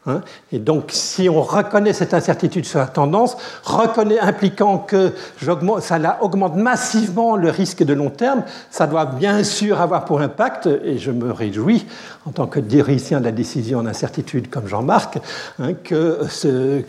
Hein. 0.06 0.20
et 0.52 0.60
donc, 0.60 0.90
si 0.90 1.30
on 1.30 1.42
reconnaît 1.42 1.94
cette 1.94 2.14
incertitude 2.14 2.66
sur 2.66 2.80
la 2.80 2.88
tendance, 2.88 3.38
reconnaît, 3.64 4.20
impliquant 4.20 4.78
que 4.78 5.14
ça 5.80 6.18
augmente 6.22 6.56
massivement 6.56 7.38
le 7.38 7.50
risque 7.50 7.84
de 7.84 7.94
long 7.94 8.10
terme, 8.10 8.44
ça 8.70 8.86
doit 8.86 9.06
bien 9.06 9.44
sûr 9.46 9.80
avoir 9.80 10.04
pour 10.04 10.20
impact, 10.20 10.68
et 10.68 10.98
je 10.98 11.12
me 11.12 11.32
réjouis 11.32 11.86
en 12.26 12.32
tant 12.32 12.48
que 12.48 12.60
théoricien 12.60 13.20
de 13.20 13.26
la 13.26 13.32
décision 13.32 13.80
en 13.80 13.86
incertitude 13.86 14.50
comme 14.50 14.68
Jean-Marc, 14.68 15.20
hein, 15.60 15.74
que, 15.84 16.20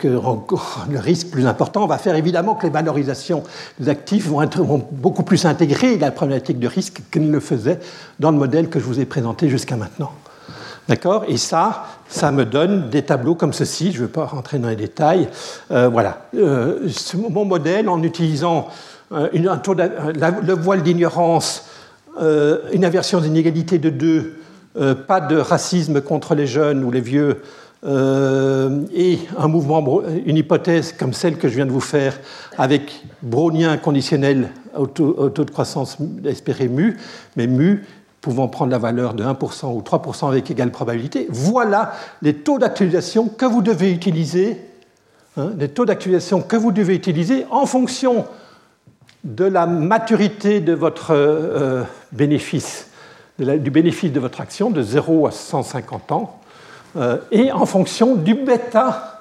le 0.03 0.99
risque 0.99 1.27
plus 1.27 1.47
important 1.47 1.87
va 1.87 1.97
faire 1.97 2.15
évidemment 2.15 2.55
que 2.55 2.65
les 2.65 2.71
valorisations 2.71 3.43
des 3.79 3.89
actifs 3.89 4.27
vont, 4.27 4.41
être, 4.41 4.61
beaucoup 4.91 5.23
plus 5.23 5.45
intégrer 5.45 5.97
la 5.97 6.11
problématique 6.11 6.59
de 6.59 6.67
risque 6.67 7.01
qu'ils 7.11 7.27
ne 7.27 7.31
le 7.31 7.39
faisaient 7.39 7.79
dans 8.19 8.31
le 8.31 8.37
modèle 8.37 8.69
que 8.69 8.79
je 8.79 8.85
vous 8.85 8.99
ai 8.99 9.05
présenté 9.05 9.49
jusqu'à 9.49 9.75
maintenant. 9.75 10.11
D'accord? 10.87 11.25
Et 11.27 11.37
ça, 11.37 11.85
ça 12.07 12.31
me 12.31 12.45
donne 12.45 12.89
des 12.89 13.01
tableaux 13.01 13.33
comme 13.33 13.53
ceci. 13.53 13.91
Je 13.91 14.01
ne 14.01 14.05
vais 14.05 14.11
pas 14.11 14.25
rentrer 14.25 14.59
dans 14.59 14.69
les 14.69 14.75
détails. 14.75 15.27
Euh, 15.71 15.87
voilà. 15.87 16.27
Euh, 16.35 16.87
mon 17.31 17.45
modèle, 17.45 17.89
en 17.89 18.03
utilisant 18.03 18.67
euh, 19.11 19.29
le 19.33 20.53
voile 20.53 20.83
d'ignorance, 20.83 21.65
une 22.71 22.85
inversion 22.85 23.19
d'inégalité 23.19 23.77
de 23.77 23.89
2, 23.89 24.95
pas 25.05 25.19
de 25.19 25.35
racisme 25.35 25.99
contre 25.99 26.33
les 26.33 26.47
jeunes 26.47 26.81
ou 26.85 26.89
les 26.89 27.01
vieux, 27.01 27.41
et 27.85 29.19
un 29.37 29.47
mouvement, 29.49 30.01
une 30.25 30.37
hypothèse 30.37 30.93
comme 30.93 31.11
celle 31.11 31.35
que 31.37 31.49
je 31.49 31.55
viens 31.55 31.65
de 31.65 31.71
vous 31.71 31.81
faire, 31.81 32.17
avec 32.57 33.03
brownien 33.21 33.75
conditionnel 33.75 34.47
au 34.77 34.87
taux 34.87 35.29
de 35.29 35.51
croissance 35.51 35.97
espéré 36.23 36.69
mu, 36.69 36.95
mais 37.35 37.47
mu 37.47 37.83
pouvant 38.25 38.47
prendre 38.47 38.71
la 38.71 38.79
valeur 38.79 39.13
de 39.13 39.23
1% 39.23 39.71
ou 39.71 39.81
3% 39.81 40.27
avec 40.27 40.49
égale 40.49 40.71
probabilité, 40.71 41.27
voilà 41.29 41.93
les 42.23 42.33
taux 42.33 42.57
d'actualisation 42.57 43.27
que 43.27 43.45
vous 43.45 43.61
devez 43.61 43.91
utiliser, 43.91 44.59
hein, 45.37 45.51
les 45.59 45.69
taux 45.69 45.85
d'actualisation 45.85 46.41
que 46.41 46.55
vous 46.55 46.71
devez 46.71 46.95
utiliser 46.95 47.45
en 47.51 47.67
fonction 47.67 48.25
de 49.25 49.45
la 49.45 49.67
maturité 49.67 50.59
de 50.59 50.73
votre 50.73 51.11
euh, 51.11 51.83
bénéfice, 52.13 52.87
du 53.37 53.69
bénéfice 53.69 54.11
de 54.11 54.19
votre 54.19 54.41
action 54.41 54.71
de 54.71 54.81
0 54.81 55.27
à 55.27 55.31
150 55.31 56.11
ans, 56.11 56.39
euh, 56.97 57.17
et 57.29 57.51
en 57.51 57.67
fonction 57.67 58.15
du 58.15 58.33
bêta, 58.33 59.19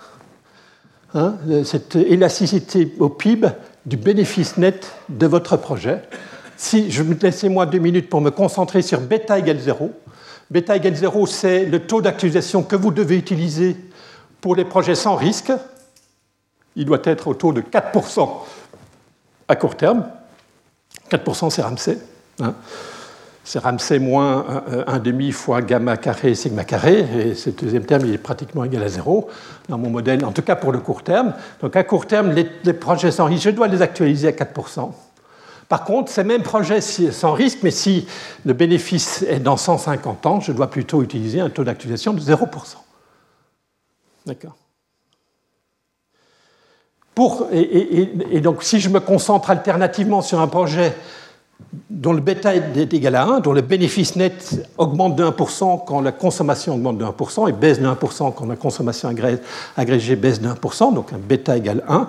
hein, 1.13 1.35
cette 1.63 1.97
élasticité 1.97 2.95
au 2.99 3.11
PIB 3.11 3.49
du 3.85 3.99
bénéfice 3.99 4.57
net 4.57 4.95
de 5.11 5.27
votre 5.27 5.59
projet 5.59 6.01
si 6.65 6.91
je 6.91 7.03
laissez-moi 7.03 7.67
deux 7.67 7.79
minutes 7.79 8.09
pour 8.09 8.23
me 8.23 8.31
concentrer 8.31 8.81
sur 8.81 9.01
bêta 9.01 9.39
égale 9.39 9.59
0. 9.59 9.93
Bêta 10.51 10.77
égale 10.77 10.95
0, 10.95 11.27
c'est 11.27 11.67
le 11.67 11.81
taux 11.81 12.01
d'actualisation 12.01 12.62
que 12.62 12.75
vous 12.75 12.91
devez 12.91 13.17
utiliser 13.17 13.77
pour 14.41 14.57
les 14.57 14.65
projets 14.65 14.95
sans 14.95 15.15
risque. 15.15 15.53
Il 16.75 16.87
doit 16.87 17.03
être 17.05 17.29
au 17.29 17.35
taux 17.35 17.53
de 17.53 17.61
4% 17.61 18.29
à 19.47 19.57
court 19.57 19.77
terme. 19.77 20.07
4% 21.11 21.51
c'est 21.51 21.62
Ramsey. 21.62 21.99
Hein. 22.41 22.55
c'est 23.45 23.59
Ramsey 23.59 23.99
moins 23.99 24.65
1 24.87 24.99
demi 25.01 25.33
fois 25.33 25.61
gamma 25.61 25.99
carré 25.99 26.35
sigma 26.35 26.65
carré, 26.65 27.07
et 27.17 27.35
ce 27.35 27.51
deuxième 27.51 27.85
terme 27.85 28.07
il 28.07 28.15
est 28.15 28.19
pratiquement 28.19 28.65
égal 28.65 28.83
à 28.83 28.89
0 28.89 29.29
dans 29.69 29.79
mon 29.79 29.91
modèle, 29.91 30.25
en 30.25 30.33
tout 30.33 30.43
cas 30.43 30.57
pour 30.57 30.73
le 30.73 30.81
court 30.81 31.03
terme. 31.03 31.35
Donc 31.61 31.77
à 31.77 31.85
court 31.85 32.07
terme, 32.07 32.33
les 32.33 32.73
projets 32.73 33.11
sans 33.11 33.27
risque, 33.27 33.45
je 33.45 33.51
dois 33.51 33.69
les 33.69 33.83
actualiser 33.83 34.29
à 34.29 34.33
4%. 34.33 34.91
Par 35.69 35.85
contre, 35.85 36.11
ces 36.11 36.25
mêmes 36.25 36.43
projets 36.43 36.81
sans 36.81 37.33
risque, 37.33 37.59
mais 37.62 37.71
si 37.71 38.07
le 38.45 38.53
bénéfice 38.53 39.23
est 39.23 39.41
dans 39.41 39.57
150 39.57 40.27
ans, 40.27 40.41
je 40.41 40.53
dois 40.53 40.71
plutôt 40.71 41.03
utiliser 41.03 41.41
un 41.41 41.51
taux 41.51 41.65
d'actualisation 41.65 42.12
de 42.12 42.21
0%. 42.21 42.39
D'accord 44.27 44.57
et, 47.53 48.41
donc, 48.41 48.62
si 48.62 48.81
je 48.81 48.89
me 48.89 49.01
concentre 49.01 49.51
alternativement 49.51 50.21
sur 50.21 50.41
un 50.41 50.49
projet 50.49 50.95
dont 51.89 52.12
le 52.12 52.21
bêta 52.21 52.55
est 52.55 52.93
égal 52.93 53.15
à 53.15 53.25
1, 53.25 53.41
dont 53.41 53.53
le 53.53 53.61
bénéfice 53.61 54.17
net 54.17 54.69
augmente 54.77 55.15
de 55.17 55.25
1% 55.25 55.85
quand 55.87 56.01
la 56.01 56.12
consommation 56.12 56.75
augmente 56.75 56.99
de 56.99 57.05
1% 57.05 57.49
et 57.49 57.53
baisse 57.53 57.81
de 57.81 57.87
1% 57.87 58.35
quand 58.35 58.47
la 58.47 58.57
consommation 58.57 59.15
agrégée 59.77 60.17
baisse 60.17 60.41
de 60.41 60.49
1%, 60.49 60.93
donc 60.93 61.12
un 61.12 61.19
bêta 61.19 61.57
égale 61.57 61.85
1, 61.89 62.09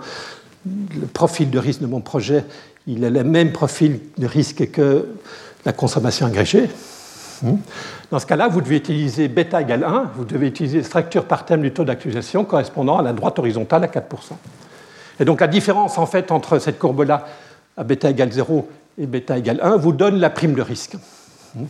le 0.66 1.08
profil 1.08 1.52
de 1.52 1.60
risque 1.60 1.82
de 1.82 1.88
mon 1.88 2.02
projet 2.02 2.44
il 2.88 3.04
a 3.06 3.10
le 3.10 3.24
même 3.24 3.52
profil 3.52 4.00
de 4.18 4.28
risque 4.28 4.72
que 4.72 5.08
la 5.66 5.74
consommation 5.74 6.26
agrégée. 6.28 6.70
Hmm. 7.42 7.56
Dans 8.12 8.20
ce 8.20 8.26
cas-là, 8.26 8.48
vous 8.48 8.62
devez 8.62 8.78
utiliser 8.78 9.28
bêta 9.28 9.62
égale 9.62 9.84
1, 9.84 10.12
vous 10.16 10.26
devez 10.26 10.48
utiliser 10.48 10.84
structure 10.84 11.26
par 11.26 11.46
terme 11.46 11.62
du 11.62 11.72
taux 11.72 11.84
d'actualisation 11.84 12.46
correspondant 12.46 12.98
à 12.98 13.02
la 13.02 13.14
droite 13.14 13.38
horizontale 13.40 13.84
à 13.84 13.88
4%. 13.88 14.02
Et 15.20 15.26
donc 15.26 15.42
la 15.42 15.48
différence 15.48 15.98
en 15.98 16.06
fait 16.06 16.32
entre 16.32 16.60
cette 16.60 16.80
courbe-là 16.80 17.26
à 17.78 17.84
bêta 17.84 18.10
égale 18.10 18.32
0 18.32 18.70
et 18.98 19.06
bêta 19.06 19.38
égale 19.38 19.60
1 19.62 19.78
vous 19.78 19.92
donne 19.92 20.20
la 20.20 20.30
prime 20.30 20.54
de 20.54 20.62
risque. 20.62 20.96
Hmm. 21.56 21.66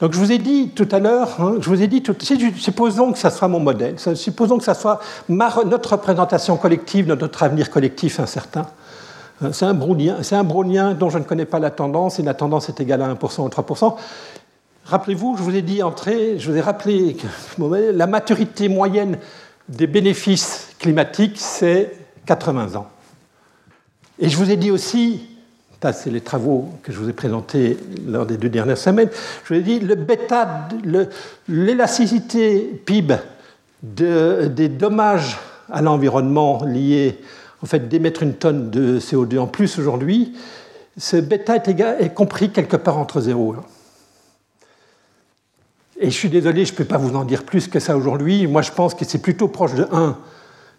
Donc 0.00 0.12
je 0.12 0.18
vous 0.18 0.30
ai 0.30 0.38
dit 0.38 0.70
tout 0.70 0.88
à 0.92 0.98
l'heure, 0.98 1.40
hein, 1.40 1.54
je 1.60 1.68
vous 1.68 1.82
ai 1.82 1.86
dit, 1.86 2.02
tout, 2.02 2.16
supposons 2.56 3.12
que 3.12 3.18
ça 3.18 3.30
soit 3.30 3.48
mon 3.48 3.60
modèle, 3.60 3.96
supposons 4.14 4.58
que 4.58 4.64
ça 4.64 4.74
soit 4.74 5.00
notre 5.28 5.92
représentation 5.92 6.56
collective 6.56 7.06
de 7.06 7.14
notre 7.14 7.42
avenir 7.42 7.70
collectif 7.70 8.20
incertain. 8.20 8.66
C'est 9.52 9.64
un, 9.64 9.74
brownien, 9.74 10.94
dont 10.94 11.10
je 11.10 11.18
ne 11.18 11.24
connais 11.24 11.44
pas 11.44 11.60
la 11.60 11.70
tendance, 11.70 12.18
et 12.18 12.22
la 12.22 12.34
tendance 12.34 12.68
est 12.68 12.80
égale 12.80 13.02
à 13.02 13.14
1% 13.14 13.42
ou 13.42 13.48
3%. 13.48 13.94
Rappelez-vous, 14.84 15.36
je 15.36 15.42
vous 15.42 15.54
ai 15.54 15.62
dit 15.62 15.82
entrée, 15.82 16.38
je 16.38 16.50
vous 16.50 16.56
ai 16.56 16.60
rappelé 16.60 17.14
que 17.14 17.26
la 17.92 18.06
maturité 18.06 18.68
moyenne 18.68 19.18
des 19.68 19.86
bénéfices 19.86 20.70
climatiques, 20.78 21.36
c'est 21.38 21.92
80 22.26 22.74
ans. 22.76 22.88
Et 24.18 24.28
je 24.28 24.36
vous 24.36 24.50
ai 24.50 24.56
dit 24.56 24.72
aussi, 24.72 25.22
ça 25.80 25.92
c'est 25.92 26.10
les 26.10 26.20
travaux 26.20 26.70
que 26.82 26.90
je 26.90 26.98
vous 26.98 27.08
ai 27.08 27.12
présentés 27.12 27.76
lors 28.06 28.26
des 28.26 28.38
deux 28.38 28.48
dernières 28.48 28.78
semaines, 28.78 29.10
je 29.44 29.54
vous 29.54 29.60
ai 29.60 29.62
dit 29.62 29.78
le 29.78 29.94
bêta, 29.94 30.68
l'élasticité 31.46 32.82
PIB 32.84 33.14
des 33.82 34.68
dommages 34.68 35.38
à 35.70 35.82
l'environnement 35.82 36.64
liés 36.64 37.20
en 37.62 37.66
fait 37.66 37.88
d'émettre 37.88 38.22
une 38.22 38.34
tonne 38.34 38.70
de 38.70 38.98
CO2 38.98 39.38
en 39.38 39.46
plus 39.46 39.78
aujourd'hui, 39.78 40.34
ce 40.96 41.16
bêta 41.16 41.56
est, 41.56 42.14
compris 42.14 42.50
quelque 42.50 42.76
part 42.76 42.98
entre 42.98 43.20
0 43.20 43.54
et 43.54 43.56
1. 43.56 43.60
Et 46.00 46.10
je 46.10 46.16
suis 46.16 46.28
désolé, 46.28 46.64
je 46.64 46.72
ne 46.72 46.76
peux 46.76 46.84
pas 46.84 46.98
vous 46.98 47.16
en 47.16 47.24
dire 47.24 47.44
plus 47.44 47.66
que 47.66 47.80
ça 47.80 47.96
aujourd'hui. 47.96 48.46
Moi, 48.46 48.62
je 48.62 48.70
pense 48.70 48.94
que 48.94 49.04
c'est 49.04 49.18
plutôt 49.18 49.48
proche 49.48 49.74
de 49.74 49.86
1. 49.90 50.16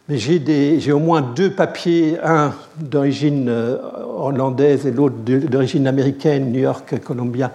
Mais 0.08 0.18
j'ai 0.18 0.92
au 0.92 1.00
moins 1.00 1.22
deux 1.22 1.52
papiers, 1.52 2.18
un 2.24 2.54
d'origine 2.80 3.48
euh, 3.48 3.78
hollandaise 4.18 4.88
et 4.88 4.92
l'autre 4.92 5.18
d'origine 5.18 5.86
américaine, 5.86 6.52
New 6.52 6.62
York, 6.62 7.00
Columbia, 7.04 7.52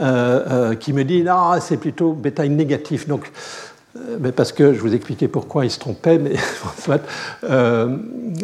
euh, 0.00 0.44
euh, 0.48 0.74
qui 0.76 0.92
me 0.92 1.02
disent 1.02 1.24
non, 1.24 1.54
c'est 1.60 1.76
plutôt 1.76 2.12
bêta 2.12 2.46
négatif. 2.46 3.08
Donc, 3.08 3.32
mais 4.20 4.32
parce 4.32 4.52
que 4.52 4.72
je 4.72 4.80
vous 4.80 4.94
expliquais 4.94 5.28
pourquoi 5.28 5.64
il 5.64 5.70
se 5.70 5.78
trompait, 5.78 6.18
mais 6.18 6.32
euh, 7.44 7.96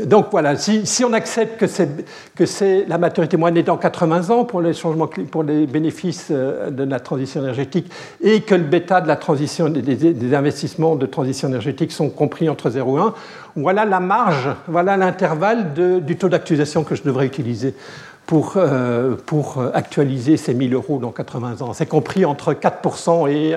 donc 0.05 0.27
voilà, 0.31 0.57
si, 0.57 1.05
on 1.05 1.13
accepte 1.13 1.59
que 1.59 1.67
c'est, 1.67 1.89
que 2.35 2.89
la 2.89 2.99
maturité 2.99 3.37
moyenne 3.37 3.63
dans 3.65 3.77
80 3.77 4.31
ans 4.31 4.45
pour 4.45 4.61
les 4.61 4.73
changements, 4.73 5.09
pour 5.31 5.43
les 5.43 5.67
bénéfices 5.67 6.29
euh, 6.31 6.71
de 6.71 6.85
la 6.85 7.01
transition 7.01 7.41
énergétique, 7.43 7.91
et 8.23 8.41
que 8.41 8.55
le 8.55 8.65
bêta 8.65 9.01
de 9.01 9.09
la 9.09 9.17
transition, 9.17 9.69
des, 9.69 10.35
investissements 10.35 10.97
de 10.97 11.07
transition 11.07 11.49
énergétique 11.49 11.93
sont 11.93 12.11
compris 12.11 12.49
entre 12.49 12.71
0 12.71 12.99
et 12.99 13.03
1, 13.03 13.15
voilà 13.57 13.85
la 13.85 14.01
marge, 14.01 14.51
voilà 14.67 14.97
l'intervalle 14.97 15.75
du 15.75 16.17
taux 16.17 16.29
d'actualisation 16.29 16.85
que 16.85 16.95
je 16.95 17.03
devrais 17.03 17.27
utiliser 17.27 17.75
pour, 18.27 18.59
pour 19.27 19.63
actualiser 19.75 20.37
ces 20.37 20.55
1000 20.55 20.75
euros 20.75 20.99
dans 20.99 21.13
80 21.13 21.61
ans. 21.61 21.73
C'est 21.73 21.87
compris 21.87 22.25
entre 22.25 22.53
4% 22.53 23.31
et 23.31 23.55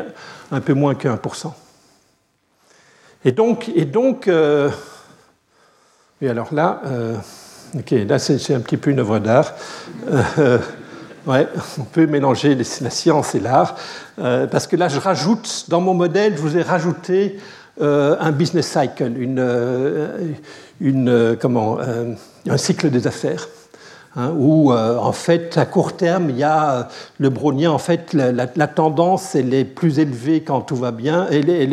un 0.52 0.62
peu 0.62 0.74
moins 0.74 0.94
que 0.94 1.08
1%. 1.08 1.52
Et 3.28 3.34
donc, 3.34 3.70
et 3.76 3.84
donc 3.84 4.30
euh, 4.30 4.70
alors 6.22 6.54
là, 6.54 6.82
euh, 6.86 7.18
là 8.08 8.20
c'est 8.20 8.54
un 8.54 8.62
petit 8.62 8.78
peu 8.78 8.90
une 8.90 9.00
œuvre 9.02 9.20
d'art. 9.20 9.54
Euh, 10.40 10.60
ouais, 11.26 11.46
on 11.78 11.84
peut 11.84 12.08
mélanger 12.08 12.56
la 12.56 12.90
science 12.90 13.36
et 13.36 13.42
l'art, 13.42 13.76
parce 14.16 14.66
que 14.66 14.78
là, 14.78 14.88
je 14.88 14.98
rajoute, 14.98 15.66
dans 15.68 15.82
mon 15.82 15.94
modèle, 15.94 16.38
je 16.38 16.42
vous 16.42 16.56
ai 16.56 16.62
rajouté 16.62 17.38
un 17.82 18.32
business 18.32 18.66
cycle, 18.66 19.12
une 20.80 21.38
comment, 21.42 21.80
un 22.50 22.58
cycle 22.58 22.90
des 22.90 23.08
affaires. 23.08 23.50
Hein, 24.20 24.34
où 24.36 24.74
en 24.74 25.12
fait, 25.12 25.58
à 25.60 25.66
court 25.66 25.96
terme, 25.96 26.32
il 26.32 26.38
y 26.38 26.44
a 26.44 26.88
le 27.20 27.30
brownien, 27.30 27.72
en 27.72 27.78
fait, 27.78 28.14
la, 28.14 28.68
tendance, 28.68 29.36
elle 29.36 29.54
est 29.54 29.64
plus 29.64 30.00
élevée 30.00 30.42
quand 30.42 30.62
tout 30.62 30.76
va 30.76 30.92
bien, 30.92 31.28
elle 31.30 31.52
est, 31.52 31.68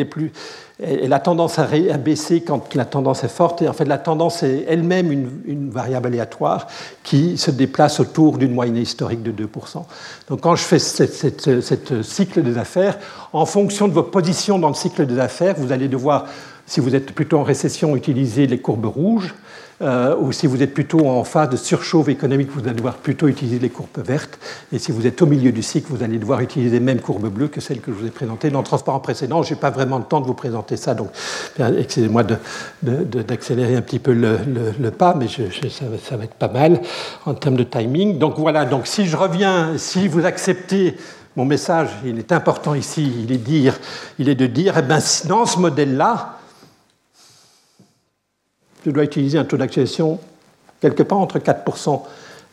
et 0.83 1.07
la 1.07 1.19
tendance 1.19 1.57
à 1.57 1.67
baisser 1.97 2.41
quand 2.41 2.75
la 2.75 2.83
tendance 2.83 3.23
est 3.23 3.29
forte. 3.29 3.61
Et 3.61 3.69
en 3.69 3.73
fait, 3.73 3.85
la 3.85 3.97
tendance 3.97 4.43
est 4.43 4.65
elle-même 4.67 5.11
une, 5.11 5.69
variable 5.69 6.07
aléatoire 6.07 6.67
qui 7.03 7.37
se 7.37 7.49
déplace 7.49 7.99
autour 7.99 8.37
d'une 8.37 8.53
moyenne 8.53 8.77
historique 8.77 9.23
de 9.23 9.31
2%. 9.31 9.83
Donc 10.29 10.41
quand 10.41 10.55
je 10.55 10.63
fais 10.63 10.79
ce 10.79 12.01
cycle 12.03 12.43
des 12.43 12.57
affaires, 12.57 12.97
en 13.31 13.45
fonction 13.45 13.87
de 13.87 13.93
vos 13.93 14.03
positions 14.03 14.59
dans 14.59 14.69
le 14.69 14.73
cycle 14.73 15.05
des 15.05 15.19
affaires, 15.19 15.55
vous 15.57 15.71
allez 15.71 15.87
devoir, 15.87 16.25
si 16.65 16.81
vous 16.81 16.93
êtes 16.93 17.13
plutôt 17.13 17.39
en 17.39 17.43
récession, 17.43 17.95
utiliser 17.95 18.45
les 18.45 18.59
courbes 18.59 18.85
rouges. 18.85 19.33
Euh, 19.81 20.15
ou 20.17 20.31
si 20.31 20.47
vous 20.47 20.63
êtes 20.63 20.73
plutôt 20.73 21.07
en 21.07 21.23
phase 21.25 21.49
de 21.49 21.57
surchauffe 21.57 22.07
économique, 22.07 22.49
vous 22.51 22.61
allez 22.61 22.75
devoir 22.75 22.95
plutôt 22.95 23.27
utiliser 23.27 23.59
les 23.59 23.69
courbes 23.69 23.89
vertes. 23.97 24.39
Et 24.71 24.79
si 24.79 24.91
vous 24.91 25.05
êtes 25.05 25.21
au 25.21 25.25
milieu 25.25 25.51
du 25.51 25.61
cycle, 25.61 25.87
vous 25.89 26.01
allez 26.01 26.17
devoir 26.17 26.39
utiliser 26.39 26.79
les 26.79 26.85
mêmes 26.85 27.01
courbes 27.01 27.27
bleues 27.27 27.49
que 27.49 27.59
celles 27.59 27.81
que 27.81 27.91
je 27.91 27.97
vous 27.97 28.07
ai 28.07 28.11
présentées 28.11 28.49
dans 28.49 28.59
le 28.59 28.65
transparent 28.65 29.01
précédent. 29.01 29.43
Je 29.43 29.53
n'ai 29.53 29.59
pas 29.59 29.71
vraiment 29.71 29.97
le 29.97 30.05
temps 30.05 30.21
de 30.21 30.25
vous 30.25 30.33
présenter 30.33 30.77
ça, 30.77 30.93
donc 30.93 31.09
excusez-moi 31.59 32.23
d'accélérer 32.81 33.75
un 33.75 33.81
petit 33.81 33.99
peu 33.99 34.13
le, 34.13 34.91
pas, 34.91 35.13
mais 35.13 35.27
ça, 35.27 36.15
va 36.15 36.23
être 36.23 36.35
pas 36.35 36.47
mal 36.47 36.79
en 37.25 37.33
termes 37.33 37.57
de 37.57 37.63
timing. 37.63 38.17
Donc 38.17 38.35
voilà, 38.37 38.65
donc 38.65 38.87
si 38.87 39.05
je 39.05 39.17
reviens, 39.17 39.77
si 39.77 40.07
vous 40.07 40.25
acceptez 40.25 40.95
mon 41.35 41.43
message, 41.43 41.89
il 42.05 42.17
est 42.17 42.31
important 42.31 42.75
ici, 42.75 43.11
il 43.23 43.31
est, 43.33 43.37
dire, 43.37 43.77
il 44.19 44.29
est 44.29 44.35
de 44.35 44.47
dire, 44.47 44.75
eh 44.77 44.81
ben, 44.81 44.99
dans 45.27 45.45
ce 45.45 45.59
modèle-là, 45.59 46.39
je 48.85 48.91
dois 48.91 49.03
utiliser 49.03 49.37
un 49.37 49.45
taux 49.45 49.57
d'actualisation 49.57 50.19
quelque 50.79 51.03
part 51.03 51.17
entre 51.17 51.39
4% 51.39 52.01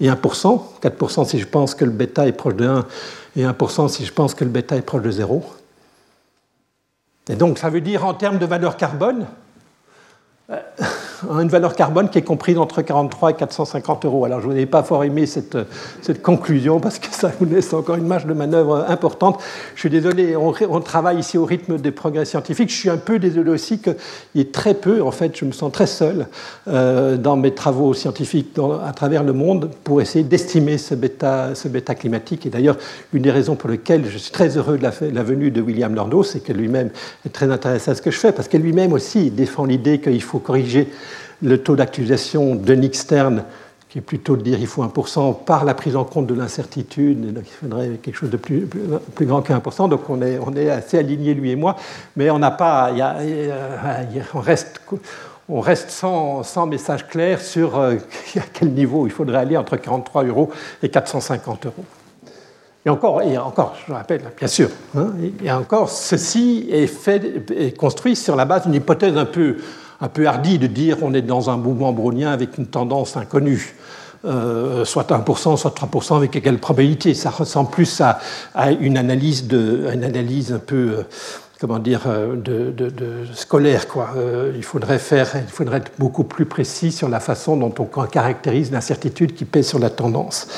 et 0.00 0.08
1%. 0.08 0.62
4% 0.82 1.26
si 1.26 1.38
je 1.38 1.46
pense 1.46 1.74
que 1.74 1.84
le 1.84 1.90
bêta 1.90 2.26
est 2.26 2.32
proche 2.32 2.54
de 2.54 2.66
1 2.66 2.86
et 3.36 3.44
1% 3.44 3.88
si 3.88 4.04
je 4.04 4.12
pense 4.12 4.34
que 4.34 4.44
le 4.44 4.50
bêta 4.50 4.76
est 4.76 4.82
proche 4.82 5.02
de 5.02 5.10
0. 5.10 5.44
Et 7.28 7.36
donc 7.36 7.58
ça 7.58 7.68
veut 7.68 7.80
dire 7.80 8.04
en 8.04 8.14
termes 8.14 8.38
de 8.38 8.46
valeur 8.46 8.76
carbone, 8.76 9.26
euh, 11.30 11.40
une 11.40 11.48
valeur 11.48 11.74
carbone 11.74 12.08
qui 12.08 12.18
est 12.18 12.22
comprise 12.22 12.58
entre 12.58 12.82
43 12.82 13.30
et 13.30 13.34
450 13.34 14.04
euros. 14.04 14.24
Alors 14.24 14.40
je 14.40 14.48
n'ai 14.48 14.66
pas 14.66 14.82
fort 14.82 15.04
aimé 15.04 15.26
cette, 15.26 15.56
cette, 16.00 16.22
conclusion 16.22 16.80
parce 16.80 16.98
que 16.98 17.08
ça 17.10 17.30
vous 17.38 17.46
laisse 17.46 17.72
encore 17.72 17.96
une 17.96 18.06
marge 18.06 18.26
de 18.26 18.34
manœuvre 18.34 18.84
importante. 18.88 19.40
Je 19.74 19.80
suis 19.80 19.90
désolé, 19.90 20.36
on, 20.36 20.80
travaille 20.80 21.18
ici 21.18 21.38
au 21.38 21.44
rythme 21.44 21.78
des 21.78 21.90
progrès 21.90 22.24
scientifiques. 22.24 22.70
Je 22.70 22.76
suis 22.76 22.90
un 22.90 22.96
peu 22.96 23.18
désolé 23.18 23.50
aussi 23.50 23.78
qu'il 23.78 23.96
y 24.34 24.40
ait 24.40 24.50
très 24.50 24.74
peu, 24.74 25.02
en 25.02 25.10
fait, 25.10 25.36
je 25.36 25.44
me 25.44 25.52
sens 25.52 25.72
très 25.72 25.86
seul 25.86 26.26
euh, 26.68 27.16
dans 27.16 27.36
mes 27.36 27.54
travaux 27.54 27.94
scientifiques 27.94 28.58
à 28.84 28.92
travers 28.92 29.22
le 29.22 29.32
monde 29.32 29.70
pour 29.84 30.00
essayer 30.00 30.24
d'estimer 30.24 30.78
ce 30.78 30.94
bêta, 30.94 31.54
climatique. 31.94 32.46
Et 32.46 32.50
d'ailleurs, 32.50 32.76
une 33.12 33.22
des 33.22 33.30
raisons 33.30 33.56
pour 33.56 33.68
lesquelles 33.68 34.04
je 34.10 34.18
suis 34.18 34.32
très 34.32 34.56
heureux 34.56 34.78
de 34.78 34.82
la, 34.82 34.92
la 35.12 35.22
venue 35.22 35.50
de 35.50 35.60
William 35.60 35.94
Lordo, 35.94 36.22
c'est 36.22 36.40
que 36.40 36.52
lui-même 36.52 36.90
est 37.26 37.30
très 37.30 37.50
intéressé 37.50 37.90
à 37.90 37.94
ce 37.94 38.02
que 38.02 38.10
je 38.10 38.18
fais, 38.18 38.32
parce 38.32 38.48
que 38.48 38.56
lui-même 38.56 38.92
aussi 38.92 39.30
défend 39.30 39.64
l'idée 39.64 40.00
qu'il 40.00 40.22
faut 40.22 40.38
corriger 40.38 40.88
le 41.42 41.58
taux 41.58 41.76
d'actualisation 41.76 42.54
de 42.54 42.74
externe, 42.82 43.44
qui 43.88 43.98
est 43.98 44.02
plutôt 44.02 44.36
de 44.36 44.42
dire 44.42 44.56
qu'il 44.56 44.66
faut 44.66 44.82
1% 44.82 45.44
par 45.44 45.64
la 45.66 45.74
prise 45.74 45.96
en 45.96 46.04
compte 46.04 46.26
de 46.26 46.34
l'incertitude, 46.34 47.34
il 47.36 47.44
faudrait 47.44 47.90
quelque 48.02 48.16
chose 48.16 48.30
de 48.30 48.38
plus, 48.38 48.66
grand 49.20 49.42
que 49.42 49.52
1%, 49.52 49.90
donc 49.90 50.08
on 50.08 50.22
est, 50.22 50.70
assez 50.70 50.96
alignés 50.98 51.34
lui 51.34 51.50
et 51.50 51.56
moi, 51.56 51.76
mais 52.16 52.30
on 52.30 52.38
n'a 52.38 52.52
pas, 52.52 52.90
il 52.92 54.24
on 55.48 55.60
reste, 55.60 55.90
sans, 55.90 56.66
message 56.66 57.06
clair 57.08 57.40
sur 57.40 57.78
euh, 57.78 57.96
à 58.36 58.44
quel 58.52 58.70
niveau 58.70 59.06
il 59.06 59.12
faudrait 59.12 59.38
aller 59.38 59.56
entre 59.56 59.76
43 59.76 60.24
euros 60.24 60.50
et 60.82 60.88
450 60.88 61.66
euros. 61.66 61.84
Et 62.86 62.88
encore, 62.88 63.20
et 63.20 63.34
je 63.34 63.92
rappelle, 63.92 64.22
bien 64.36 64.48
sûr, 64.48 64.68
hein, 64.96 65.12
et 65.44 65.52
encore, 65.52 65.90
ceci 65.90 66.66
est 66.70 67.76
construit 67.76 68.16
sur 68.16 68.34
la 68.36 68.44
base 68.44 68.64
d'une 68.64 68.74
hypothèse 68.74 69.16
un 69.16 69.26
peu 69.26 69.56
un 70.02 70.08
peu 70.08 70.26
hardi 70.26 70.58
de 70.58 70.66
dire 70.66 70.98
on 71.00 71.14
est 71.14 71.22
dans 71.22 71.48
un 71.48 71.56
mouvement 71.56 71.92
brownien 71.92 72.30
avec 72.30 72.58
une 72.58 72.66
tendance 72.66 73.16
inconnue. 73.16 73.76
Euh, 74.24 74.84
soit 74.84 75.10
1%, 75.10 75.56
soit 75.56 75.74
3% 75.76 76.16
avec 76.16 76.30
quelle 76.30 76.58
probabilité. 76.58 77.12
Ça 77.12 77.30
ressemble 77.30 77.70
plus 77.70 78.00
à, 78.00 78.20
une, 78.70 78.96
analyse 78.96 79.48
de, 79.48 79.88
une 79.92 80.04
analyse 80.04 80.52
un 80.52 80.60
peu 80.60 80.76
euh, 80.76 81.02
comment 81.62 81.78
dire, 81.78 82.02
euh, 82.06 82.34
de, 82.34 83.24
scolaire. 83.34 83.86
Quoi. 83.86 84.10
Euh, 84.16 84.52
il, 84.56 84.64
faudrait 84.64 84.98
faire, 84.98 85.30
il 85.36 85.48
faudrait 85.48 85.76
être 85.76 85.92
beaucoup 85.96 86.24
plus 86.24 86.44
précis 86.44 86.90
sur 86.90 87.08
la 87.08 87.20
façon 87.20 87.56
dont 87.56 87.72
on 87.78 87.84
caractérise 88.04 88.72
l'incertitude 88.72 89.32
qui 89.32 89.44
pèse 89.44 89.68
sur 89.68 89.78
la 89.78 89.88
tendance. 89.88 90.48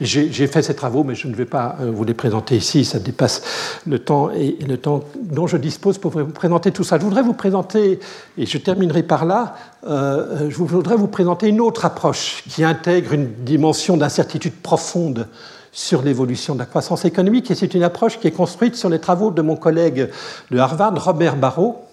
J'ai 0.00 0.46
fait 0.46 0.62
ces 0.62 0.74
travaux, 0.74 1.04
mais 1.04 1.14
je 1.14 1.28
ne 1.28 1.34
vais 1.34 1.44
pas 1.44 1.76
euh, 1.82 1.90
vous 1.94 2.04
les 2.04 2.14
présenter 2.14 2.56
ici, 2.56 2.86
ça 2.86 2.98
dépasse 2.98 3.42
le 3.86 3.98
temps, 3.98 4.30
et, 4.30 4.56
le 4.66 4.78
temps 4.78 5.04
dont 5.20 5.46
je 5.46 5.58
dispose 5.58 5.98
pour 5.98 6.12
vous 6.12 6.24
présenter 6.24 6.72
tout 6.72 6.82
ça. 6.82 6.98
Je 6.98 7.04
voudrais 7.04 7.22
vous 7.22 7.34
présenter, 7.34 8.00
et 8.38 8.46
je 8.46 8.56
terminerai 8.56 9.02
par 9.02 9.26
là, 9.26 9.56
je 9.86 10.56
voudrais 10.56 10.96
vous 10.96 11.08
présenter 11.08 11.48
une 11.48 11.60
autre 11.60 11.84
approche 11.84 12.42
qui 12.48 12.64
intègre 12.64 13.12
une 13.12 13.30
dimension 13.44 13.98
d'incertitude 13.98 14.54
profonde 14.54 15.28
sur 15.74 16.02
l'évolution 16.02 16.54
de 16.54 16.60
la 16.60 16.66
croissance 16.66 17.04
économique, 17.04 17.50
et 17.50 17.56
c'est 17.56 17.74
une 17.74 17.82
approche 17.82 18.20
qui 18.20 18.28
est 18.28 18.30
construite 18.30 18.76
sur 18.76 18.88
les 18.88 19.00
travaux 19.00 19.32
de 19.32 19.42
mon 19.42 19.56
collègue 19.56 20.08
de 20.52 20.58
Harvard, 20.58 20.94
Robert 21.04 21.36
Barrault, 21.36 21.84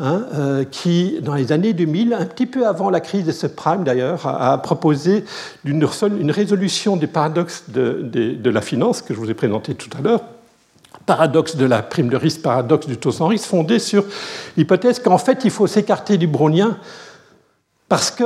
hein, 0.00 0.24
euh, 0.34 0.64
qui, 0.64 1.20
dans 1.22 1.36
les 1.36 1.52
années 1.52 1.72
2000, 1.72 2.12
un 2.12 2.26
petit 2.26 2.46
peu 2.46 2.66
avant 2.66 2.90
la 2.90 2.98
crise 2.98 3.24
des 3.24 3.32
subprimes 3.32 3.84
d'ailleurs, 3.84 4.26
a, 4.26 4.58
proposé 4.58 5.24
une, 5.64 5.84
résolution 6.32 6.96
du 6.96 7.06
paradoxe 7.06 7.64
de, 7.68 8.50
la 8.50 8.60
finance 8.60 9.00
que 9.00 9.14
je 9.14 9.20
vous 9.20 9.30
ai 9.30 9.34
présenté 9.34 9.76
tout 9.76 9.90
à 9.96 10.02
l'heure, 10.02 10.22
paradoxe 11.06 11.54
de 11.54 11.64
la 11.64 11.82
prime 11.82 12.08
de 12.08 12.16
risque, 12.16 12.42
paradoxe 12.42 12.88
du 12.88 12.96
taux 12.96 13.12
sans 13.12 13.28
risque, 13.28 13.46
fondé 13.46 13.78
sur 13.78 14.04
l'hypothèse 14.56 14.98
qu'en 14.98 15.18
fait 15.18 15.44
il 15.44 15.52
faut 15.52 15.68
s'écarter 15.68 16.18
du 16.18 16.26
brownien 16.26 16.78
parce 17.88 18.10
que 18.10 18.24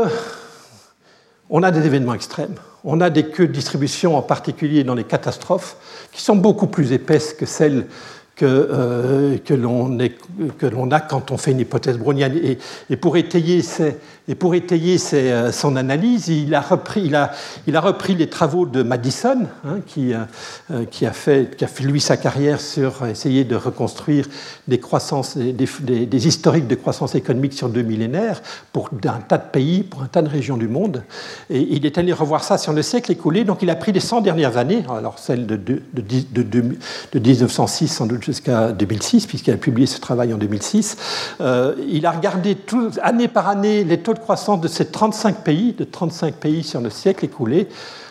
on 1.51 1.63
a 1.63 1.71
des 1.71 1.85
événements 1.85 2.15
extrêmes 2.15 2.55
on 2.85 3.01
a 3.01 3.11
des 3.11 3.25
queues 3.25 3.49
de 3.49 3.53
distribution, 3.53 4.17
en 4.17 4.23
particulier 4.23 4.85
dans 4.85 4.95
les 4.95 5.05
catastrophes, 5.05 5.77
qui 6.13 6.21
sont 6.21 6.37
beaucoup 6.37 6.67
plus 6.67 6.93
épaisses 6.93 7.33
que 7.33 7.47
celles 7.47 7.87
que, 8.37 8.45
euh, 8.47 9.39
que 9.39 9.55
l'on 9.55 10.91
a 10.91 11.01
quand 11.01 11.31
on 11.31 11.37
fait 11.37 11.53
une 11.53 11.61
hypothèse 11.61 11.99
brownienne. 11.99 12.41
Et, 12.91 12.97
pour 12.97 13.17
étayer, 13.17 13.63
euh, 14.31 15.53
son 15.53 15.77
analyse, 15.77 16.29
il 16.29 16.55
a, 16.55 16.61
repris, 16.61 17.11
les 18.15 18.29
travaux 18.29 18.67
de 18.67 18.83
Madison, 18.83 19.47
hein, 19.65 19.77
qui, 19.87 20.13
euh, 20.13 20.85
qui, 20.91 21.07
a 21.07 21.13
fait, 21.13 21.57
lui, 21.81 22.01
sa 22.01 22.17
carrière 22.17 22.61
sur 22.61 23.07
essayer 23.07 23.45
de 23.45 23.55
reconstruire 23.55 24.27
des, 24.67 26.27
historiques 26.27 26.67
de 26.67 26.75
croissance 26.75 27.15
économique 27.15 27.53
sur 27.53 27.69
deux 27.69 27.83
millénaires 27.83 28.43
pour 28.73 28.91
un 29.05 29.21
tas 29.21 29.39
de 29.39 29.51
pays, 29.53 29.85
pour 29.85 30.03
un 30.03 30.07
tas 30.07 30.23
de 30.23 30.29
régions 30.29 30.57
du 30.57 30.67
monde. 30.67 31.05
Et 31.51 31.61
il 31.71 31.87
est 31.87 31.99
allé 31.99 32.13
revoir 32.13 32.43
ça 32.43 32.59
sur 32.59 32.73
le 32.73 32.83
siècle 32.83 33.13
écoulé. 33.13 33.45
Donc 33.45 33.63
il 33.63 33.71
a 33.71 33.77
pris 33.77 33.93
les 33.93 34.01
100 34.01 34.23
dernières 34.23 34.57
années, 34.57 34.83
alors 34.89 35.17
de, 35.29 35.57
de, 35.57 35.83
de 35.93 37.19
1906 37.19 37.89
sans 37.89 38.07
doute 38.07 38.24
jusqu'à 38.25 38.73
2006, 38.73 39.27
puisqu'il 39.27 39.53
a 39.53 39.57
publié 39.57 39.87
ce 39.87 40.01
travail 40.01 40.33
en 40.33 40.39
2006. 40.39 40.97
Euh, 41.41 41.75
il 41.89 42.07
a 42.07 42.11
regardé 42.11 42.57
année 43.03 43.29
par 43.29 43.49
année 43.49 43.85
les 43.85 44.01
taux 44.01 44.15
de 44.15 44.19
croissance 44.19 44.61
de 44.61 44.69
ces 44.69 44.87
35 44.87 45.45
pays, 45.45 45.73
de 45.73 45.85
35 45.85 46.35
pays 46.35 46.63
sur 46.63 46.81
le 46.81 46.91
siècle 46.91 47.25
écoulé. 47.25 47.69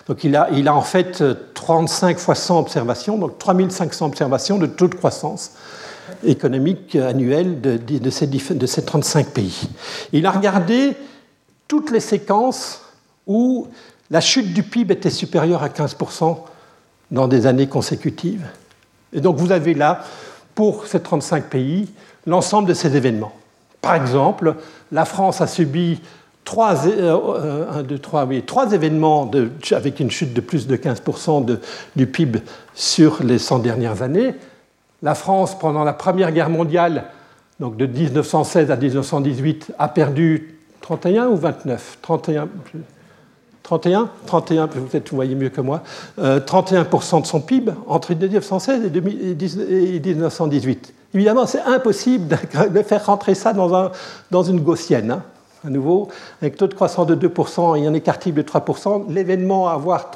Donc 0.07 0.23
il 0.23 0.35
a, 0.35 0.49
il 0.51 0.67
a 0.67 0.75
en 0.75 0.81
fait 0.81 1.23
35 1.53 2.19
fois 2.19 2.35
100 2.35 2.59
observations, 2.59 3.17
donc 3.17 3.37
3500 3.39 4.05
observations 4.05 4.57
de 4.57 4.67
taux 4.67 4.87
de 4.87 4.95
croissance 4.95 5.51
économique 6.25 6.95
annuel 6.95 7.61
de 7.61 8.09
ces 8.09 8.85
35 8.85 9.27
pays. 9.27 9.69
Il 10.11 10.25
a 10.25 10.31
regardé 10.31 10.95
toutes 11.67 11.91
les 11.91 12.01
séquences 12.01 12.81
où 13.25 13.67
la 14.11 14.21
chute 14.21 14.53
du 14.53 14.63
PIB 14.63 14.93
était 14.93 15.09
supérieure 15.09 15.63
à 15.63 15.69
15% 15.69 16.37
dans 17.11 17.27
des 17.27 17.47
années 17.47 17.67
consécutives. 17.67 18.45
Et 19.13 19.21
donc 19.21 19.37
vous 19.37 19.51
avez 19.51 19.73
là, 19.73 20.03
pour 20.55 20.85
ces 20.85 21.01
35 21.01 21.45
pays, 21.45 21.89
l'ensemble 22.25 22.67
de 22.67 22.73
ces 22.73 22.95
événements. 22.95 23.33
Par 23.81 23.95
exemple, 23.95 24.55
la 24.91 25.05
France 25.05 25.41
a 25.41 25.47
subi 25.47 25.99
trois, 26.45 26.87
euh, 26.87 27.83
trois 28.45 28.71
événements 28.71 29.29
avec 29.71 29.99
une 29.99 30.11
chute 30.11 30.33
de 30.33 30.41
plus 30.41 30.67
de 30.67 30.75
15% 30.75 31.45
de, 31.45 31.59
du 31.95 32.07
PIB 32.07 32.39
sur 32.73 33.23
les 33.23 33.37
100 33.37 33.59
dernières 33.59 34.01
années. 34.01 34.35
La 35.01 35.15
France, 35.15 35.57
pendant 35.57 35.83
la 35.83 35.93
Première 35.93 36.31
Guerre 36.31 36.49
mondiale, 36.49 37.05
donc 37.59 37.77
de 37.77 37.85
1916 37.85 38.71
à 38.71 38.75
1918, 38.75 39.73
a 39.77 39.87
perdu 39.89 40.57
31 40.81 41.27
ou 41.27 41.35
29 41.35 41.97
31, 42.01 42.47
31, 43.63 44.09
31, 44.25 44.67
peut-être 44.67 45.09
vous 45.09 45.15
voyez 45.15 45.35
mieux 45.35 45.49
que 45.49 45.61
moi, 45.61 45.83
31% 46.19 47.17
euh, 47.17 47.21
de 47.21 47.25
son 47.25 47.39
PIB 47.39 47.71
entre 47.87 48.13
1916 48.13 48.83
et 48.85 49.99
1918. 49.99 50.93
Évidemment, 51.13 51.45
c'est 51.45 51.61
impossible 51.61 52.37
de 52.71 52.81
faire 52.81 53.05
rentrer 53.05 53.35
ça 53.35 53.53
dans, 53.53 53.73
un, 53.73 53.91
dans 54.31 54.43
une 54.43 54.59
gaussienne. 54.59 55.11
Hein. 55.11 55.23
À 55.65 55.69
nouveau, 55.69 56.09
avec 56.41 56.57
taux 56.57 56.67
de 56.67 56.73
croissance 56.73 57.07
de 57.07 57.15
2% 57.15 57.81
et 57.81 57.87
un 57.87 57.93
écart 57.93 58.19
type 58.19 58.35
de 58.35 58.41
3%, 58.41 59.05
l'événement 59.07 59.69
à 59.69 59.73
avoir 59.73 60.11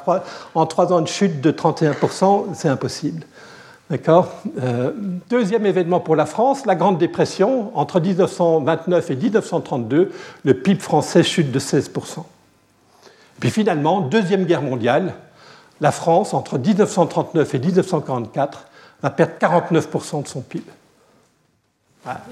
en 0.54 0.66
3 0.66 0.92
ans 0.92 1.00
de 1.00 1.08
chute 1.08 1.40
de 1.40 1.50
31%, 1.50 2.48
c'est 2.52 2.68
impossible. 2.68 3.24
D'accord? 3.88 4.28
Euh, 4.62 4.92
Deuxième 5.30 5.64
événement 5.64 6.00
pour 6.00 6.16
la 6.16 6.26
France, 6.26 6.66
la 6.66 6.74
Grande 6.74 6.98
Dépression. 6.98 7.70
Entre 7.74 7.98
1929 7.98 9.10
et 9.10 9.16
1932, 9.16 10.12
le 10.44 10.54
PIB 10.54 10.80
français 10.80 11.22
chute 11.22 11.50
de 11.50 11.58
16%. 11.58 12.24
Puis 13.40 13.50
finalement, 13.50 14.00
Deuxième 14.00 14.44
Guerre 14.44 14.62
mondiale, 14.62 15.14
la 15.80 15.92
France, 15.92 16.34
entre 16.34 16.58
1939 16.58 17.54
et 17.54 17.58
1944, 17.58 18.66
va 19.02 19.10
perdre 19.10 19.32
49% 19.40 20.22
de 20.22 20.28
son 20.28 20.40
PIB. 20.40 20.64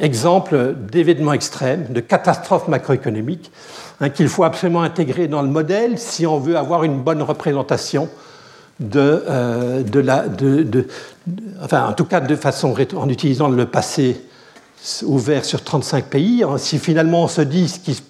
Exemple 0.00 0.74
d'événements 0.90 1.34
extrêmes, 1.34 1.86
de 1.90 2.00
catastrophes 2.00 2.66
macroéconomiques, 2.66 3.52
hein, 4.00 4.08
qu'il 4.08 4.28
faut 4.28 4.44
absolument 4.44 4.82
intégrer 4.82 5.28
dans 5.28 5.42
le 5.42 5.48
modèle 5.48 5.98
si 5.98 6.26
on 6.26 6.38
veut 6.38 6.56
avoir 6.56 6.84
une 6.84 7.02
bonne 7.02 7.20
représentation 7.20 8.08
de, 8.80 9.24
euh, 9.28 9.82
la. 9.94 10.28
De, 10.28 10.86
enfin, 11.62 11.88
en 11.88 11.92
tout 11.92 12.06
cas, 12.06 12.20
de 12.20 12.36
façon, 12.36 12.74
en 12.96 13.08
utilisant 13.08 13.48
le 13.48 13.66
passé 13.66 14.22
ouvert 15.04 15.44
sur 15.44 15.62
35 15.62 16.04
pays. 16.06 16.44
Si 16.58 16.78
finalement 16.78 17.24
on 17.24 17.28
se 17.28 17.42
dit 17.42 17.68
ce 17.68 17.78
qui, 17.80 18.00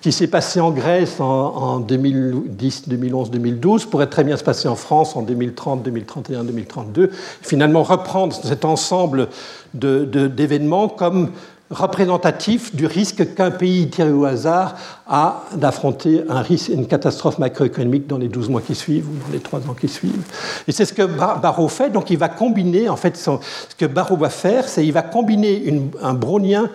qui 0.00 0.12
s'est 0.12 0.26
passé 0.26 0.60
en 0.60 0.70
Grèce 0.70 1.20
en, 1.20 1.80
2010, 1.80 2.88
2011, 2.88 3.30
2012 3.30 3.86
pourrait 3.86 4.08
très 4.08 4.24
bien 4.24 4.36
se 4.36 4.44
passer 4.44 4.68
en 4.68 4.74
France 4.74 5.16
en 5.16 5.22
2030, 5.22 5.82
2031, 5.82 6.44
2032. 6.44 7.10
Finalement 7.42 7.82
reprendre 7.82 8.34
cet 8.34 8.64
ensemble 8.64 9.28
d'événements 9.74 10.88
comme 10.88 11.30
représentatif 11.70 12.74
du 12.74 12.86
risque 12.86 13.34
qu'un 13.34 13.50
pays 13.50 13.88
tiré 13.90 14.10
au 14.10 14.24
hasard 14.24 14.76
a 15.06 15.44
d'affronter 15.54 16.24
un 16.28 16.40
risque, 16.40 16.68
une 16.68 16.86
catastrophe 16.86 17.38
macroéconomique 17.38 18.06
dans 18.06 18.18
les 18.18 18.28
12 18.28 18.48
mois 18.48 18.62
qui 18.62 18.74
suivent 18.74 19.08
ou 19.08 19.14
dans 19.26 19.32
les 19.32 19.40
3 19.40 19.60
ans 19.68 19.74
qui 19.74 19.88
suivent. 19.88 20.22
Et 20.66 20.72
c'est 20.72 20.86
ce 20.86 20.94
que 20.94 21.02
Barreau 21.02 21.68
fait, 21.68 21.90
donc 21.90 22.10
il 22.10 22.18
va 22.18 22.28
combiner, 22.28 22.88
en 22.88 22.96
fait, 22.96 23.16
ce 23.16 23.30
que 23.76 23.86
Barreau 23.86 24.16
va 24.16 24.30
faire, 24.30 24.66
c'est 24.66 24.84
il 24.84 24.92
va 24.92 25.02
combiner 25.02 25.62
un 26.02 26.14
brownien 26.14 26.70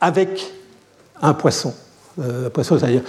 avec 0.00 0.52
un 1.20 1.34
poisson. 1.34 1.74
Euh, 2.20 2.48
poisson, 2.48 2.78
c'est-à-dire 2.78 3.02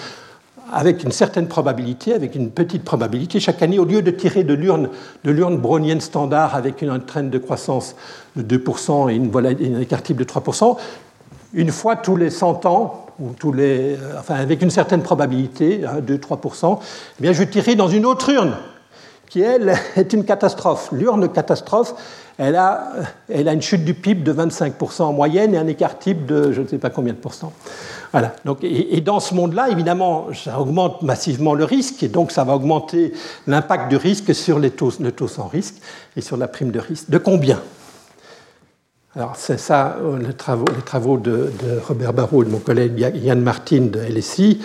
avec 0.71 1.03
une 1.03 1.11
certaine 1.11 1.47
probabilité, 1.47 2.13
avec 2.13 2.35
une 2.35 2.49
petite 2.49 2.83
probabilité, 2.83 3.39
chaque 3.39 3.61
année, 3.61 3.79
au 3.79 3.85
lieu 3.85 4.01
de 4.01 4.11
tirer 4.11 4.43
de 4.43 4.53
l'urne, 4.53 4.89
de 5.23 5.31
l'urne 5.31 5.57
brownienne 5.57 6.01
standard 6.01 6.55
avec 6.55 6.81
une 6.81 6.97
traîne 7.01 7.29
de 7.29 7.37
croissance 7.37 7.95
de 8.35 8.57
2% 8.57 9.11
et 9.11 9.15
une, 9.15 9.75
un 9.75 9.81
écart 9.81 10.01
type 10.01 10.17
de 10.17 10.23
3%, 10.23 10.77
une 11.53 11.71
fois 11.71 11.97
tous 11.97 12.15
les 12.15 12.29
100 12.29 12.65
ans, 12.65 13.05
ou 13.19 13.33
tous 13.37 13.51
les, 13.51 13.95
euh, 13.95 14.19
enfin, 14.19 14.35
avec 14.35 14.61
une 14.61 14.69
certaine 14.69 15.03
probabilité, 15.03 15.81
2-3%, 15.81 16.73
hein, 16.73 16.79
eh 17.19 17.21
bien, 17.21 17.33
je 17.33 17.43
tirerai 17.43 17.75
dans 17.75 17.87
une 17.87 18.05
autre 18.05 18.29
urne, 18.29 18.55
qui, 19.29 19.41
elle, 19.41 19.75
est 19.95 20.13
une 20.13 20.25
catastrophe. 20.25 20.89
L'urne 20.91 21.29
catastrophe, 21.29 21.93
elle 22.37 22.55
a, 22.55 22.91
elle 23.29 23.47
a 23.47 23.53
une 23.53 23.61
chute 23.61 23.85
du 23.85 23.93
PIB 23.93 24.23
de 24.23 24.33
25% 24.33 25.03
en 25.03 25.13
moyenne 25.13 25.53
et 25.53 25.57
un 25.57 25.67
écart 25.67 25.99
type 25.99 26.25
de 26.25 26.51
je 26.51 26.61
ne 26.61 26.67
sais 26.67 26.79
pas 26.79 26.89
combien 26.89 27.13
de 27.13 27.17
pourcents. 27.17 27.53
Voilà. 28.11 28.35
Donc, 28.43 28.59
et, 28.63 28.99
dans 29.01 29.19
ce 29.19 29.33
monde-là, 29.33 29.69
évidemment, 29.69 30.27
ça 30.33 30.59
augmente 30.59 31.01
massivement 31.01 31.53
le 31.53 31.63
risque, 31.63 32.03
et 32.03 32.09
donc 32.09 32.31
ça 32.31 32.43
va 32.43 32.55
augmenter 32.55 33.13
l'impact 33.47 33.89
du 33.89 33.95
risque 33.95 34.35
sur 34.35 34.59
les 34.59 34.71
taux, 34.71 34.91
le 34.99 35.11
taux 35.11 35.29
sans 35.29 35.47
risque 35.47 35.75
et 36.17 36.21
sur 36.21 36.35
la 36.35 36.47
prime 36.47 36.71
de 36.71 36.79
risque. 36.79 37.09
De 37.09 37.17
combien? 37.17 37.61
Alors, 39.15 39.35
c'est 39.35 39.57
ça, 39.57 39.97
euh, 40.01 40.17
les 40.19 40.33
travaux, 40.33 41.17
de, 41.17 41.51
de, 41.61 41.79
Robert 41.85 42.13
Barrault 42.13 42.43
et 42.43 42.45
de 42.45 42.51
mon 42.51 42.59
collègue 42.59 42.97
Yann 43.15 43.41
Martin 43.41 43.87
de 43.91 43.99
LSI. 43.99 44.61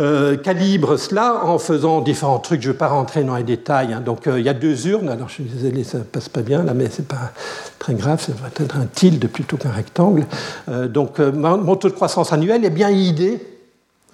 Euh, 0.00 0.36
calibre 0.36 0.96
cela 0.96 1.44
en 1.44 1.58
faisant 1.58 2.00
différents 2.00 2.38
trucs. 2.38 2.62
Je 2.62 2.68
ne 2.68 2.72
vais 2.72 2.78
pas 2.78 2.86
rentrer 2.86 3.24
dans 3.24 3.34
les 3.34 3.42
détails. 3.42 3.92
Hein. 3.92 4.00
Donc 4.00 4.28
euh, 4.28 4.38
il 4.38 4.46
y 4.46 4.48
a 4.48 4.54
deux 4.54 4.86
urnes. 4.86 5.08
Alors 5.08 5.28
je 5.28 5.34
suis 5.34 5.44
désolé, 5.44 5.82
ça 5.82 5.98
ne 5.98 6.04
passe 6.04 6.28
pas 6.28 6.42
bien 6.42 6.62
là, 6.62 6.72
mais 6.72 6.88
ce 6.88 7.00
n'est 7.00 7.06
pas 7.08 7.32
très 7.80 7.94
grave. 7.94 8.22
Ça 8.22 8.32
va 8.40 8.46
être 8.46 8.76
un 8.76 8.86
tilde 8.86 9.26
plutôt 9.28 9.56
qu'un 9.56 9.72
rectangle. 9.72 10.24
Euh, 10.68 10.86
donc 10.86 11.18
mon 11.18 11.74
taux 11.74 11.88
de 11.88 11.94
croissance 11.94 12.32
annuel 12.32 12.64
est 12.64 12.70
bien 12.70 12.90
idée. 12.90 13.40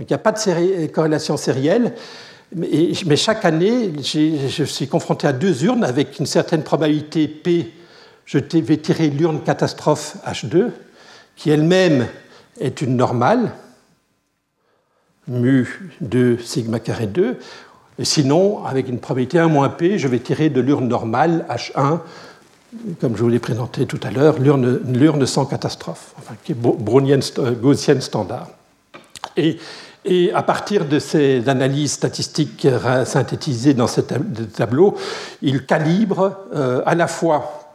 il 0.00 0.06
n'y 0.06 0.14
a 0.14 0.18
pas 0.18 0.32
de 0.32 0.86
corrélation 0.86 1.36
sérielle. 1.36 1.94
Mais, 2.56 2.92
mais 3.04 3.16
chaque 3.16 3.44
année, 3.44 3.92
je 4.02 4.64
suis 4.64 4.88
confronté 4.88 5.26
à 5.26 5.32
deux 5.32 5.64
urnes 5.64 5.84
avec 5.84 6.18
une 6.18 6.26
certaine 6.26 6.62
probabilité 6.62 7.28
P. 7.28 7.72
Je 8.24 8.38
vais 8.38 8.76
tirer 8.78 9.10
l'urne 9.10 9.40
catastrophe 9.42 10.16
H2, 10.26 10.70
qui 11.36 11.50
elle-même 11.50 12.06
est 12.58 12.80
une 12.80 12.96
normale 12.96 13.52
mu 15.28 15.92
de 16.00 16.36
sigma 16.42 16.80
carré 16.80 17.06
2. 17.06 17.38
Et 17.98 18.04
sinon, 18.04 18.64
avec 18.64 18.88
une 18.88 18.98
probabilité 18.98 19.38
1 19.38 19.48
moins 19.48 19.68
p, 19.68 19.98
je 19.98 20.08
vais 20.08 20.18
tirer 20.18 20.50
de 20.50 20.60
l'urne 20.60 20.88
normale, 20.88 21.46
H1, 21.48 22.00
comme 23.00 23.16
je 23.16 23.22
vous 23.22 23.28
l'ai 23.28 23.38
présenté 23.38 23.86
tout 23.86 24.00
à 24.02 24.10
l'heure, 24.10 24.36
l'urne 24.38 25.26
sans 25.26 25.46
catastrophe, 25.46 26.12
enfin, 26.18 26.34
qui 26.42 26.52
est 26.52 26.56
brownienne, 26.58 27.22
euh, 27.38 27.52
gaussienne 27.52 28.00
standard. 28.00 28.48
Et, 29.36 29.58
à 30.34 30.42
partir 30.42 30.84
de 30.84 30.98
ces 30.98 31.48
analyses 31.48 31.92
statistiques 31.92 32.68
synthétisées 33.06 33.72
dans 33.72 33.86
ce 33.86 34.02
tableau, 34.02 34.96
il 35.40 35.64
calibre 35.64 36.40
euh, 36.54 36.82
à 36.84 36.94
la 36.94 37.06
fois 37.06 37.72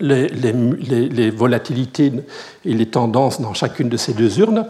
les, 0.00 0.28
les, 0.28 1.30
volatilités 1.30 2.10
et 2.64 2.72
les 2.72 2.86
tendances 2.86 3.42
dans 3.42 3.52
chacune 3.52 3.90
de 3.90 3.98
ces 3.98 4.14
deux 4.14 4.38
urnes, 4.38 4.64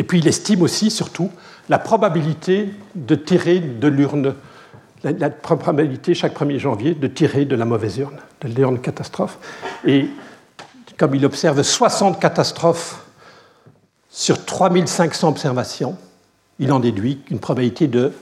et 0.00 0.02
puis 0.02 0.20
il 0.20 0.28
estime 0.28 0.62
aussi, 0.62 0.90
surtout, 0.90 1.30
la 1.68 1.78
probabilité 1.78 2.70
de 2.94 3.14
tirer 3.14 3.60
de 3.60 3.86
l'urne, 3.86 4.34
la, 5.04 5.28
probabilité 5.28 6.14
chaque 6.14 6.34
1er 6.34 6.56
janvier 6.56 6.94
de 6.94 7.06
tirer 7.06 7.44
de 7.44 7.54
la 7.54 7.66
mauvaise 7.66 7.98
urne, 7.98 8.16
de 8.40 8.48
l'urne 8.48 8.80
catastrophe. 8.80 9.36
Et 9.86 10.08
comme 10.96 11.14
il 11.14 11.26
observe 11.26 11.62
60 11.62 12.18
catastrophes 12.18 13.04
sur 14.08 14.42
3500 14.42 15.28
observations, 15.28 15.98
il 16.58 16.72
en 16.72 16.80
déduit 16.80 17.20
une 17.30 17.38
probabilité 17.38 17.86
de 17.86 18.14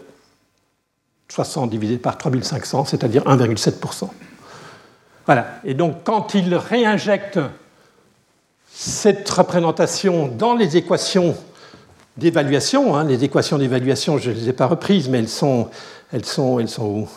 60 1.28 1.70
divisé 1.70 1.98
par 1.98 2.18
3500, 2.18 2.86
c'est-à-dire 2.86 3.22
1,7%. 3.22 4.08
Voilà. 5.26 5.60
Et 5.62 5.74
donc, 5.74 5.98
quand 6.02 6.34
il 6.34 6.56
réinjecte 6.56 7.38
cette 8.66 9.30
représentation 9.30 10.26
dans 10.26 10.56
les 10.56 10.76
équations 10.76 11.36
d'évaluation, 12.18 12.96
hein, 12.96 13.04
les 13.04 13.22
équations 13.24 13.58
d'évaluation, 13.58 14.18
je 14.18 14.30
ne 14.30 14.34
les 14.34 14.48
ai 14.48 14.52
pas 14.52 14.66
reprises, 14.66 15.08
mais 15.08 15.18
elles 15.18 15.28
sont, 15.28 15.68
elles 16.12 16.24
sont, 16.24 16.58
elles 16.58 16.68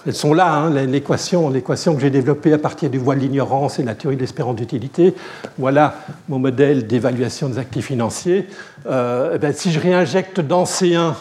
elles 0.05 0.15
sont 0.15 0.33
là, 0.33 0.53
hein, 0.53 0.69
l'équation, 0.85 1.51
que 1.51 1.99
j'ai 1.99 2.09
développée 2.11 2.53
à 2.53 2.59
partir 2.59 2.89
du 2.89 2.99
voile 2.99 3.17
de 3.17 3.23
l'ignorance 3.23 3.79
et 3.79 3.83
la 3.83 3.95
théorie 3.95 4.15
de 4.15 4.21
l'espérance 4.21 4.55
d'utilité. 4.55 5.15
Voilà 5.57 5.95
mon 6.29 6.37
modèle 6.37 6.85
d'évaluation 6.85 7.49
des 7.49 7.57
actifs 7.57 7.87
financiers. 7.87 8.47
Euh, 8.85 9.33
eh 9.35 9.39
ben, 9.39 9.53
si 9.53 9.71
je 9.71 9.79
réinjecte 9.79 10.39
dans 10.39 10.65
C1, 10.65 10.97
hein, 10.97 11.15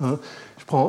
je, 0.00 0.16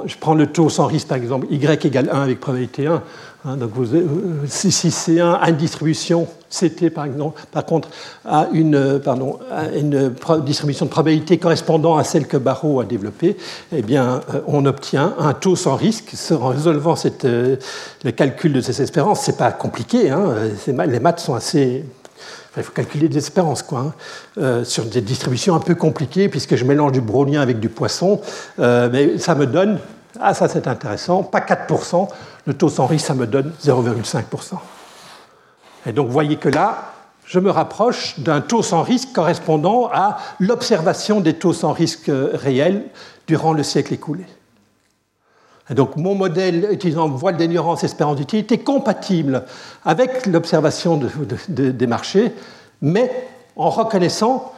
je, 0.06 0.16
prends, 0.18 0.34
le 0.34 0.48
taux 0.48 0.70
sans 0.70 0.88
risque, 0.88 1.08
par 1.08 1.18
exemple, 1.18 1.48
Y 1.50 1.86
égale 1.86 2.10
1 2.12 2.22
avec 2.22 2.40
probabilité 2.40 2.88
1, 2.88 3.02
Hein, 3.46 3.56
donc 3.56 3.72
euh, 3.78 4.06
si, 4.48 4.68
C1 4.68 5.40
a 5.40 5.50
une 5.50 5.56
distribution, 5.56 6.28
CT 6.50 6.90
par, 6.90 7.06
exemple, 7.06 7.42
par 7.54 7.64
contre 7.64 7.88
a 8.26 8.50
une, 8.52 8.76
euh, 8.76 10.40
distribution 10.42 10.86
de 10.88 10.92
probabilité 10.92 11.38
correspondant 11.38 11.96
à 11.96 12.04
celle 12.04 12.28
que 12.28 12.36
Barreau 12.36 12.82
a 12.82 12.86
développée, 12.86 13.38
eh 13.72 13.82
bien, 13.82 14.20
euh, 14.34 14.42
on 14.48 14.66
obtient 14.66 15.16
un 15.20 15.34
taux 15.34 15.56
sans 15.56 15.78
risque 15.78 16.14
en 16.32 16.50
résolvant 16.50 16.96
le 17.24 18.12
calcul 18.12 18.52
de 18.52 18.60
ces 18.60 18.82
espérances. 18.82 19.22
C'est 19.22 19.38
pas 19.38 19.54
compliqué, 19.54 20.10
hein, 20.10 20.36
les 20.68 21.00
maths 21.00 21.22
sont 21.22 21.34
assez 21.34 21.86
il 22.60 22.64
faut 22.64 22.74
calculer 22.74 23.08
des 23.08 23.18
espérances, 23.18 23.64
quoi, 23.64 23.94
hein, 24.38 24.64
sur 24.64 24.86
des 24.86 25.02
distributions 25.02 25.56
un 25.56 25.60
peu 25.60 25.76
compliquées, 25.76 26.30
puisque 26.30 26.56
je 26.56 26.66
mélange 26.66 26.92
du 26.92 27.02
brownien 27.02 27.42
avec 27.42 27.60
du 27.60 27.70
poisson. 27.70 28.22
mais 28.58 29.18
ça 29.18 29.36
me 29.36 29.46
donne, 29.46 29.80
ah 30.20 30.34
ça 30.34 30.48
c'est 30.48 30.68
intéressant, 30.68 31.24
pas 31.24 31.40
4%, 31.40 32.08
le 32.46 32.54
taux 32.54 32.70
sans 32.70 32.86
risque, 32.86 33.06
ça 33.06 33.14
me 33.14 33.28
donne 33.28 33.52
0,5%. 33.64 34.56
Et 35.86 35.92
donc 35.92 36.08
vous 36.08 36.14
voyez 36.14 36.38
que 36.38 36.50
là, 36.50 36.94
je 37.26 37.40
me 37.40 37.52
rapproche 37.52 38.20
d'un 38.20 38.42
taux 38.42 38.64
sans 38.64 38.82
risque 38.82 39.10
correspondant 39.14 39.90
à 39.94 40.18
l'observation 40.40 41.22
des 41.22 41.36
taux 41.36 41.54
sans 41.54 41.74
risque 41.74 42.12
réels 42.34 42.86
durant 43.28 43.54
le 43.54 43.62
siècle 43.62 43.94
écoulé. 43.94 44.26
Donc 45.70 45.96
mon 45.96 46.16
modèle 46.16 46.68
utilisant 46.72 47.08
voile 47.10 47.38
d'ignorance 47.38 47.84
espérance 47.84 48.16
d'utilité 48.18 48.56
est 48.56 48.64
compatible 48.64 49.44
avec 49.86 50.26
l'observation 50.26 51.00
des 51.48 51.88
marchés, 51.88 52.32
mais 52.82 53.12
en 53.56 53.70
reconnaissant 53.70 54.54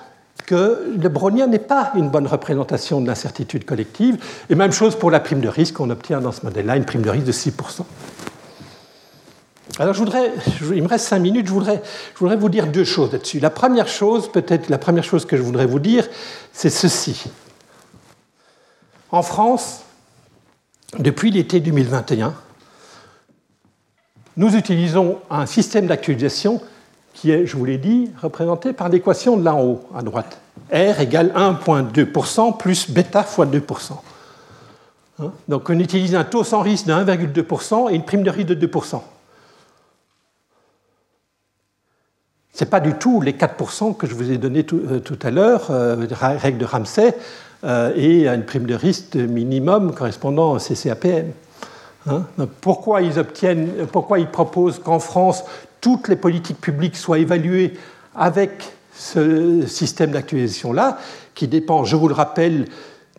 que 0.46 0.94
le 0.98 1.10
brownien 1.10 1.48
n'est 1.48 1.60
pas 1.60 1.92
une 1.96 2.10
bonne 2.10 2.28
représentation 2.28 3.02
de 3.02 3.08
l'incertitude 3.08 3.66
collective. 3.66 4.18
Et 4.50 4.56
même 4.56 4.72
chose 4.72 4.96
pour 4.96 5.12
la 5.12 5.20
prime 5.20 5.42
de 5.42 5.50
risque, 5.50 5.80
on 5.80 5.90
obtient 5.90 6.22
dans 6.22 6.32
ce 6.32 6.46
modèle-là 6.46 6.78
une 6.78 6.86
prime 6.86 7.02
de 7.02 7.10
risque 7.10 7.26
de 7.26 7.32
6%. 7.32 7.84
Alors 9.80 9.94
je 9.94 10.00
voudrais, 10.00 10.32
il 10.74 10.84
me 10.84 10.88
reste 10.88 11.08
cinq 11.08 11.20
minutes, 11.20 11.48
je 11.48 11.54
voudrais, 11.54 11.82
je 12.14 12.20
voudrais 12.20 12.36
vous 12.36 12.50
dire 12.50 12.68
deux 12.68 12.84
choses 12.84 13.12
là-dessus. 13.12 13.40
La 13.40 13.50
première 13.50 13.88
chose, 13.88 14.32
peut-être 14.32 14.70
la 14.70 14.78
première 14.78 15.04
chose 15.04 15.26
que 15.26 15.38
je 15.38 15.42
voudrais 15.42 15.66
vous 15.66 15.80
dire, 15.80 16.08
c'est 16.52 16.70
ceci. 16.70 17.24
En 19.12 19.24
France, 19.24 19.82
depuis 21.00 21.32
l'été 21.32 21.60
2021, 21.60 22.34
nous 24.38 24.56
utilisons 24.56 25.20
un 25.30 25.46
système 25.46 25.88
d'actualisation 25.88 26.62
qui 27.14 27.32
est, 27.32 27.46
je 27.46 27.58
vous 27.58 27.66
l'ai 27.66 27.78
dit, 27.78 28.12
représenté 28.22 28.74
par 28.74 28.90
l'équation 28.90 29.38
de 29.38 29.44
là 29.44 29.56
en 29.56 29.64
haut, 29.64 29.84
à 29.94 30.02
droite. 30.02 30.40
R 30.72 31.00
égale 31.00 31.32
1,2% 31.36 32.58
plus 32.58 32.90
bêta 32.90 33.24
fois 33.24 33.46
2%. 33.46 33.94
Hein? 35.20 35.32
Donc 35.48 35.70
on 35.70 35.80
utilise 35.80 36.16
un 36.16 36.24
taux 36.24 36.44
sans 36.44 36.62
risque 36.62 36.86
de 36.86 36.94
1,2% 36.94 37.92
et 37.92 37.96
une 37.96 38.06
prime 38.06 38.24
de 38.24 38.30
risque 38.30 38.48
de 38.48 38.68
2%. 38.68 39.02
Ce 42.54 42.64
n'est 42.64 42.70
pas 42.70 42.80
du 42.80 42.94
tout 42.94 43.22
les 43.22 43.34
4% 43.34 43.96
que 43.96 44.08
je 44.08 44.14
vous 44.14 44.32
ai 44.32 44.38
donnés 44.38 44.64
tout, 44.64 44.80
euh, 44.90 45.02
à 45.24 45.32
l'heure, 45.32 45.68
euh, 45.72 46.06
règle 46.12 46.58
de 46.58 46.66
Ramsey, 46.66 47.16
euh, 47.64 47.94
et 47.96 48.28
une 48.28 48.44
prime 48.44 48.66
de 48.66 48.76
risque 48.76 49.16
minimum 49.16 49.94
correspondant 49.94 50.54
au 50.54 50.58
CCAPM. 50.58 51.32
Hein? 52.08 52.26
pourquoi 52.62 53.04
ils 53.04 53.20
obtiennent, 53.20 53.86
pourquoi 53.92 54.18
ils 54.18 54.28
proposent 54.28 54.80
qu'en 54.80 54.98
France 54.98 55.44
toutes 55.82 56.08
les 56.08 56.16
politiques 56.16 56.62
publiques 56.62 56.96
soient 56.96 57.20
évaluées 57.20 57.74
avec 58.16 58.52
ce 58.96 59.66
système 59.68 60.12
d'actualisation-là, 60.12 61.00
qui 61.34 61.48
dépend, 61.48 61.84
je 61.84 61.96
vous 61.96 62.08
le 62.08 62.14
rappelle, 62.14 62.66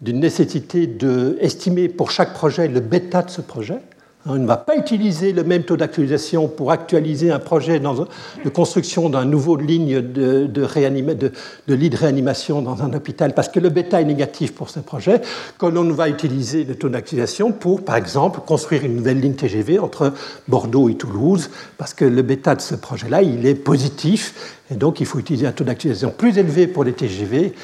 d'une 0.01 0.21
nécessité 0.21 0.87
d'estimer 0.87 1.89
pour 1.89 2.11
chaque 2.11 2.35
projet 2.35 2.69
le 2.69 2.81
bêta 2.81 3.23
de 3.23 3.31
ce 3.31 3.41
projet? 3.41 3.79
On 4.25 4.37
ne 4.37 4.47
va 4.47 4.57
pas 4.57 4.77
utiliser 4.77 5.33
le 5.33 5.43
même 5.43 5.65
taux 5.65 5.77
d'actualisation 5.77 6.47
pour 6.47 6.71
actualiser 6.71 7.33
un 7.33 7.41
projet 7.41 7.81
de 7.81 8.49
construction 8.51 9.09
d'un 9.09 9.25
nouveau 9.25 9.57
ligne 9.57 10.01
de, 10.01 10.47
de, 10.47 11.75
lit 11.75 11.91
de 11.91 11.97
réanimation 11.97 12.63
dans 12.63 12.85
un 12.85 12.93
hôpital 12.93 13.35
parce 13.35 13.49
que 13.49 13.59
le 13.59 13.69
bêta 13.69 14.01
est 14.01 14.05
négatif 14.05 14.55
pour 14.55 14.71
ce 14.71 14.79
projet, 14.79 15.21
que 15.59 15.67
l'on 15.67 15.91
va 15.91 16.09
utiliser 16.09 16.63
le 16.63 16.77
taux 16.77 16.89
d'actualisation 16.89 17.51
pour, 17.51 17.85
par 17.85 17.97
exemple, 17.97 18.39
construire 18.47 18.85
une 18.85 18.95
nouvelle 18.95 19.19
ligne 19.19 19.35
TGV 19.35 19.81
entre 19.81 20.13
Bordeaux 20.47 20.89
et 20.89 20.95
Toulouse 20.95 21.51
parce 21.77 21.93
que 21.93 22.05
le 22.05 22.23
bêta 22.23 22.55
de 22.55 22.61
ce 22.61 22.77
projet-là, 22.77 23.23
il 23.23 23.45
est 23.45 23.57
positif 23.57 24.61
et 24.71 24.77
donc 24.77 25.01
il 25.01 25.07
faut 25.07 25.19
utiliser 25.19 25.49
un 25.49 25.53
taux 25.53 25.65
d'actualisation 25.65 26.15
plus 26.17 26.39
élevé 26.39 26.69
pour 26.69 26.85
les 26.85 26.93
TGV 26.93 27.55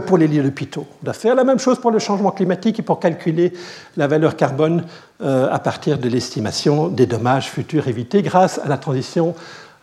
que 0.00 0.06
pour 0.06 0.18
les 0.18 0.28
lits 0.28 0.42
d'hôpitaux. 0.42 0.86
On 1.00 1.04
doit 1.04 1.14
faire 1.14 1.34
la 1.34 1.44
même 1.44 1.58
chose 1.58 1.78
pour 1.78 1.90
le 1.90 1.98
changement 1.98 2.30
climatique 2.30 2.78
et 2.78 2.82
pour 2.82 3.00
calculer 3.00 3.52
la 3.96 4.06
valeur 4.06 4.36
carbone 4.36 4.84
euh, 5.22 5.48
à 5.50 5.58
partir 5.58 5.98
de 5.98 6.08
l'estimation 6.08 6.88
des 6.88 7.06
dommages 7.06 7.50
futurs 7.50 7.88
évités 7.88 8.20
grâce 8.20 8.58
à 8.58 8.68
la 8.68 8.76
transition, 8.76 9.34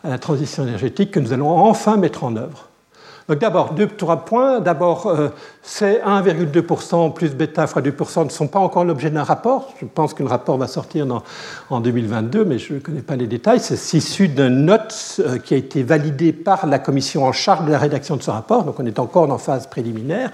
à 0.04 0.10
la 0.10 0.18
transition 0.18 0.62
énergétique 0.62 1.10
que 1.10 1.20
nous 1.20 1.32
allons 1.32 1.50
enfin 1.50 1.96
mettre 1.96 2.22
en 2.22 2.36
œuvre. 2.36 2.68
Donc 3.28 3.38
d'abord, 3.38 3.72
deux, 3.72 3.86
trois 3.86 4.24
points. 4.24 4.60
D'abord, 4.60 5.06
euh, 5.06 5.28
ces 5.62 5.94
1,2% 6.04 7.12
plus 7.14 7.34
bêta 7.34 7.66
fois 7.66 7.80
2% 7.80 8.24
ne 8.24 8.28
sont 8.28 8.48
pas 8.48 8.58
encore 8.58 8.84
l'objet 8.84 9.10
d'un 9.10 9.22
rapport. 9.22 9.72
Je 9.80 9.86
pense 9.86 10.12
le 10.22 10.28
rapport 10.28 10.58
va 10.58 10.66
sortir 10.66 11.06
en 11.70 11.80
2022, 11.80 12.44
mais 12.44 12.58
je 12.58 12.74
ne 12.74 12.78
connais 12.80 13.00
pas 13.00 13.16
les 13.16 13.26
détails. 13.26 13.60
C'est 13.60 13.96
issu 13.96 14.28
d'une 14.28 14.66
note 14.66 15.20
euh, 15.20 15.38
qui 15.38 15.54
a 15.54 15.56
été 15.56 15.82
validée 15.82 16.32
par 16.32 16.66
la 16.66 16.78
commission 16.78 17.24
en 17.24 17.32
charge 17.32 17.64
de 17.64 17.70
la 17.70 17.78
rédaction 17.78 18.16
de 18.16 18.22
ce 18.22 18.30
rapport, 18.30 18.64
donc 18.64 18.78
on 18.78 18.86
est 18.86 18.98
encore 18.98 19.30
en 19.30 19.38
phase 19.38 19.66
préliminaire. 19.68 20.30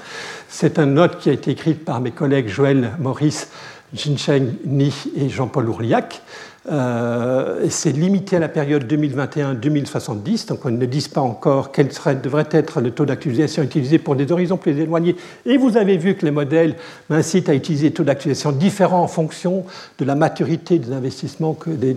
C'est 0.48 0.78
une 0.78 0.94
note 0.94 1.18
qui 1.18 1.30
a 1.30 1.32
été 1.32 1.52
écrite 1.52 1.84
par 1.84 2.00
mes 2.00 2.10
collègues 2.10 2.48
Joël 2.48 2.90
Maurice, 2.98 3.48
Jincheng 3.94 4.54
Ni 4.64 4.92
et 5.16 5.28
Jean-Paul 5.28 5.68
Ourliac. 5.68 6.22
Euh, 6.68 7.66
c'est 7.70 7.92
limité 7.92 8.36
à 8.36 8.38
la 8.38 8.48
période 8.48 8.84
2021-2070, 8.84 10.48
donc 10.48 10.66
on 10.66 10.70
ne 10.70 10.84
dit 10.84 11.08
pas 11.12 11.22
encore 11.22 11.72
quel 11.72 11.90
serait, 11.90 12.16
devrait 12.16 12.48
être 12.50 12.82
le 12.82 12.90
taux 12.90 13.06
d'actualisation 13.06 13.62
utilisé 13.62 13.98
pour 13.98 14.14
des 14.14 14.30
horizons 14.30 14.58
plus 14.58 14.78
éloignés. 14.78 15.16
Et 15.46 15.56
vous 15.56 15.78
avez 15.78 15.96
vu 15.96 16.16
que 16.16 16.26
les 16.26 16.30
modèles 16.30 16.76
m'incitent 17.08 17.48
à 17.48 17.54
utiliser 17.54 17.88
des 17.88 17.94
taux 17.94 18.04
d'actualisation 18.04 18.52
différents 18.52 19.02
en 19.02 19.08
fonction 19.08 19.64
de 19.98 20.04
la 20.04 20.14
maturité 20.14 20.78
des 20.78 20.92
investissements, 20.92 21.54
que 21.54 21.70
des, 21.70 21.94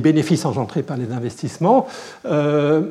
bénéfices 0.00 0.44
engendrés 0.44 0.82
par 0.82 0.96
les 0.96 1.12
investissements. 1.12 1.86
Euh, 2.26 2.82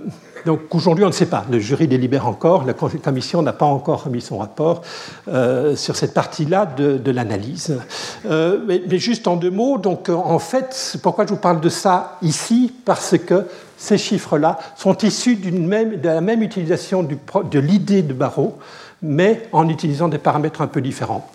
donc 0.46 0.74
aujourd'hui, 0.76 1.04
on 1.04 1.08
ne 1.08 1.14
sait 1.14 1.26
pas. 1.26 1.44
Le 1.52 1.60
jury 1.60 1.88
délibère 1.88 2.28
encore. 2.28 2.66
La 2.66 2.74
commission 2.74 3.42
n'a 3.42 3.54
pas 3.54 3.66
encore 3.66 4.04
remis 4.04 4.22
son 4.22 4.38
rapport 4.38 4.84
euh, 5.28 5.76
sur 5.76 5.96
cette 5.96 6.14
partie-là 6.14 6.68
de, 6.78 7.12
l'analyse. 7.12 7.78
Mais, 8.26 9.00
juste 9.00 9.28
en 9.28 9.36
deux 9.38 9.50
mots, 9.50 9.75
donc 9.78 10.10
en 10.10 10.40
fait, 10.40 10.98
pourquoi 11.02 11.26
je 11.26 11.32
vous 11.32 11.40
parle 11.40 11.62
de 11.62 11.70
ça 11.70 12.18
ici 12.22 12.74
Parce 12.86 13.18
que 13.18 13.48
ces 13.78 13.98
chiffres-là 13.98 14.58
sont 14.76 14.98
issus 15.00 15.36
de 15.36 16.08
la 16.08 16.22
même 16.22 16.42
utilisation 16.42 17.04
de 17.04 17.60
l'idée 17.60 18.02
de 18.02 18.14
Barreau, 18.14 18.58
mais 19.02 19.48
en 19.52 19.70
utilisant 19.70 20.08
des 20.08 20.18
paramètres 20.18 20.62
un 20.62 20.68
peu 20.68 20.82
différents. 20.82 21.30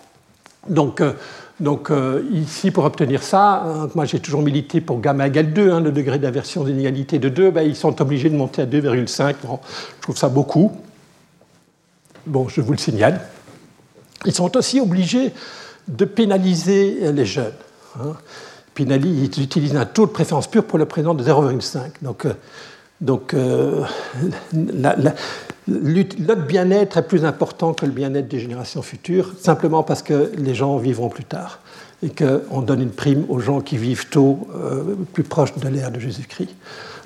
Donc, 0.69 1.01
euh, 1.01 1.13
euh, 1.61 2.23
ici, 2.31 2.71
pour 2.71 2.85
obtenir 2.85 3.23
ça, 3.23 3.63
euh, 3.65 3.87
moi 3.95 4.05
j'ai 4.05 4.19
toujours 4.19 4.41
milité 4.41 4.81
pour 4.81 4.99
gamma 4.99 5.27
égale 5.27 5.53
2, 5.53 5.71
hein, 5.71 5.79
le 5.79 5.91
degré 5.91 6.19
d'inversion 6.19 6.63
d'inégalité 6.63 7.19
de 7.19 7.29
2, 7.29 7.51
ben, 7.51 7.61
ils 7.61 7.75
sont 7.75 8.01
obligés 8.01 8.29
de 8.29 8.35
monter 8.35 8.63
à 8.63 8.65
2,5. 8.65 9.35
je 9.41 10.01
trouve 10.01 10.17
ça 10.17 10.29
beaucoup. 10.29 10.71
Bon, 12.25 12.47
je 12.47 12.61
vous 12.61 12.71
le 12.71 12.77
signale. 12.77 13.21
Ils 14.25 14.33
sont 14.33 14.55
aussi 14.55 14.79
obligés 14.79 15.31
de 15.87 16.05
pénaliser 16.05 17.11
les 17.11 17.25
jeunes. 17.25 17.53
Hein. 17.99 18.13
ils 18.79 19.41
utilisent 19.41 19.75
un 19.75 19.85
taux 19.85 20.05
de 20.05 20.11
préférence 20.11 20.47
pure 20.47 20.65
pour 20.65 20.79
le 20.79 20.85
présent 20.85 21.13
de 21.13 21.23
0,5. 21.23 21.79
Donc, 22.01 22.25
euh, 22.25 22.33
donc 23.01 23.35
notre 25.67 26.45
bien-être 26.45 26.97
est 26.97 27.07
plus 27.07 27.25
important 27.25 27.73
que 27.73 27.85
le 27.85 27.91
bien-être 27.91 28.27
des 28.27 28.39
générations 28.39 28.81
futures, 28.81 29.33
simplement 29.39 29.83
parce 29.83 30.01
que 30.01 30.31
les 30.37 30.55
gens 30.55 30.77
vivront 30.77 31.09
plus 31.09 31.23
tard 31.23 31.59
et 32.03 32.09
qu'on 32.09 32.61
donne 32.61 32.81
une 32.81 32.91
prime 32.91 33.25
aux 33.29 33.39
gens 33.39 33.61
qui 33.61 33.77
vivent 33.77 34.09
tôt, 34.09 34.47
euh, 34.55 34.95
plus 35.13 35.23
proche 35.23 35.55
de 35.55 35.67
l'ère 35.67 35.91
de 35.91 35.99
Jésus-Christ. 35.99 36.49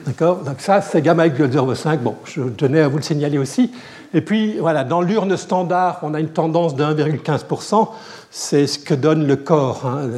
D'accord? 0.06 0.38
Donc 0.38 0.62
ça, 0.62 0.82
c'est 0.82 1.02
gamma 1.02 1.28
égale 1.28 1.50
0,5. 1.50 1.98
Bon, 1.98 2.16
je 2.24 2.44
tenais 2.44 2.80
à 2.80 2.88
vous 2.88 2.98
le 2.98 3.04
signaler 3.04 3.38
aussi. 3.38 3.72
Et 4.14 4.22
puis, 4.22 4.58
voilà, 4.60 4.84
dans 4.84 5.02
l'urne 5.02 5.36
standard, 5.36 6.00
on 6.04 6.14
a 6.14 6.20
une 6.20 6.30
tendance 6.30 6.76
de 6.76 6.84
1,15%. 6.84 7.90
C'est 8.32 8.68
ce 8.68 8.80
que 8.80 8.94
donne 8.94 9.28
le 9.28 9.36
corps. 9.36 9.86
Hein, 9.86 10.10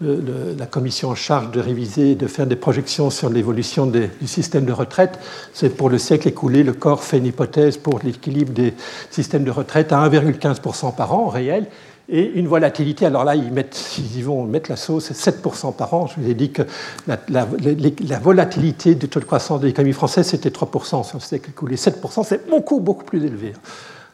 la 0.00 0.66
commission 0.66 1.10
en 1.10 1.14
charge 1.14 1.50
de 1.52 1.60
réviser 1.60 2.12
et 2.12 2.14
de 2.14 2.26
faire 2.26 2.46
des 2.46 2.56
projections 2.56 3.10
sur 3.10 3.30
l'évolution 3.30 3.86
du 3.86 4.10
système 4.26 4.64
de 4.64 4.72
retraite. 4.72 5.18
C'est 5.52 5.70
pour 5.70 5.88
le 5.88 5.98
siècle 5.98 6.28
écoulé, 6.28 6.62
le 6.62 6.72
corps 6.72 7.02
fait 7.02 7.18
une 7.18 7.26
hypothèse 7.26 7.76
pour 7.76 8.00
l'équilibre 8.02 8.52
des 8.52 8.74
systèmes 9.10 9.44
de 9.44 9.50
retraite 9.50 9.92
à 9.92 10.08
1,15% 10.08 10.94
par 10.94 11.14
an 11.14 11.28
réel 11.28 11.66
et 12.08 12.38
une 12.38 12.46
volatilité, 12.46 13.04
alors 13.04 13.24
là, 13.24 13.34
ils, 13.34 13.50
mettent, 13.52 13.76
vont 14.22 14.44
mettre 14.44 14.70
la 14.70 14.76
sauce, 14.76 15.10
c'est 15.12 15.42
7% 15.42 15.74
par 15.74 15.92
an. 15.92 16.06
Je 16.06 16.20
vous 16.20 16.30
ai 16.30 16.34
dit 16.34 16.52
que 16.52 16.62
la, 17.08 17.18
la, 17.28 18.18
volatilité 18.20 18.94
du 18.94 19.08
taux 19.08 19.18
de 19.18 19.24
croissance 19.24 19.60
de 19.60 19.66
l'économie 19.66 19.92
française, 19.92 20.26
c'était 20.26 20.50
3% 20.50 21.04
sur 21.04 21.18
le 21.18 21.20
siècle 21.20 21.50
écoulé. 21.50 21.74
7%, 21.74 22.24
c'est 22.24 22.48
beaucoup, 22.48 22.78
beaucoup 22.78 23.04
plus 23.04 23.24
élevé. 23.24 23.54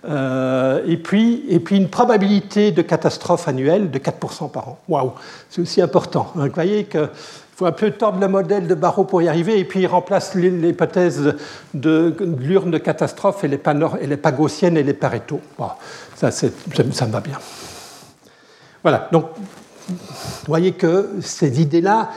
Euh, 0.05 0.83
et, 0.87 0.97
puis, 0.97 1.45
et 1.49 1.61
puis 1.61 1.77
une 1.77 1.89
probabilité 1.89 2.73
de 2.73 2.83
catastrophe 2.83 3.47
annuelle 3.47 3.91
de 3.91 3.99
4% 3.99 4.51
par 4.51 4.69
an. 4.69 4.79
Waouh, 4.89 5.13
c'est 5.49 5.63
aussi 5.63 5.81
important. 5.81 6.33
vous 6.35 6.49
voyez 6.53 6.85
qu'il 6.85 7.09
faut 7.55 7.67
un 7.67 7.73
peu 7.73 7.93
tordre 7.93 8.19
le 8.19 8.27
modèle 8.27 8.67
de 8.67 8.75
Barreau 8.75 9.05
pour 9.05 9.23
y 9.23 9.29
arriver, 9.29 9.59
et 9.59 9.65
puis 9.65 9.81
il 9.81 9.87
remplace 9.87 10.35
l'hypothèse 10.35 11.35
de, 11.75 12.17
l'urne 12.39 12.73
de 12.73 12.79
catastrophe 12.79 13.45
et 13.45 13.49
les, 13.49 13.61
et 14.01 14.07
les 14.07 14.79
et 14.79 14.83
les 14.83 14.95
Pareto. 14.95 15.41
ça, 16.17 16.31
ça 16.33 16.47
me 17.07 17.13
va 17.13 17.21
bien. 17.21 17.39
Voilà, 18.83 19.09
donc 19.13 19.27
vous 19.89 19.97
voyez 20.47 20.73
que 20.73 21.11
ces 21.21 21.61
idées-là, 21.61 22.11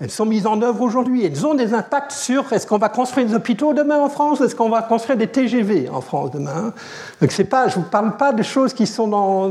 elles 0.00 0.10
sont 0.10 0.24
mises 0.24 0.46
en 0.46 0.62
œuvre 0.62 0.80
aujourd'hui. 0.80 1.26
Elles 1.26 1.46
ont 1.46 1.54
des 1.54 1.74
impacts 1.74 2.12
sur 2.12 2.50
est-ce 2.54 2.66
qu'on 2.66 2.78
va 2.78 2.88
construire 2.88 3.26
des 3.26 3.34
hôpitaux 3.34 3.74
demain 3.74 3.98
en 3.98 4.08
France 4.08 4.40
Est-ce 4.40 4.54
qu'on 4.54 4.70
va 4.70 4.80
construire 4.80 5.18
des 5.18 5.26
TGV 5.26 5.90
en 5.92 6.00
France 6.00 6.30
demain 6.30 6.72
Donc 7.20 7.30
c'est 7.32 7.44
pas, 7.44 7.68
je 7.68 7.76
ne 7.78 7.82
vous 7.82 7.90
parle 7.90 8.16
pas 8.16 8.32
de 8.32 8.42
choses 8.42 8.72
qui 8.72 8.86
sont 8.86 9.08
dans, 9.08 9.50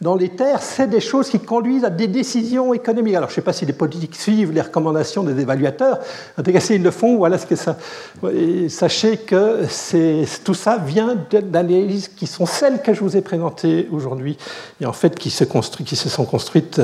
dans, 0.00 0.16
les 0.16 0.30
terres, 0.30 0.60
c'est 0.60 0.88
des 0.88 1.00
choses 1.00 1.28
qui 1.28 1.38
conduisent 1.38 1.84
à 1.84 1.90
des 1.90 2.08
décisions 2.08 2.74
économiques. 2.74 3.14
Alors 3.14 3.28
je 3.28 3.34
ne 3.34 3.36
sais 3.36 3.42
pas 3.42 3.52
si 3.52 3.64
les 3.64 3.72
politiques 3.72 4.16
suivent 4.16 4.50
les 4.50 4.62
recommandations 4.62 5.22
des 5.22 5.40
évaluateurs. 5.40 6.00
En 6.36 6.42
tout 6.42 6.50
cas, 6.50 6.60
s'ils 6.60 6.82
le 6.82 6.90
font, 6.90 7.16
voilà 7.16 7.38
ce 7.38 7.46
que 7.46 7.54
ça. 7.54 7.76
sachez 8.68 9.18
que 9.18 9.60
tout 10.42 10.54
ça 10.54 10.78
vient 10.78 11.16
d'analyses 11.30 12.08
qui 12.08 12.26
sont 12.26 12.46
celles 12.46 12.82
que 12.82 12.94
je 12.94 13.00
vous 13.00 13.16
ai 13.16 13.20
présentées 13.20 13.88
aujourd'hui 13.92 14.36
et 14.80 14.86
en 14.86 14.92
fait 14.92 15.16
qui 15.16 15.30
se, 15.30 15.44
construit, 15.44 15.86
qui 15.86 15.94
se 15.94 16.08
sont 16.08 16.24
construites, 16.24 16.80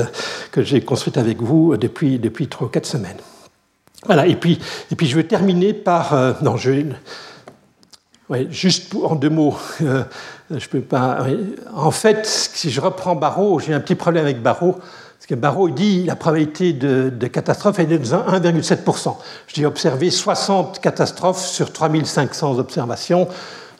que 0.53 0.61
j'ai 0.61 0.79
construites 0.79 1.17
avec 1.17 1.41
vous 1.41 1.75
depuis, 1.75 2.19
depuis 2.19 2.47
trois 2.47 2.68
quatre 2.69 2.85
semaines. 2.85 3.17
Voilà, 4.05 4.27
et 4.27 4.35
puis, 4.35 4.59
et 4.91 4.95
puis 4.95 5.07
je 5.07 5.15
vais 5.15 5.23
terminer 5.23 5.73
par. 5.73 6.13
Euh, 6.13 6.33
non, 6.41 6.57
je. 6.57 6.71
Ouais, 8.29 8.47
juste 8.51 8.93
en 8.95 9.15
deux 9.15 9.29
mots, 9.29 9.57
euh, 9.81 10.03
je 10.51 10.67
peux 10.69 10.81
pas. 10.81 11.25
En 11.75 11.91
fait, 11.91 12.25
si 12.25 12.69
je 12.69 12.79
reprends 12.79 13.15
Barreau, 13.15 13.59
j'ai 13.59 13.73
un 13.73 13.79
petit 13.79 13.95
problème 13.95 14.23
avec 14.23 14.41
Barreau, 14.41 14.73
parce 14.73 15.25
que 15.27 15.35
Barreau 15.35 15.69
dit 15.69 16.05
la 16.05 16.15
probabilité 16.15 16.71
de, 16.71 17.09
de 17.09 17.27
catastrophe 17.27 17.79
est 17.79 17.85
de 17.85 17.97
1,7%. 17.97 19.15
Je 19.47 19.53
dis 19.53 19.65
observer 19.65 20.11
60 20.11 20.79
catastrophes 20.79 21.45
sur 21.45 21.73
3500 21.73 22.59
observations 22.59 23.27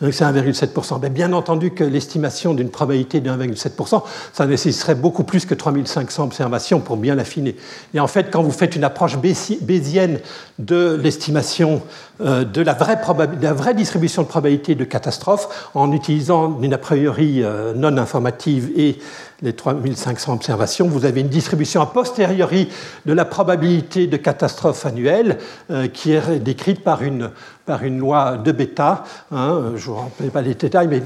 c'est 0.02 0.24
1,7%. 0.24 1.00
Ben, 1.00 1.12
bien 1.12 1.34
entendu 1.34 1.72
que 1.72 1.84
l'estimation 1.84 2.54
d'une 2.54 2.70
probabilité 2.70 3.20
de 3.20 3.30
1,7%, 3.30 4.04
ça 4.34 4.46
nécessiterait 4.46 4.96
beaucoup 4.96 5.24
plus 5.24 5.46
que 5.46 5.54
3500 5.54 6.24
observations 6.24 6.80
pour 6.80 6.98
bien 6.98 7.16
l'affiner. 7.16 7.56
Et 7.94 8.00
en 8.00 8.08
fait, 8.08 8.32
quand 8.32 8.42
vous 8.42 8.52
faites 8.52 8.76
une 8.76 8.84
approche 8.84 9.18
bayésienne 9.18 10.20
de 10.58 11.00
l'estimation 11.02 11.82
euh, 12.22 12.44
de 12.44 12.62
la 12.62 12.74
vraie, 12.74 12.98
de 12.98 13.44
la 13.44 13.54
vraie, 13.54 13.74
distribution 13.74 14.24
de 14.24 14.28
probabilité 14.28 14.76
de 14.76 14.84
catastrophe, 14.84 15.70
en 15.74 15.92
utilisant 15.92 16.60
une 16.62 16.74
a 16.74 16.78
priori 16.78 17.44
euh, 17.44 17.74
non 17.74 17.98
informative 17.98 18.72
et 18.76 19.00
les 19.42 19.54
3500 19.54 20.34
observations, 20.34 20.88
vous 20.88 21.06
avez 21.06 21.22
une 21.22 21.30
distribution 21.30 21.82
a 21.82 21.86
posteriori 21.86 22.70
de 23.06 23.14
la 23.14 23.26
probabilité 23.26 24.08
de 24.08 24.18
catastrophe 24.18 24.86
annuelle 24.86 25.38
euh, 25.72 25.88
qui 25.88 26.14
est 26.14 26.40
décrite 26.40 26.84
par 26.84 27.04
une, 27.04 27.32
par 27.66 27.84
une 27.84 28.00
loi 28.00 28.38
de 28.38 28.52
bêta. 28.52 29.04
Hein, 29.32 29.74
je 29.76 29.90
ne 29.90 29.94
vous 29.94 30.02
rappelle 30.02 30.32
pas 30.32 30.42
les 30.42 30.56
détails, 30.56 30.88
mais, 30.88 31.02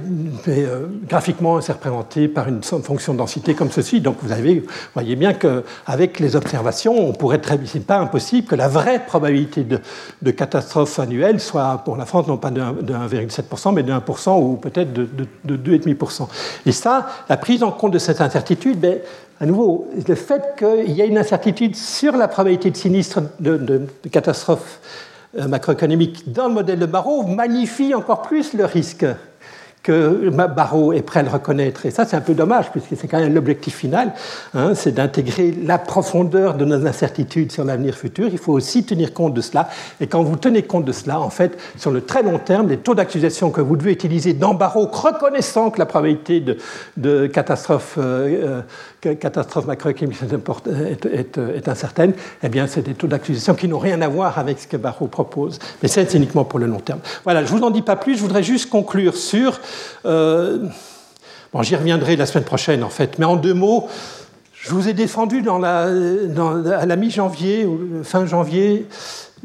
euh, 0.48 0.88
graphiquement, 1.08 1.60
c'est 1.62 1.74
représenté 1.74 2.28
par 2.28 2.48
une 2.48 2.64
fonction 2.64 3.14
de 3.14 3.18
densité 3.18 3.54
comme 3.54 3.70
ceci. 3.70 4.02
Donc 4.02 4.18
vous, 4.22 4.32
avez, 4.32 4.66
voyez 4.94 5.16
bien 5.16 5.34
qu'avec 5.34 6.20
les 6.20 6.36
observations, 6.36 6.96
on 6.98 7.12
pourrait 7.12 7.40
très 7.40 7.60
c'est 7.66 7.86
pas 7.86 8.00
impossible 8.00 8.48
que 8.48 8.56
la 8.56 8.68
vraie 8.68 9.06
probabilité 9.06 9.66
de, 10.22 10.32
catastrophe 10.32 10.98
annuelle 11.00 11.40
soit 11.40 11.82
pour 11.86 11.98
la 11.98 12.06
France 12.06 12.28
non 12.28 12.38
pas 12.38 12.50
de 12.50 12.62
1,7%, 12.62 13.74
mais 13.74 13.84
de 13.84 13.92
1% 13.92 14.42
ou 14.42 14.56
peut-être 14.56 14.92
de, 14.94 15.08
de 15.44 15.78
2,5%. 15.78 16.28
Et 16.66 16.72
ça, 16.72 17.08
la 17.30 17.38
prise 17.38 17.62
en 17.62 17.72
compte 17.72 17.92
de 17.92 18.00
cette 18.00 18.22
incertitude, 18.24 18.80
ben, 18.80 19.00
à 19.40 19.46
nouveau, 19.46 19.88
le 20.08 20.16
fait 20.16 20.56
qu'il 20.58 20.92
y 20.92 21.02
ait 21.02 21.08
une 21.08 21.18
incertitude 21.18 21.76
sur 21.76 22.16
la 22.16 22.28
probabilité 22.28 22.72
de 22.72 22.78
sinistre, 22.78 23.22
de 23.40 23.88
catastrophe 24.12 24.80
euh, 25.40 25.48
macroéconomique 25.48 26.32
dans 26.32 26.48
le 26.48 26.54
modèle 26.54 26.78
de 26.78 26.86
Barreau 26.86 27.24
magnifie 27.24 27.96
encore 27.96 28.22
plus 28.22 28.54
le 28.54 28.66
risque 28.66 29.04
que 29.84 30.30
Barreau 30.30 30.94
est 30.94 31.02
prêt 31.02 31.20
à 31.20 31.24
le 31.24 31.30
reconnaître. 31.30 31.86
Et 31.86 31.92
ça, 31.92 32.06
c'est 32.06 32.16
un 32.16 32.22
peu 32.22 32.34
dommage, 32.34 32.72
puisque 32.72 32.96
c'est 32.96 33.08
quand 33.10 33.20
même 33.20 33.34
l'objectif 33.34 33.76
final, 33.76 34.14
hein, 34.54 34.74
c'est 34.76 34.94
d'intégrer 34.94 35.54
la 35.64 35.78
profondeur 35.78 36.56
de 36.56 36.64
nos 36.64 36.88
incertitudes 36.88 37.52
sur 37.52 37.66
l'avenir 37.66 37.94
futur. 37.94 38.30
Il 38.32 38.38
faut 38.38 38.54
aussi 38.54 38.86
tenir 38.86 39.14
compte 39.14 39.34
de 39.34 39.42
cela. 39.42 39.70
Et 40.00 40.08
quand 40.08 40.24
vous 40.24 40.38
tenez 40.38 40.64
compte 40.64 40.86
de 40.86 40.94
cela, 40.94 41.20
en 41.20 41.30
fait, 41.30 41.58
sur 41.78 41.92
le 41.92 42.02
très 42.02 42.24
long 42.24 42.40
terme, 42.40 42.70
les 42.70 42.78
taux 42.78 42.96
d'accusation 42.96 43.52
que 43.52 43.60
vous 43.60 43.76
devez 43.76 43.92
utiliser 43.92 44.34
dans 44.34 44.54
Barreau, 44.54 44.88
reconnaissant 44.90 45.70
que 45.70 45.80
la 45.80 45.86
probabilité 45.86 46.40
de, 46.40 46.58
de 46.96 47.28
catastrophe, 47.28 47.96
euh, 47.98 48.44
euh, 48.44 48.62
catastrophe 49.10 49.66
macroéconomique 49.66 50.20
est, 50.22 51.06
est, 51.06 51.38
est, 51.38 51.68
incertaine, 51.68 52.14
eh 52.42 52.50
bien, 52.50 52.68
c'est 52.68 52.82
des 52.82 52.94
taux 52.94 53.08
d'accusation 53.08 53.56
qui 53.56 53.68
n'ont 53.68 53.80
rien 53.80 54.02
à 54.02 54.08
voir 54.08 54.40
avec 54.40 54.60
ce 54.60 54.68
que 54.68 54.78
Barreau 54.78 55.08
propose. 55.08 55.60
Mais 55.82 55.88
c'est 55.88 56.14
uniquement 56.14 56.46
pour 56.46 56.60
le 56.60 56.68
long 56.68 56.80
terme. 56.80 57.00
Voilà, 57.24 57.44
je 57.44 57.54
ne 57.54 57.58
vous 57.58 57.64
en 57.64 57.72
dis 57.72 57.82
pas 57.82 57.96
plus. 57.96 58.16
Je 58.16 58.22
voudrais 58.22 58.44
juste 58.44 58.70
conclure 58.70 59.16
sur 59.16 59.60
euh, 60.06 60.68
bon, 61.54 61.62
j'y 61.62 61.76
reviendrai 61.76 62.16
la 62.16 62.26
semaine 62.26 62.46
prochaine, 62.46 62.84
en 62.84 62.90
fait. 62.90 63.20
Mais 63.20 63.26
en 63.26 63.36
deux 63.36 63.54
mots, 63.54 63.88
je 64.54 64.72
vous 64.72 64.88
ai 64.88 64.94
défendu 64.94 65.42
dans 65.42 65.60
la, 65.60 65.90
à 66.78 66.86
la 66.86 66.96
mi-janvier, 66.96 67.68
fin 68.04 68.26
janvier, 68.26 68.88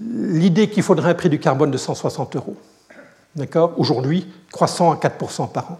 l'idée 0.00 0.68
qu'il 0.70 0.82
faudrait 0.82 1.10
un 1.10 1.14
prix 1.14 1.28
du 1.28 1.38
carbone 1.38 1.70
de 1.70 1.78
160 1.78 2.36
euros. 2.36 2.56
D'accord? 3.36 3.74
Aujourd'hui, 3.76 4.26
croissant 4.52 4.92
à 4.92 4.96
4% 4.96 5.50
par 5.50 5.72
an. 5.72 5.78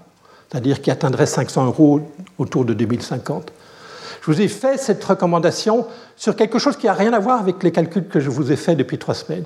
C'est-à-dire 0.51 0.81
qu'il 0.81 0.93
atteindrait 0.93 1.27
500 1.27 1.67
euros 1.67 2.01
autour 2.39 2.65
de 2.65 2.73
2050. 2.73 3.53
Je 4.29 4.35
vous 4.35 4.43
ai 4.43 4.49
fait 4.49 4.77
cette 4.77 5.03
recommandation 5.03 5.87
sur 6.15 6.37
quelque 6.37 6.59
chose 6.59 6.77
qui 6.77 6.85
n'a 6.85 6.93
rien 6.93 7.15
à 7.15 7.19
voir 7.19 7.41
avec 7.41 7.63
les 7.63 7.73
calculs 7.73 8.07
que 8.09 8.21
je 8.21 8.29
vous 8.29 8.53
ai 8.53 8.57
faits 8.57 8.77
depuis 8.77 8.99
trois 8.99 9.15
semaines. 9.15 9.45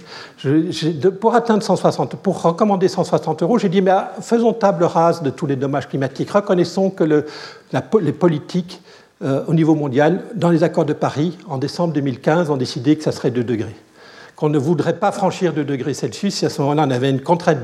pour 1.20 1.36
atteindre 1.36 1.62
160, 1.62 2.16
pour 2.16 2.42
recommander 2.42 2.88
160 2.88 3.44
euros, 3.44 3.58
j'ai 3.58 3.68
dit, 3.68 3.80
mais 3.80 3.92
ah, 3.92 4.12
faisons 4.20 4.52
table 4.52 4.82
rase 4.82 5.22
de 5.22 5.30
tous 5.30 5.46
les 5.46 5.54
dommages 5.54 5.88
climatiques. 5.88 6.32
Reconnaissons 6.32 6.90
que 6.90 7.04
le, 7.04 7.26
les 8.00 8.12
politiques 8.12 8.82
euh, 9.22 9.44
au 9.46 9.54
niveau 9.54 9.76
mondial, 9.76 10.24
dans 10.34 10.50
les 10.50 10.64
accords 10.64 10.84
de 10.84 10.94
Paris, 10.94 11.38
en 11.48 11.58
décembre 11.58 11.94
2015, 11.94 12.50
ont 12.50 12.56
décidé 12.56 12.96
que 12.96 13.04
ça 13.04 13.12
serait 13.12 13.30
2 13.30 13.44
degrés 13.44 13.76
qu'on 14.42 14.48
ne 14.48 14.58
voudrait 14.58 14.98
pas 14.98 15.12
franchir 15.12 15.52
2 15.52 15.62
degrés 15.62 15.94
Celsius 15.94 16.34
si 16.34 16.44
à 16.44 16.50
ce 16.50 16.60
moment-là 16.62 16.86
on 16.88 16.90
avait 16.90 17.12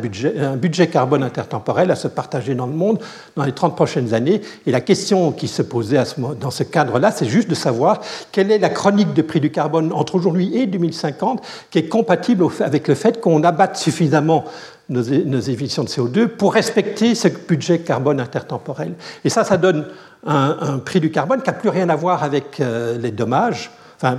budget, 0.00 0.38
un 0.38 0.54
budget 0.54 0.86
carbone 0.86 1.24
intertemporel 1.24 1.90
à 1.90 1.96
se 1.96 2.06
partager 2.06 2.54
dans 2.54 2.68
le 2.68 2.72
monde 2.72 3.00
dans 3.34 3.42
les 3.42 3.50
30 3.50 3.74
prochaines 3.74 4.14
années. 4.14 4.42
Et 4.64 4.70
la 4.70 4.80
question 4.80 5.32
qui 5.32 5.48
se 5.48 5.62
posait 5.62 5.96
à 5.96 6.04
ce, 6.04 6.20
dans 6.40 6.52
ce 6.52 6.62
cadre-là, 6.62 7.10
c'est 7.10 7.26
juste 7.26 7.50
de 7.50 7.56
savoir 7.56 8.00
quelle 8.30 8.52
est 8.52 8.60
la 8.60 8.68
chronique 8.68 9.12
de 9.12 9.22
prix 9.22 9.40
du 9.40 9.50
carbone 9.50 9.92
entre 9.92 10.14
aujourd'hui 10.14 10.56
et 10.56 10.66
2050 10.68 11.42
qui 11.72 11.80
est 11.80 11.88
compatible 11.88 12.44
avec 12.60 12.86
le 12.86 12.94
fait 12.94 13.20
qu'on 13.20 13.42
abatte 13.42 13.76
suffisamment 13.76 14.44
nos, 14.88 15.02
émissions 15.02 15.82
de 15.82 15.88
CO2 15.88 16.28
pour 16.28 16.54
respecter 16.54 17.16
ce 17.16 17.26
budget 17.26 17.80
carbone 17.80 18.20
intertemporel. 18.20 18.94
Et 19.24 19.30
ça, 19.30 19.42
ça 19.42 19.56
donne 19.56 19.84
un, 20.24 20.78
prix 20.78 21.00
du 21.00 21.10
carbone 21.10 21.42
qui 21.42 21.48
n'a 21.48 21.54
plus 21.54 21.70
rien 21.70 21.88
à 21.88 21.96
voir 21.96 22.22
avec 22.22 22.60
euh, 22.60 22.96
les 22.98 23.10
dommages 23.10 23.72
enfin, 24.00 24.18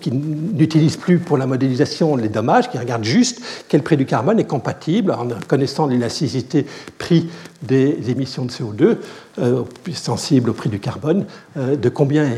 qui 0.00 0.12
n'utilise 0.12 0.96
plus 0.96 1.18
pour 1.18 1.36
la 1.36 1.46
modélisation 1.46 2.16
les 2.16 2.28
dommages, 2.28 2.70
qui 2.70 2.78
regarde 2.78 3.04
juste 3.04 3.40
quel 3.68 3.82
prix 3.82 3.96
du 3.96 4.06
carbone 4.06 4.38
est 4.38 4.44
compatible 4.44 5.10
en 5.10 5.28
connaissant 5.48 5.86
l'élasticité 5.86 6.66
prix 6.98 7.28
des 7.62 8.10
émissions 8.10 8.44
de 8.44 8.50
CO2, 8.50 8.96
euh, 9.38 9.64
sensible 9.92 10.50
au 10.50 10.52
prix 10.52 10.70
du 10.70 10.78
carbone, 10.78 11.26
euh, 11.56 11.76
de 11.76 11.88
combien 11.88 12.30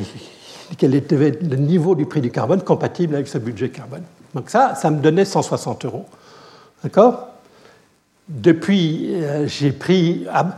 quel 0.76 0.94
était 0.94 1.16
le 1.16 1.56
niveau 1.56 1.94
du 1.94 2.06
prix 2.06 2.20
du 2.20 2.30
carbone 2.30 2.62
compatible 2.62 3.14
avec 3.14 3.28
ce 3.28 3.38
budget 3.38 3.70
carbone. 3.70 4.02
Donc 4.34 4.50
ça, 4.50 4.74
ça 4.74 4.90
me 4.90 5.00
donnait 5.00 5.24
160 5.24 5.84
euros. 5.86 6.04
D'accord? 6.82 7.28
Depuis, 8.28 9.14
euh, 9.14 9.46
j'ai 9.46 9.72
pris, 9.72 10.26
ah, 10.30 10.56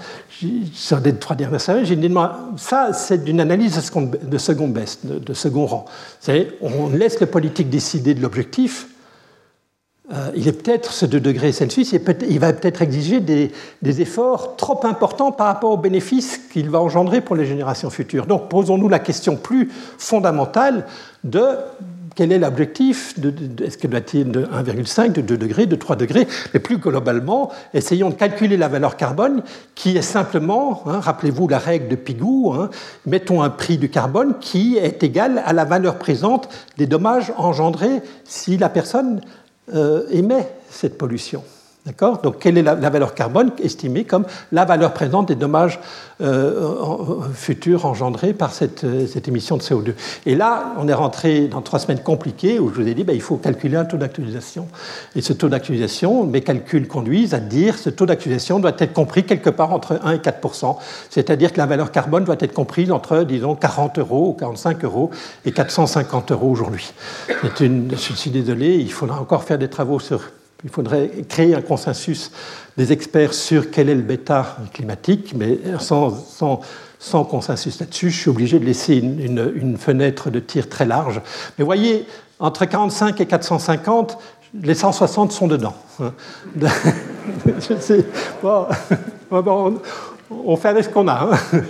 sur 0.73 1.01
les 1.01 1.15
trois 1.15 1.37
dernières 1.37 1.61
semaines, 1.61 1.85
j'ai 1.85 1.97
dit, 1.97 2.13
ça, 2.57 2.93
c'est 2.93 3.23
d'une 3.25 3.41
analyse 3.41 3.77
de 3.77 3.81
second, 4.39 4.67
de 4.67 4.73
best, 4.73 5.07
de, 5.07 5.35
second 5.35 5.67
rang. 5.67 5.85
On 6.61 6.89
laisse 6.89 7.21
le 7.21 7.27
politique 7.27 7.71
décider 7.71 8.15
de 8.15 8.23
l'objectif, 8.23 8.89
euh, 10.13 10.33
il 10.35 10.49
est 10.49 10.53
peut-être 10.53 10.93
ce 10.93 11.07
2 11.07 11.21
degrés 11.21 11.53
Celsius, 11.53 11.93
il, 11.93 12.39
va 12.41 12.53
peut-être 12.53 12.83
exiger 12.83 13.21
des, 13.21 13.53
efforts 14.01 14.57
trop 14.57 14.85
importants 14.85 15.31
par 15.31 15.47
rapport 15.47 15.71
aux 15.71 15.77
bénéfices 15.77 16.39
qu'il 16.53 16.69
va 16.69 16.81
engendrer 16.81 17.21
pour 17.21 17.37
les 17.37 17.45
générations 17.45 17.91
futures. 17.91 18.27
Donc 18.27 18.49
posons-nous 18.49 18.89
la 18.89 18.99
question 18.99 19.37
plus 19.37 19.71
fondamentale 19.99 20.87
de 21.23 21.47
quel 22.15 22.33
est 22.33 22.39
l'objectif 22.39 23.15
Est-ce 23.63 23.79
que 23.79 23.87
doit-il 23.87 24.31
de 24.31 24.45
1,5, 24.45 25.13
de 25.13 25.21
2 25.21 25.37
degrés, 25.37 25.67
de 25.67 25.77
3 25.77 25.97
degrés 25.97 26.27
Mais 26.53 26.61
plus 26.61 26.79
globalement, 26.79 27.51
essayons 27.75 28.11
de 28.11 28.15
calculer 28.15 28.57
la 28.57 28.69
valeur 28.69 28.97
carbone 28.97 29.43
qui 29.75 29.97
est 29.97 30.03
simplement, 30.03 30.83
hein, 30.87 31.01
rappelez-vous 31.01 31.49
la 31.49 31.59
règle 31.59 31.89
de 31.89 31.97
Pigou, 31.97 32.53
hein, 32.53 32.71
mettons 33.07 33.43
un 33.43 33.51
prix 33.51 33.79
du 33.79 33.89
carbone 33.91 34.35
qui 34.41 34.77
est 34.77 35.03
égal 35.03 35.43
à 35.45 35.53
la 35.53 35.65
valeur 35.65 35.99
présente 35.99 36.49
des 36.79 36.87
dommages 36.87 37.33
engendrés 37.37 38.03
si 38.25 38.57
la 38.57 38.69
personne 38.69 39.21
euh, 39.75 40.05
émet 40.11 40.49
cette 40.69 40.99
pollution. 40.99 41.45
D'accord 41.91 42.19
Donc, 42.19 42.39
quelle 42.39 42.57
est 42.57 42.63
la, 42.63 42.77
valeur 42.77 43.15
carbone 43.15 43.51
estimée 43.61 44.05
comme 44.05 44.25
la 44.53 44.65
valeur 44.65 44.93
présente 44.93 45.27
des 45.27 45.35
dommages 45.35 45.81
euh, 46.21 47.21
futurs 47.35 47.85
engendrés 47.85 48.33
par 48.33 48.53
cette, 48.53 48.87
cette, 49.09 49.27
émission 49.27 49.57
de 49.57 49.63
CO2 49.63 49.95
Et 50.25 50.37
là, 50.37 50.73
on 50.79 50.87
est 50.87 50.95
rentré 50.95 51.49
dans 51.49 51.63
trois 51.63 51.81
semaines 51.81 51.99
compliquées 51.99 52.61
où 52.61 52.69
je 52.69 52.81
vous 52.81 52.87
ai 52.87 52.95
dit 52.95 53.03
ben, 53.03 53.17
il 53.17 53.21
faut 53.21 53.39
calculer 53.39 53.77
un 53.77 53.85
taux 53.85 53.97
d'actualisation. 53.97 54.69
Et 55.17 55.21
ce 55.21 55.33
taux 55.33 55.49
d'actualisation, 55.49 56.25
mes 56.27 56.43
calculs 56.43 56.87
conduisent 56.87 57.35
à 57.35 57.41
dire 57.41 57.77
ce 57.77 57.91
taux 57.91 58.07
d'actualisation 58.07 58.61
doit 58.61 58.77
être 58.79 58.93
compris 58.93 59.25
quelque 59.25 59.51
part 59.51 59.73
entre 59.73 59.99
1 60.05 60.13
et 60.13 60.19
4% 60.19 60.77
C'est-à-dire 61.09 61.53
que 61.53 61.59
la 61.59 61.67
valeur 61.67 61.91
carbone 61.91 62.23
doit 62.23 62.37
être 62.39 62.55
comprise 62.55 62.93
entre, 62.93 63.25
disons, 63.25 63.57
40 63.57 63.99
euros 63.99 64.29
ou 64.29 64.33
45 64.35 64.85
euros 64.85 65.11
et 65.45 65.51
450 65.51 66.31
euros 66.31 66.51
aujourd'hui. 66.51 66.93
Une, 67.59 67.91
je 67.91 68.13
suis 68.13 68.31
désolé, 68.31 68.77
il 68.77 68.93
faudra 68.93 69.21
encore 69.21 69.43
faire 69.43 69.59
des 69.59 69.69
travaux 69.69 69.99
sur 69.99 70.21
il 70.65 70.71
faudrait 70.71 71.11
créer 71.29 71.55
un 71.55 71.63
consensus 71.63 72.31
des 72.77 72.93
experts 72.93 73.35
sur 73.35 73.71
quel 73.71 73.89
est 73.89 73.95
le 73.95 74.03
bêta 74.03 74.57
climatique, 74.73 75.35
mais 75.37 75.59
sans, 75.79 77.25
consensus 77.25 77.81
là-dessus, 77.81 78.11
je 78.11 78.21
suis 78.21 78.31
obligé 78.31 78.59
de 78.59 78.65
laisser 78.65 78.97
une, 78.97 79.77
fenêtre 79.79 80.31
de 80.31 80.41
tir 80.41 80.69
très 80.69 80.85
large. 80.85 81.21
Mais 81.59 81.65
voyez, 81.65 82.07
entre 82.39 82.65
45 82.65 83.21
et 83.21 83.27
450, 83.27 84.19
les 84.63 84.75
160 84.75 85.33
sont 85.33 85.47
dedans. 85.47 85.75
je 86.59 87.79
sais. 87.79 88.05
Bon, 88.43 88.67
on 90.31 90.57
fait 90.57 90.69
avec 90.69 90.85
ce 90.85 90.89
qu'on 90.89 91.09
a. 91.09 91.31
Hein. 91.53 91.61